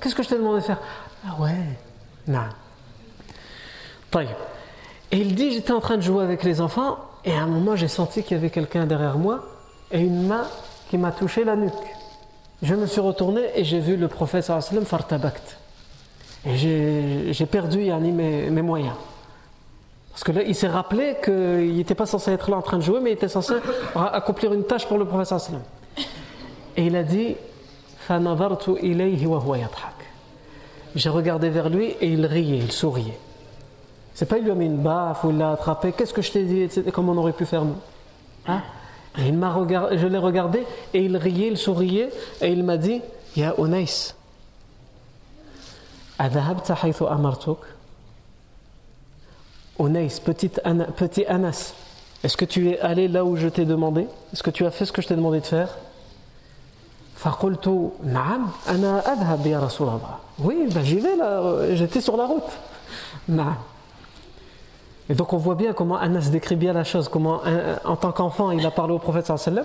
Qu'est-ce 0.00 0.14
que 0.14 0.22
je 0.22 0.28
t'ai 0.28 0.36
demandé 0.36 0.60
de 0.60 0.64
faire? 0.64 0.78
Ah 1.26 1.40
ouais, 1.40 1.50
non. 2.26 2.40
Et 5.12 5.18
il 5.18 5.34
dit 5.34 5.52
J'étais 5.52 5.72
en 5.72 5.80
train 5.80 5.96
de 5.96 6.02
jouer 6.02 6.24
avec 6.24 6.42
les 6.42 6.60
enfants, 6.60 6.98
et 7.24 7.32
à 7.32 7.42
un 7.42 7.46
moment 7.46 7.76
j'ai 7.76 7.88
senti 7.88 8.22
qu'il 8.22 8.36
y 8.36 8.40
avait 8.40 8.50
quelqu'un 8.50 8.86
derrière 8.86 9.18
moi, 9.18 9.44
et 9.90 10.00
une 10.00 10.26
main 10.26 10.44
qui 10.90 10.98
m'a 10.98 11.12
touché 11.12 11.44
la 11.44 11.56
nuque. 11.56 11.72
Je 12.62 12.74
me 12.74 12.86
suis 12.86 13.00
retourné 13.00 13.42
et 13.54 13.64
j'ai 13.64 13.80
vu 13.80 13.96
le 13.96 14.08
prophète 14.08 14.44
sallam 14.44 14.84
fartabakt. 14.84 15.58
Et 16.46 16.56
j'ai 16.56 17.46
perdu 17.46 17.78
mes 17.80 18.62
moyens. 18.62 18.94
Parce 20.16 20.24
que 20.24 20.32
là, 20.32 20.42
il 20.44 20.54
s'est 20.54 20.66
rappelé 20.68 21.16
qu'il 21.22 21.76
n'était 21.76 21.94
pas 21.94 22.06
censé 22.06 22.30
être 22.30 22.50
là 22.50 22.56
en 22.56 22.62
train 22.62 22.78
de 22.78 22.82
jouer, 22.82 23.00
mais 23.02 23.10
il 23.10 23.12
était 23.12 23.28
censé 23.28 23.52
accomplir 23.94 24.54
une 24.54 24.64
tâche 24.64 24.86
pour 24.86 24.96
le 24.96 25.24
sallam. 25.26 25.60
Et 26.74 26.86
il 26.86 26.96
a 26.96 27.02
dit 27.02 27.36
J'ai 30.94 31.08
regardé 31.10 31.50
vers 31.50 31.68
lui 31.68 31.88
et 32.00 32.08
il 32.08 32.24
riait, 32.24 32.56
il 32.56 32.72
souriait. 32.72 33.18
C'est 34.14 34.24
pas 34.24 34.38
il 34.38 34.44
lui 34.44 34.52
a 34.52 34.54
mis 34.54 34.64
une 34.64 34.78
baffe 34.78 35.22
ou 35.22 35.32
il 35.32 35.36
l'a 35.36 35.50
attrapé. 35.50 35.92
Qu'est-ce 35.92 36.14
que 36.14 36.22
je 36.22 36.32
t'ai 36.32 36.44
dit 36.44 36.66
Comment 36.94 37.12
on 37.12 37.18
aurait 37.18 37.34
pu 37.34 37.44
faire 37.44 37.66
nous 37.66 37.76
hein? 38.46 38.62
Et 39.18 39.26
il 39.26 39.36
m'a 39.36 39.52
regardé, 39.52 39.98
Je 39.98 40.06
l'ai 40.06 40.16
regardé 40.16 40.64
et 40.94 41.04
il 41.04 41.14
riait, 41.18 41.48
il 41.48 41.58
souriait 41.58 42.08
et 42.40 42.50
il 42.50 42.64
m'a 42.64 42.78
dit 42.78 43.02
Ya 43.36 43.52
Unais, 43.58 44.14
amartuk? 46.18 47.58
Unais, 49.78 50.08
petit, 50.24 50.48
petit 50.48 51.26
Anas, 51.26 51.74
est-ce 52.24 52.36
que 52.36 52.44
tu 52.44 52.70
es 52.70 52.80
allé 52.80 53.08
là 53.08 53.24
où 53.24 53.36
je 53.36 53.48
t'ai 53.48 53.64
demandé? 53.64 54.06
Est-ce 54.32 54.42
que 54.42 54.50
tu 54.50 54.64
as 54.64 54.70
fait 54.70 54.84
ce 54.84 54.92
que 54.92 55.02
je 55.02 55.08
t'ai 55.08 55.16
demandé 55.16 55.40
de 55.40 55.46
faire? 55.46 55.76
Oui, 60.38 60.68
ben 60.72 60.82
j'y 60.84 60.98
vais 60.98 61.16
là, 61.16 61.74
j'étais 61.74 62.00
sur 62.00 62.16
la 62.16 62.26
route. 62.26 62.42
Et 65.08 65.14
donc 65.14 65.32
on 65.32 65.36
voit 65.36 65.54
bien 65.54 65.72
comment 65.72 65.96
Anas 65.96 66.30
décrit 66.30 66.56
bien 66.56 66.72
la 66.72 66.84
chose, 66.84 67.08
comment 67.08 67.42
en 67.84 67.96
tant 67.96 68.12
qu'enfant 68.12 68.50
il 68.50 68.66
a 68.66 68.70
parlé 68.70 68.92
au 68.92 68.98
prophète 68.98 69.26
sallam 69.26 69.64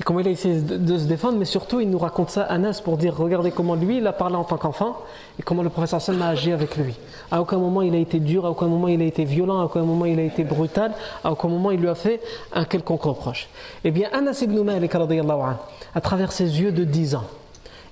et 0.00 0.04
comment 0.04 0.20
il 0.20 0.28
a 0.28 0.30
essayé 0.30 0.60
de, 0.60 0.98
se 0.98 1.04
défendre, 1.06 1.38
mais 1.38 1.44
surtout 1.44 1.80
il 1.80 1.90
nous 1.90 1.98
raconte 1.98 2.30
ça 2.30 2.42
Anas 2.42 2.80
pour 2.84 2.96
dire 2.96 3.16
regardez 3.16 3.50
comment 3.50 3.74
lui 3.74 3.98
il 3.98 4.06
a 4.06 4.12
parlé 4.12 4.36
en 4.36 4.44
tant 4.44 4.56
qu'enfant 4.56 4.98
et 5.38 5.42
comment 5.42 5.62
le 5.62 5.70
prophète 5.70 6.00
sallam 6.00 6.22
a 6.22 6.28
agi 6.28 6.52
avec 6.52 6.76
lui. 6.76 6.94
À 7.32 7.40
aucun 7.40 7.58
moment 7.58 7.82
il 7.82 7.94
a 7.94 7.98
été 7.98 8.20
dur, 8.20 8.46
à 8.46 8.50
aucun 8.50 8.68
moment 8.68 8.86
il 8.86 9.02
a 9.02 9.04
été 9.04 9.24
violent, 9.24 9.60
à 9.60 9.64
aucun 9.64 9.82
moment 9.82 10.04
il 10.04 10.20
a 10.20 10.22
été 10.22 10.44
brutal, 10.44 10.92
à 11.24 11.32
aucun 11.32 11.48
moment 11.48 11.72
il 11.72 11.80
lui 11.80 11.88
a 11.88 11.96
fait 11.96 12.20
un 12.52 12.64
quelconque 12.64 13.02
reproche. 13.02 13.48
Eh 13.82 13.90
bien 13.90 14.08
Anas 14.12 14.40
ibn 14.42 14.62
Malik 14.62 14.94
à 14.94 16.00
travers 16.00 16.30
ses 16.30 16.60
yeux 16.60 16.70
de 16.70 16.84
10 16.84 17.16
ans, 17.16 17.24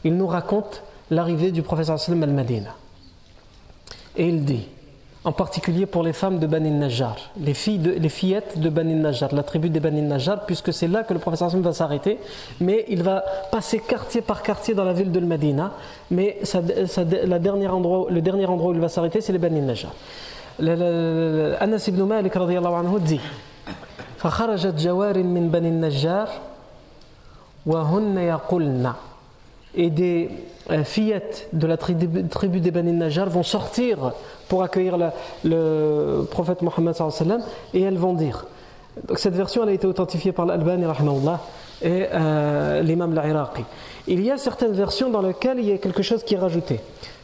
il 0.05 0.17
nous 0.17 0.29
raconte 0.29 0.85
l'arrivée 1.11 1.51
du 1.51 1.63
prophète 1.63 1.87
sallam 1.87 2.23
al-Madina. 2.23 2.71
Et 4.17 4.29
il 4.29 4.45
dit 4.45 4.69
en 5.26 5.32
particulier 5.32 5.86
pour 5.86 6.02
les 6.02 6.14
femmes 6.14 6.40
de 6.40 6.48
Bani 6.48 6.72
Najjar, 6.72 7.16
les, 7.38 7.54
filles 7.54 7.78
de, 7.78 7.92
les 7.92 8.10
fillettes 8.10 8.60
de 8.60 8.70
Bani 8.70 8.96
Najjar, 8.96 9.34
la 9.36 9.44
tribu 9.44 9.70
des 9.70 9.80
Bani 9.80 10.02
Najjar, 10.02 10.46
puisque 10.46 10.74
c'est 10.74 10.88
là 10.88 11.04
que 11.04 11.14
le 11.14 11.20
professeur 11.20 11.50
va 11.50 11.74
s'arrêter, 11.74 12.18
mais 12.60 12.86
il 12.88 13.04
va 13.04 13.24
passer 13.52 13.80
quartier 13.80 14.22
par 14.22 14.42
quartier 14.42 14.74
dans 14.74 14.84
la 14.84 14.94
ville 14.94 15.12
de 15.12 15.20
Medina, 15.20 15.74
mais 16.10 16.40
la 17.26 17.40
dernière 17.40 17.76
endroit, 17.76 18.08
le 18.10 18.22
dernier 18.22 18.48
endroit 18.48 18.72
où 18.72 18.74
il 18.74 18.82
va 18.82 18.90
s'arrêter, 18.90 19.22
c'est 19.22 19.32
les 19.34 19.40
Bani 19.40 19.62
Najjar. 19.62 19.94
Anas 20.60 21.86
ibn 21.88 22.04
Malik 22.04 22.36
anhu 22.36 23.00
dit 23.00 23.22
فخرجت 24.22 24.76
جوار 24.78 25.18
من 25.24 25.50
بني 25.50 25.70
النجار 25.70 26.30
وهن 27.66 28.18
يقولن 28.18 28.94
et 29.76 29.90
des 29.90 30.30
euh, 30.70 30.84
fillettes 30.84 31.48
de 31.54 31.66
la 31.66 31.78
tribu, 31.78 32.60
des 32.60 32.72
Bani 32.72 32.92
Najjar 32.92 33.30
vont 33.30 33.44
sortir 33.44 34.14
pour 34.50 34.64
accueillir 34.64 34.98
le 35.44 36.24
prophète 36.30 36.62
Mohammed 36.62 36.96
et 37.74 37.82
elles 37.82 37.98
vont 37.98 38.14
dire. 38.14 38.46
Donc 39.08 39.20
cette 39.20 39.36
version 39.36 39.64
elle 39.64 39.70
a 39.70 39.74
été 39.74 39.88
authentifiée 39.88 40.34
par 40.34 40.46
l'Albani 40.46 40.86
et 41.82 42.08
euh, 42.14 42.82
l'imam 42.82 43.14
l'Iraqi. 43.14 43.64
Il 44.08 44.22
y 44.22 44.30
a 44.30 44.38
certaines 44.38 44.74
versions 44.74 45.10
dans 45.10 45.22
lesquelles 45.22 45.60
il 45.60 45.70
y 45.70 45.72
a 45.72 45.78
quelque 45.78 46.04
chose 46.04 46.24
qui 46.24 46.36
est 46.36 46.40
rajouté. 46.40 46.80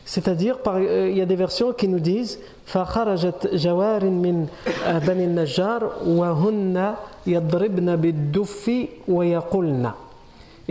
C'est-à-dire, 0.06 0.58
euh, 0.68 1.10
il 1.12 1.18
y 1.18 1.22
a 1.22 1.26
des 1.26 1.36
versions 1.36 1.74
qui 1.74 1.90
nous 1.90 2.00
disent 2.00 2.40
فَخَرَجَتْ 2.66 3.56
جَوَارٍ 3.56 4.06
مِّن 4.06 4.48
بَنِي 4.88 5.26
النَّجَّارِ 5.26 5.82
وَهُنَّ 6.06 6.94
يَضْرِبْنَ 7.28 7.96
بِالدُّفِّ 7.98 8.72
وَيَقُلْنَ 9.08 9.92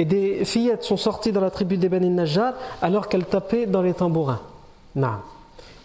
et 0.02 0.06
des 0.06 0.46
fillettes 0.46 0.82
sont 0.82 0.98
sorties 0.98 1.32
dans 1.32 1.42
la 1.42 1.52
tribu 1.52 1.78
des 1.78 1.88
Bani 1.88 2.10
Najjar 2.10 2.56
alors 2.82 3.08
qu'elles 3.08 3.26
tapaient 3.26 3.68
dans 3.68 3.84
les 3.84 3.94
tambourins. 3.94 4.42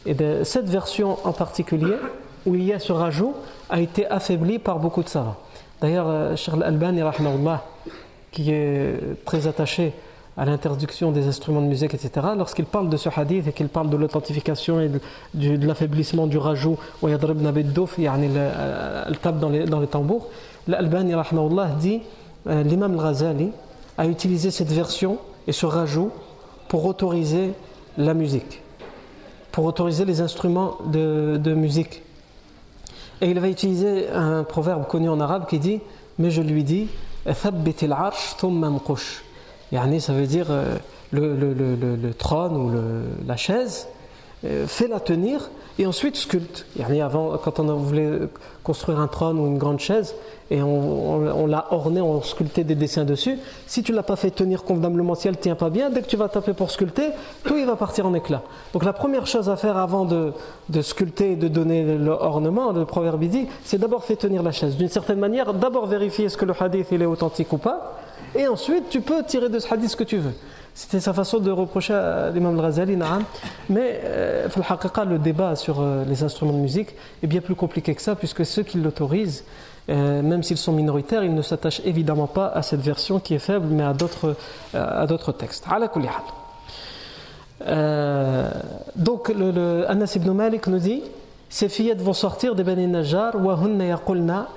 Et 0.06 0.14
de 0.14 0.42
cette 0.42 0.70
version 0.70 1.18
en 1.24 1.32
particulier, 1.32 1.96
où 2.46 2.54
il 2.54 2.64
y 2.64 2.72
a 2.72 2.78
ce 2.78 2.92
rajout, 2.92 3.34
a 3.68 3.78
été 3.78 4.06
affaiblie 4.06 4.58
par 4.58 4.78
beaucoup 4.78 5.02
de 5.02 5.10
savants. 5.10 5.36
D'ailleurs, 5.82 6.06
euh, 6.08 6.34
Cheikh 6.34 6.54
Al-Albani, 6.54 7.02
qui 8.32 8.52
est 8.52 9.22
très 9.26 9.46
attaché 9.46 9.92
à 10.38 10.46
l'interdiction 10.46 11.12
des 11.12 11.26
instruments 11.26 11.60
de 11.60 11.66
musique, 11.66 11.92
etc., 11.92 12.28
lorsqu'il 12.38 12.64
parle 12.64 12.88
de 12.88 12.96
ce 12.96 13.10
hadith 13.14 13.46
et 13.48 13.52
qu'il 13.52 13.68
parle 13.68 13.90
de 13.90 13.98
l'authentification 13.98 14.80
et 14.80 14.88
de, 15.34 15.66
l'affaiblissement 15.66 16.26
du 16.26 16.38
rajout, 16.38 16.78
elle 17.02 17.18
tape 19.20 19.40
dans 19.40 19.50
les, 19.50 19.66
dans 19.66 19.80
les 19.80 19.86
tambours, 19.88 20.30
l'Albani 20.68 21.12
dit, 21.78 22.00
euh, 22.46 22.62
l'imam 22.62 22.98
al-Ghazali, 22.98 23.50
a 23.98 24.06
utilisé 24.06 24.50
cette 24.50 24.72
version 24.72 25.18
et 25.46 25.52
ce 25.52 25.66
rajout 25.66 26.10
pour 26.68 26.84
autoriser 26.86 27.52
la 27.96 28.14
musique, 28.14 28.62
pour 29.52 29.64
autoriser 29.64 30.04
les 30.04 30.20
instruments 30.20 30.78
de, 30.86 31.38
de 31.42 31.54
musique. 31.54 32.02
Et 33.20 33.30
il 33.30 33.40
va 33.40 33.48
utiliser 33.48 34.08
un 34.10 34.44
proverbe 34.44 34.86
connu 34.86 35.08
en 35.08 35.20
arabe 35.20 35.46
qui 35.48 35.58
dit 35.58 35.80
Mais 36.18 36.30
je 36.30 36.42
lui 36.42 36.64
dis, 36.64 36.88
ça 40.00 40.12
veut 40.12 40.26
dire 40.26 40.46
euh, 40.50 40.76
le, 41.10 41.34
le, 41.34 41.54
le, 41.54 42.14
trône 42.14 42.56
ou 42.56 42.70
la 43.26 43.36
chaise, 43.36 43.88
fais-la 44.66 45.00
tenir 45.00 45.50
et 45.78 45.86
ensuite 45.86 46.16
sculpte. 46.16 46.66
Avant, 47.02 47.36
quand 47.38 47.60
on 47.60 47.74
voulait 47.76 48.20
construire 48.62 49.00
un 49.00 49.08
trône 49.08 49.38
ou 49.38 49.46
une 49.46 49.58
grande 49.58 49.80
chaise, 49.80 50.14
et 50.50 50.62
on, 50.62 51.46
l'a 51.46 51.66
orné, 51.72 52.00
on 52.00 52.22
sculptait 52.22 52.62
des 52.62 52.76
dessins 52.76 53.04
dessus. 53.04 53.36
Si 53.66 53.82
tu 53.82 53.92
l'as 53.92 54.04
pas 54.04 54.14
fait 54.14 54.30
tenir 54.30 54.62
convenablement, 54.62 55.16
si 55.16 55.26
elle 55.26 55.38
tient 55.38 55.56
pas 55.56 55.70
bien, 55.70 55.90
dès 55.90 56.02
que 56.02 56.06
tu 56.06 56.16
vas 56.16 56.28
taper 56.28 56.52
pour 56.52 56.70
sculpter, 56.70 57.08
tout 57.42 57.56
il 57.56 57.66
va 57.66 57.74
partir 57.74 58.06
en 58.06 58.14
éclat. 58.14 58.42
Donc 58.72 58.84
la 58.84 58.92
première 58.92 59.26
chose 59.26 59.48
à 59.48 59.56
faire 59.56 59.76
avant 59.76 60.04
de, 60.04 60.32
sculpter 60.82 61.32
et 61.32 61.36
de 61.36 61.48
donner 61.48 61.98
l'ornement, 61.98 62.70
le 62.70 62.84
proverbe 62.84 63.24
dit, 63.24 63.48
c'est 63.64 63.78
d'abord 63.78 64.04
fait 64.04 64.16
tenir 64.16 64.44
la 64.44 64.52
chaise. 64.52 64.76
D'une 64.76 64.88
certaine 64.88 65.18
manière, 65.18 65.52
d'abord 65.52 65.86
vérifier 65.86 66.26
est-ce 66.26 66.36
que 66.36 66.44
le 66.44 66.54
hadith 66.58 66.88
il 66.92 67.02
est 67.02 67.06
authentique 67.06 67.52
ou 67.52 67.58
pas, 67.58 67.98
et 68.36 68.46
ensuite 68.46 68.88
tu 68.88 69.00
peux 69.00 69.24
tirer 69.24 69.48
de 69.48 69.58
ce 69.58 69.72
hadith 69.72 69.90
ce 69.90 69.96
que 69.96 70.04
tu 70.04 70.18
veux. 70.18 70.34
C'était 70.76 71.00
sa 71.00 71.14
façon 71.14 71.38
de 71.38 71.50
reprocher 71.50 71.94
à 71.94 72.28
l'imam 72.28 72.54
al-Ghazali, 72.58 72.98
mais 73.70 73.98
euh, 74.04 74.46
le 75.08 75.18
débat 75.18 75.56
sur 75.56 75.80
euh, 75.80 76.04
les 76.04 76.22
instruments 76.22 76.52
de 76.52 76.58
musique 76.58 76.94
est 77.22 77.26
bien 77.26 77.40
plus 77.40 77.54
compliqué 77.54 77.94
que 77.94 78.02
ça, 78.02 78.14
puisque 78.14 78.44
ceux 78.44 78.62
qui 78.62 78.76
l'autorisent, 78.76 79.44
euh, 79.88 80.20
même 80.20 80.42
s'ils 80.42 80.58
sont 80.58 80.72
minoritaires, 80.72 81.24
ils 81.24 81.34
ne 81.34 81.40
s'attachent 81.40 81.80
évidemment 81.86 82.26
pas 82.26 82.48
à 82.48 82.60
cette 82.60 82.82
version 82.82 83.20
qui 83.20 83.32
est 83.32 83.38
faible, 83.38 83.68
mais 83.70 83.84
à 83.84 83.94
d'autres, 83.94 84.36
euh, 84.74 85.02
à 85.02 85.06
d'autres 85.06 85.32
textes. 85.32 85.64
Donc, 88.96 89.30
le, 89.30 89.86
Anas 89.88 90.12
ibn 90.14 90.30
Malik 90.32 90.66
nous 90.66 90.78
dit 90.78 91.02
ces 91.48 91.70
fillettes 91.70 92.02
vont 92.02 92.12
sortir 92.12 92.54
des 92.54 92.64
Bani 92.64 92.86
Najjar, 92.86 93.32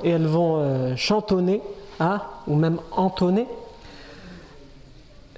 et 0.04 0.10
elles 0.10 0.28
vont 0.28 0.96
chantonner, 0.98 1.62
hein, 2.02 2.20
ou 2.46 2.56
même 2.56 2.80
entonner 2.92 3.48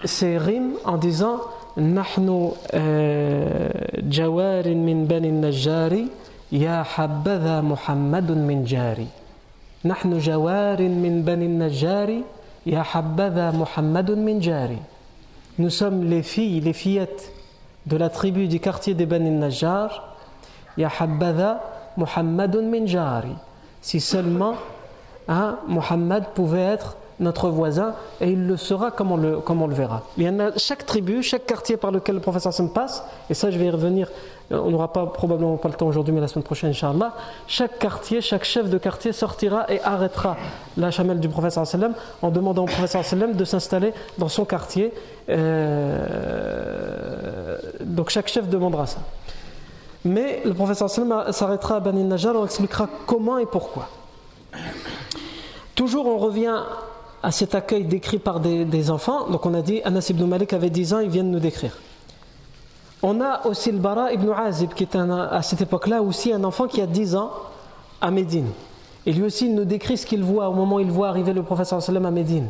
ces 0.05 0.37
rimes 0.37 0.73
en 0.85 0.97
disant 0.97 1.39
Nahnu 1.77 2.51
euh, 2.73 3.69
jawarin 4.09 4.75
min 4.75 5.05
bani 5.05 5.31
najjari 5.31 6.09
ya 6.51 6.83
habbaza 6.83 7.61
Muhammadun 7.61 8.45
min 8.45 8.65
jari. 8.65 9.07
Nahnu 9.85 10.19
jawarin 10.19 10.89
min 10.89 11.21
bani 11.21 11.47
najjari 11.47 12.23
ya 12.65 12.83
habbaza 12.83 13.51
Muhammadun 13.53 14.17
min 14.17 14.41
jari. 14.41 14.79
Nous 15.59 15.69
sommes 15.69 16.03
les 16.03 16.23
filles, 16.23 16.59
les 16.61 16.73
fillettes 16.73 17.31
de 17.85 17.97
la 17.97 18.09
tribu 18.09 18.47
du 18.47 18.59
quartier 18.59 18.93
des 18.93 19.05
Bani 19.05 19.31
Najjar. 19.31 20.15
Ya 20.77 20.89
habbaza 20.99 21.61
Muhammadun 21.97 22.69
min 22.69 22.85
jari. 22.87 23.35
Si 23.81 23.99
seulement 23.99 24.55
hein, 25.27 25.57
Muhammad 25.67 26.25
pouvait 26.33 26.61
être 26.61 26.97
notre 27.21 27.49
voisin 27.49 27.93
et 28.19 28.29
il 28.31 28.45
le 28.47 28.57
sera 28.57 28.91
comme 28.91 29.11
on 29.11 29.17
le, 29.17 29.39
comme 29.39 29.65
le 29.67 29.73
verra. 29.73 30.01
Il 30.17 30.23
y 30.23 30.29
en 30.29 30.39
a 30.39 30.57
chaque 30.57 30.85
tribu, 30.85 31.23
chaque 31.23 31.45
quartier 31.45 31.77
par 31.77 31.91
lequel 31.91 32.15
le 32.15 32.21
professeur 32.21 32.49
Hassan 32.49 32.69
passe, 32.69 33.03
et 33.29 33.33
ça 33.33 33.49
je 33.51 33.57
vais 33.57 33.65
y 33.65 33.69
revenir, 33.69 34.09
euh, 34.51 34.59
on 34.63 34.71
n'aura 34.71 34.91
pas, 34.91 35.05
probablement 35.05 35.55
pas 35.57 35.69
le 35.69 35.75
temps 35.75 35.87
aujourd'hui, 35.87 36.13
mais 36.13 36.19
la 36.19 36.27
semaine 36.27 36.43
prochaine, 36.43 36.71
Inch'Allah. 36.71 37.13
Chaque 37.47 37.79
quartier, 37.79 38.21
chaque 38.21 38.43
chef 38.43 38.69
de 38.69 38.77
quartier 38.77 39.13
sortira 39.13 39.65
et 39.71 39.81
arrêtera 39.81 40.35
la 40.77 40.91
chamelle 40.91 41.19
du 41.19 41.29
professeur 41.29 41.65
sallam 41.65 41.93
en 42.21 42.29
demandant 42.29 42.63
au 42.63 42.67
professeur 42.67 43.05
sallam 43.05 43.33
de 43.33 43.45
s'installer 43.45 43.93
dans 44.17 44.29
son 44.29 44.43
quartier. 44.45 44.91
Euh, 45.29 46.47
donc 47.81 48.09
chaque 48.09 48.27
chef 48.27 48.49
demandera 48.49 48.87
ça. 48.87 48.99
Mais 50.03 50.41
le 50.43 50.53
professeur 50.53 50.89
sallam 50.89 51.31
s'arrêtera 51.31 51.75
à 51.75 51.79
Bani 51.79 52.03
Najjar, 52.03 52.35
on 52.35 52.45
expliquera 52.45 52.89
comment 53.05 53.37
et 53.37 53.45
pourquoi. 53.45 53.87
Toujours 55.75 56.07
on 56.07 56.17
revient 56.17 56.57
à 57.22 57.30
cet 57.30 57.54
accueil 57.54 57.84
décrit 57.84 58.18
par 58.18 58.40
des, 58.40 58.90
enfants. 58.90 59.28
Donc 59.28 59.46
on 59.46 59.54
a 59.54 59.62
dit, 59.62 59.82
Anas 59.82 60.06
ibn 60.10 60.24
Malik 60.24 60.52
avait 60.52 60.70
10 60.70 60.94
ans, 60.94 61.00
ils 61.00 61.10
viennent 61.10 61.30
nous 61.30 61.40
décrire. 61.40 61.76
On 63.02 63.20
a 63.20 63.46
aussi 63.46 63.72
le 63.72 63.78
Bara 63.78 64.12
ibn 64.12 64.30
Azib, 64.30 64.72
qui 64.74 64.84
est 64.84 64.96
à 64.96 65.42
cette 65.42 65.60
époque-là 65.60 66.02
aussi 66.02 66.32
un 66.32 66.44
enfant 66.44 66.66
qui 66.66 66.80
a 66.80 66.86
10 66.86 67.16
ans 67.16 67.30
à 68.00 68.10
Médine. 68.10 68.48
Et 69.04 69.12
lui 69.12 69.22
aussi, 69.22 69.46
il 69.46 69.54
nous 69.54 69.64
décrit 69.64 69.96
ce 69.96 70.06
qu'il 70.06 70.22
voit 70.22 70.48
au 70.48 70.52
moment 70.52 70.76
où 70.76 70.80
il 70.80 70.90
voit 70.90 71.08
arriver 71.08 71.32
le 71.32 71.42
prophète 71.42 71.66
sallam 71.66 72.06
à 72.06 72.10
Médine. 72.10 72.48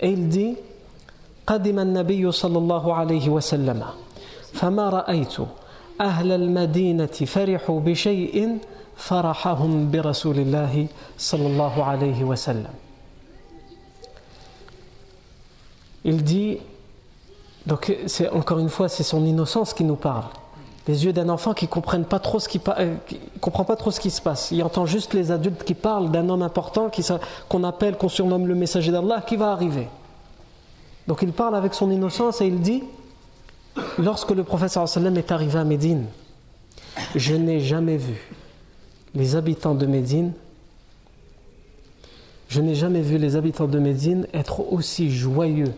Et 0.00 0.10
il 0.10 0.28
dit 0.28 0.56
قدم 1.48 1.78
النبي 1.78 2.32
صلى 2.32 2.58
الله 2.58 2.94
عليه 2.94 3.28
وسلم 3.28 3.80
فما 4.52 4.88
رأيت 4.88 5.36
أهل 6.00 6.32
المدينة 6.32 7.06
فرحوا 7.06 7.80
بشيء 7.80 8.58
فرحهم 8.96 9.90
برسول 9.90 10.38
الله 10.38 10.86
صلى 11.18 11.46
الله 11.46 11.84
عليه 11.84 12.24
وسلم 12.24 12.81
il 16.05 16.23
dit, 16.23 16.57
donc 17.65 17.95
c'est 18.07 18.29
encore 18.29 18.59
une 18.59 18.69
fois, 18.69 18.89
c'est 18.89 19.03
son 19.03 19.25
innocence 19.25 19.73
qui 19.73 19.83
nous 19.83 19.95
parle. 19.95 20.25
Les 20.87 21.05
yeux 21.05 21.13
d'un 21.13 21.29
enfant 21.29 21.53
qui 21.53 21.67
comprennent 21.67 22.03
pas 22.03 22.19
trop 22.19 22.39
ce 22.39 22.49
qui, 22.49 22.59
euh, 22.77 22.95
comprend 23.39 23.63
pas 23.63 23.77
trop 23.77 23.89
ce 23.89 24.01
qui 24.01 24.09
se 24.11 24.21
passe. 24.21 24.51
Il 24.51 24.61
entend 24.63 24.85
juste 24.85 25.13
les 25.13 25.31
adultes 25.31 25.63
qui 25.63 25.75
parlent 25.75 26.11
d'un 26.11 26.27
homme 26.27 26.41
important 26.41 26.91
qu'on 27.47 27.63
appelle, 27.63 27.97
qu'on 27.97 28.09
surnomme 28.09 28.47
le 28.47 28.55
messager 28.55 28.91
d'Allah, 28.91 29.23
qui 29.25 29.37
va 29.37 29.51
arriver. 29.51 29.87
Donc 31.07 31.21
il 31.21 31.31
parle 31.31 31.55
avec 31.55 31.73
son 31.73 31.89
innocence 31.89 32.41
et 32.41 32.47
il 32.47 32.59
dit, 32.59 32.83
lorsque 33.97 34.31
le 34.31 34.43
prophète 34.43 34.71
sallam 34.71 35.17
est 35.17 35.31
arrivé 35.31 35.57
à 35.57 35.63
Médine, 35.63 36.05
je 37.15 37.33
n'ai 37.35 37.61
jamais 37.61 37.97
vu 37.97 38.29
les 39.15 39.37
habitants 39.37 39.75
de 39.75 39.85
Médine 39.85 40.33
je 42.53 42.61
n'ai 42.61 42.75
jamais 42.75 43.01
vu 43.01 43.17
les 43.17 43.35
habitants 43.35 43.65
de 43.65 43.79
Médine 43.79 44.27
être 44.31 44.71
aussi 44.71 45.09
joyeux 45.09 45.73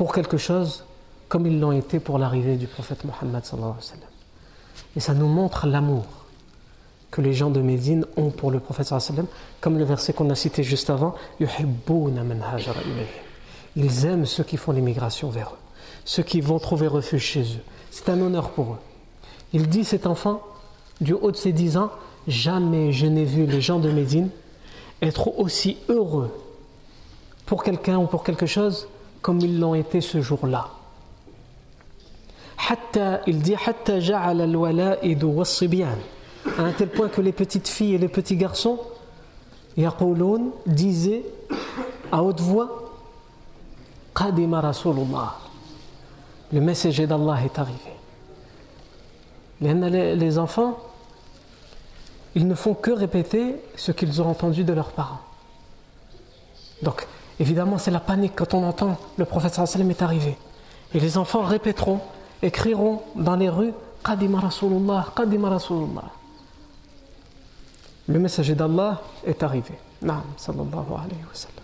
pour 0.00 0.14
quelque 0.14 0.38
chose 0.38 0.84
comme 1.28 1.46
ils 1.46 1.60
l'ont 1.60 1.72
été 1.72 2.00
pour 2.00 2.16
l'arrivée 2.16 2.56
du 2.56 2.66
prophète 2.66 3.04
Mohammed 3.04 3.42
Et 4.96 5.00
ça 5.00 5.12
nous 5.12 5.26
montre 5.26 5.66
l'amour 5.66 6.06
que 7.10 7.20
les 7.20 7.34
gens 7.34 7.50
de 7.50 7.60
Médine 7.60 8.06
ont 8.16 8.30
pour 8.30 8.50
le 8.50 8.60
prophète 8.60 8.94
comme 9.60 9.76
le 9.76 9.84
verset 9.84 10.14
qu'on 10.14 10.30
a 10.30 10.34
cité 10.34 10.62
juste 10.62 10.88
avant 10.88 11.16
Ils 13.76 14.06
aiment 14.06 14.24
ceux 14.24 14.42
qui 14.42 14.56
font 14.56 14.72
l'immigration 14.72 15.28
vers 15.28 15.48
eux, 15.50 15.58
ceux 16.06 16.22
qui 16.22 16.40
vont 16.40 16.58
trouver 16.58 16.86
refuge 16.86 17.20
chez 17.20 17.42
eux. 17.42 17.62
C'est 17.90 18.08
un 18.08 18.22
honneur 18.22 18.52
pour 18.52 18.72
eux. 18.72 18.78
Il 19.52 19.68
dit 19.68 19.84
cet 19.84 20.06
enfant, 20.06 20.40
du 21.02 21.12
haut 21.12 21.30
de 21.30 21.36
ses 21.36 21.52
dix 21.52 21.76
ans, 21.76 21.90
jamais 22.26 22.92
je 22.92 23.04
n'ai 23.04 23.26
vu 23.26 23.44
les 23.44 23.60
gens 23.60 23.78
de 23.78 23.90
Médine 23.90 24.30
être 25.02 25.38
aussi 25.38 25.76
heureux 25.90 26.34
pour 27.44 27.62
quelqu'un 27.62 27.98
ou 27.98 28.06
pour 28.06 28.24
quelque 28.24 28.46
chose 28.46 28.88
comme 29.22 29.40
ils 29.40 29.58
l'ont 29.58 29.74
été 29.74 30.00
ce 30.00 30.20
jour-là. 30.20 30.68
Il 33.26 33.42
dit 33.42 33.54
à 33.54 33.60
un 36.58 36.72
tel 36.72 36.88
point 36.88 37.08
que 37.08 37.20
les 37.20 37.32
petites 37.32 37.68
filles 37.68 37.94
et 37.94 37.98
les 37.98 38.08
petits 38.08 38.36
garçons 38.36 38.78
disaient 40.66 41.24
à 42.12 42.22
haute 42.22 42.40
voix 42.40 42.80
le 46.52 46.60
messager 46.60 47.06
d'Allah 47.06 47.38
est 47.44 47.58
arrivé. 47.58 47.78
Les 49.60 50.38
enfants, 50.38 50.78
ils 52.34 52.46
ne 52.46 52.54
font 52.54 52.74
que 52.74 52.90
répéter 52.90 53.56
ce 53.76 53.92
qu'ils 53.92 54.20
ont 54.20 54.28
entendu 54.28 54.64
de 54.64 54.72
leurs 54.72 54.92
parents. 54.92 55.20
Donc, 56.82 57.06
Évidemment, 57.40 57.78
c'est 57.78 57.90
la 57.90 58.00
panique 58.00 58.34
quand 58.36 58.52
on 58.52 58.64
entend 58.64 58.98
le 59.16 59.24
prophète 59.24 59.54
sallam 59.54 59.90
est 59.90 60.02
arrivé. 60.02 60.36
Et 60.92 61.00
les 61.00 61.16
enfants 61.16 61.42
répéteront, 61.42 62.00
écriront 62.42 63.02
dans 63.16 63.34
les 63.34 63.48
rues 63.48 63.72
Qadima 64.04 64.40
Rasulullah, 64.40 65.06
Qadima 65.16 65.48
Rasulullah. 65.48 66.04
Le 68.06 68.18
messager 68.18 68.54
d'Allah 68.54 69.00
est 69.26 69.42
arrivé. 69.42 69.72
Naam, 70.02 70.22
sallallahu 70.36 70.92
alayhi 70.92 71.22
wa 71.22 71.32
sallam. 71.32 71.56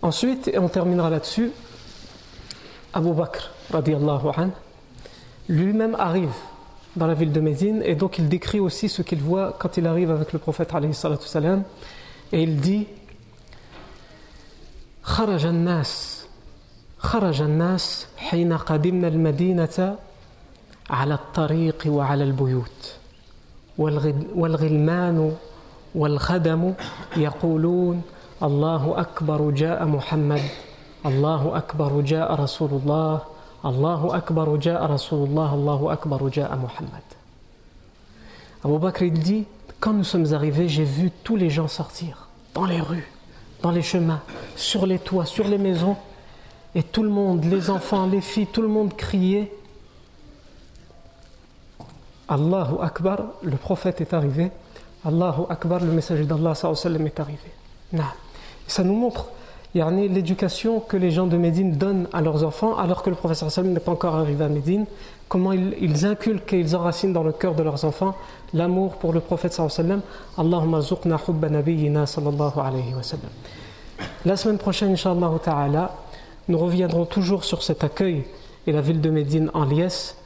Ensuite, 0.00 0.48
et 0.48 0.58
on 0.58 0.68
terminera 0.68 1.10
là-dessus, 1.10 1.50
Abu 2.94 3.12
Bakr, 3.12 3.50
radiallahu 3.70 4.28
anhu, 4.34 4.52
lui-même 5.48 5.94
arrive 5.96 6.32
dans 6.95 7.07
la 7.07 7.13
ville 7.13 7.31
de 7.31 7.39
Médine 7.39 7.81
et 7.85 7.95
donc 7.95 8.17
il 8.17 8.27
décrit 8.27 8.59
aussi 8.59 8.89
ce 8.89 9.01
qu'il 9.01 9.19
voit 9.19 9.55
quand 9.59 9.77
il 9.77 9.87
arrive 9.87 10.11
avec 10.11 10.33
le 10.33 10.39
prophète 10.39 10.71
salam, 11.23 11.63
et 12.31 12.43
il 12.43 12.59
dit 12.59 12.87
خرج 15.03 15.45
الناس 15.45 16.25
خرج 16.97 17.41
الناس 17.41 18.07
حين 18.17 18.53
قدمنا 18.53 19.07
المدينة 19.07 19.95
على 20.89 21.13
الطريق 21.13 21.83
وعلى 21.87 22.23
البيوت 22.23 22.95
والغلمان 24.35 25.35
والخدم 25.95 26.73
يقولون 27.17 28.01
الله 28.43 28.93
أكبر 28.97 29.51
جاء 29.51 29.85
محمد 29.85 30.41
الله 31.05 31.57
أكبر 31.57 32.01
جاء 32.01 32.41
رسول 32.41 32.69
الله 32.69 33.21
Allahu 33.66 34.10
Akbar 34.12 34.60
ja'a 34.60 34.86
Rasulullah, 34.86 35.50
Allahu 35.52 35.88
Akbar 35.90 36.20
ja'a 36.32 36.54
Muhammad. 36.54 37.02
Abu 38.64 38.78
Bakr 38.78 39.10
dit 39.10 39.44
Quand 39.80 39.92
nous 39.92 40.04
sommes 40.04 40.32
arrivés, 40.32 40.68
j'ai 40.68 40.84
vu 40.84 41.10
tous 41.24 41.34
les 41.34 41.50
gens 41.50 41.66
sortir 41.66 42.28
dans 42.54 42.64
les 42.64 42.80
rues, 42.80 43.10
dans 43.62 43.72
les 43.72 43.82
chemins, 43.82 44.22
sur 44.54 44.86
les 44.86 45.00
toits, 45.00 45.26
sur 45.26 45.48
les 45.48 45.58
maisons, 45.58 45.96
Et 46.76 46.82
tout 46.82 47.02
le 47.02 47.08
monde, 47.08 47.44
les 47.44 47.70
enfants, 47.70 48.06
les 48.06 48.20
filles, 48.20 48.46
tout 48.46 48.62
le 48.62 48.68
monde 48.68 48.94
criait 48.94 49.50
Allahu 52.28 52.76
Akbar, 52.82 53.18
le 53.42 53.56
prophète 53.56 54.00
est 54.00 54.12
arrivé. 54.12 54.50
Allahu 55.04 55.42
Akbar, 55.48 55.80
le 55.80 55.90
messager 55.90 56.24
d'Allah 56.24 56.52
est 56.52 57.20
arrivé. 57.20 57.50
Ça 58.66 58.84
nous 58.84 58.94
montre 58.94 59.26
l'éducation 59.74 60.80
que 60.80 60.96
les 60.96 61.10
gens 61.10 61.26
de 61.26 61.36
Médine 61.36 61.72
donnent 61.76 62.08
à 62.12 62.20
leurs 62.22 62.44
enfants 62.44 62.76
alors 62.76 63.02
que 63.02 63.10
le 63.10 63.16
prophète 63.16 63.58
n'est 63.58 63.80
pas 63.80 63.92
encore 63.92 64.14
arrivé 64.14 64.44
à 64.44 64.48
Médine, 64.48 64.86
comment 65.28 65.52
ils, 65.52 66.06
inculquent 66.06 66.52
et 66.54 66.60
ils 66.60 66.76
enracinent 66.76 67.12
dans 67.12 67.22
le 67.22 67.32
cœur 67.32 67.54
de 67.54 67.62
leurs 67.62 67.84
enfants 67.84 68.14
l'amour 68.54 68.96
pour 68.96 69.12
le 69.12 69.20
prophète 69.20 69.52
sallam. 69.52 70.00
Allahumma 70.38 70.80
zuqna 70.80 71.18
hubba 71.28 71.48
nabiyyina 71.48 72.06
sallallahu 72.06 72.58
alayhi 72.58 72.94
wa 72.94 73.02
sallam. 73.02 73.30
La 74.24 74.36
semaine 74.36 74.58
prochaine, 74.58 74.92
inshallah 74.92 75.30
ta'ala, 75.42 75.94
nous 76.48 76.58
reviendrons 76.58 77.06
toujours 77.06 77.44
sur 77.44 77.62
cet 77.62 77.82
accueil 77.82 78.24
et 78.66 78.72
la 78.72 78.80
ville 78.80 79.00
de 79.00 79.10
Médine 79.10 79.50
en 79.54 79.64
liesse 79.64 80.16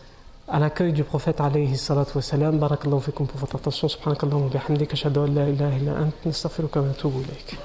à 0.49 0.59
l'accueil 0.59 0.93
du 0.93 1.05
prophète 1.05 1.41
alayhi 1.41 1.77
salatu 1.77 2.17
wa 2.17 2.23
salam. 2.23 2.59
Barakallahu 2.59 3.01
fikum 3.01 3.27
pour 3.27 3.39
votre 3.39 3.57
attention. 3.57 3.89
Subhanakallahu 3.89 4.51
bihamdika. 4.51 4.93
Ashhadu 4.95 5.21
an 5.21 5.35
la 5.35 5.49
ilaha 5.49 5.77
illa 5.79 5.93
ant. 5.93 6.27
Nastaghfiruka 6.27 6.81
wa 6.81 6.87
natubu 6.89 7.21
ilayk. 7.21 7.57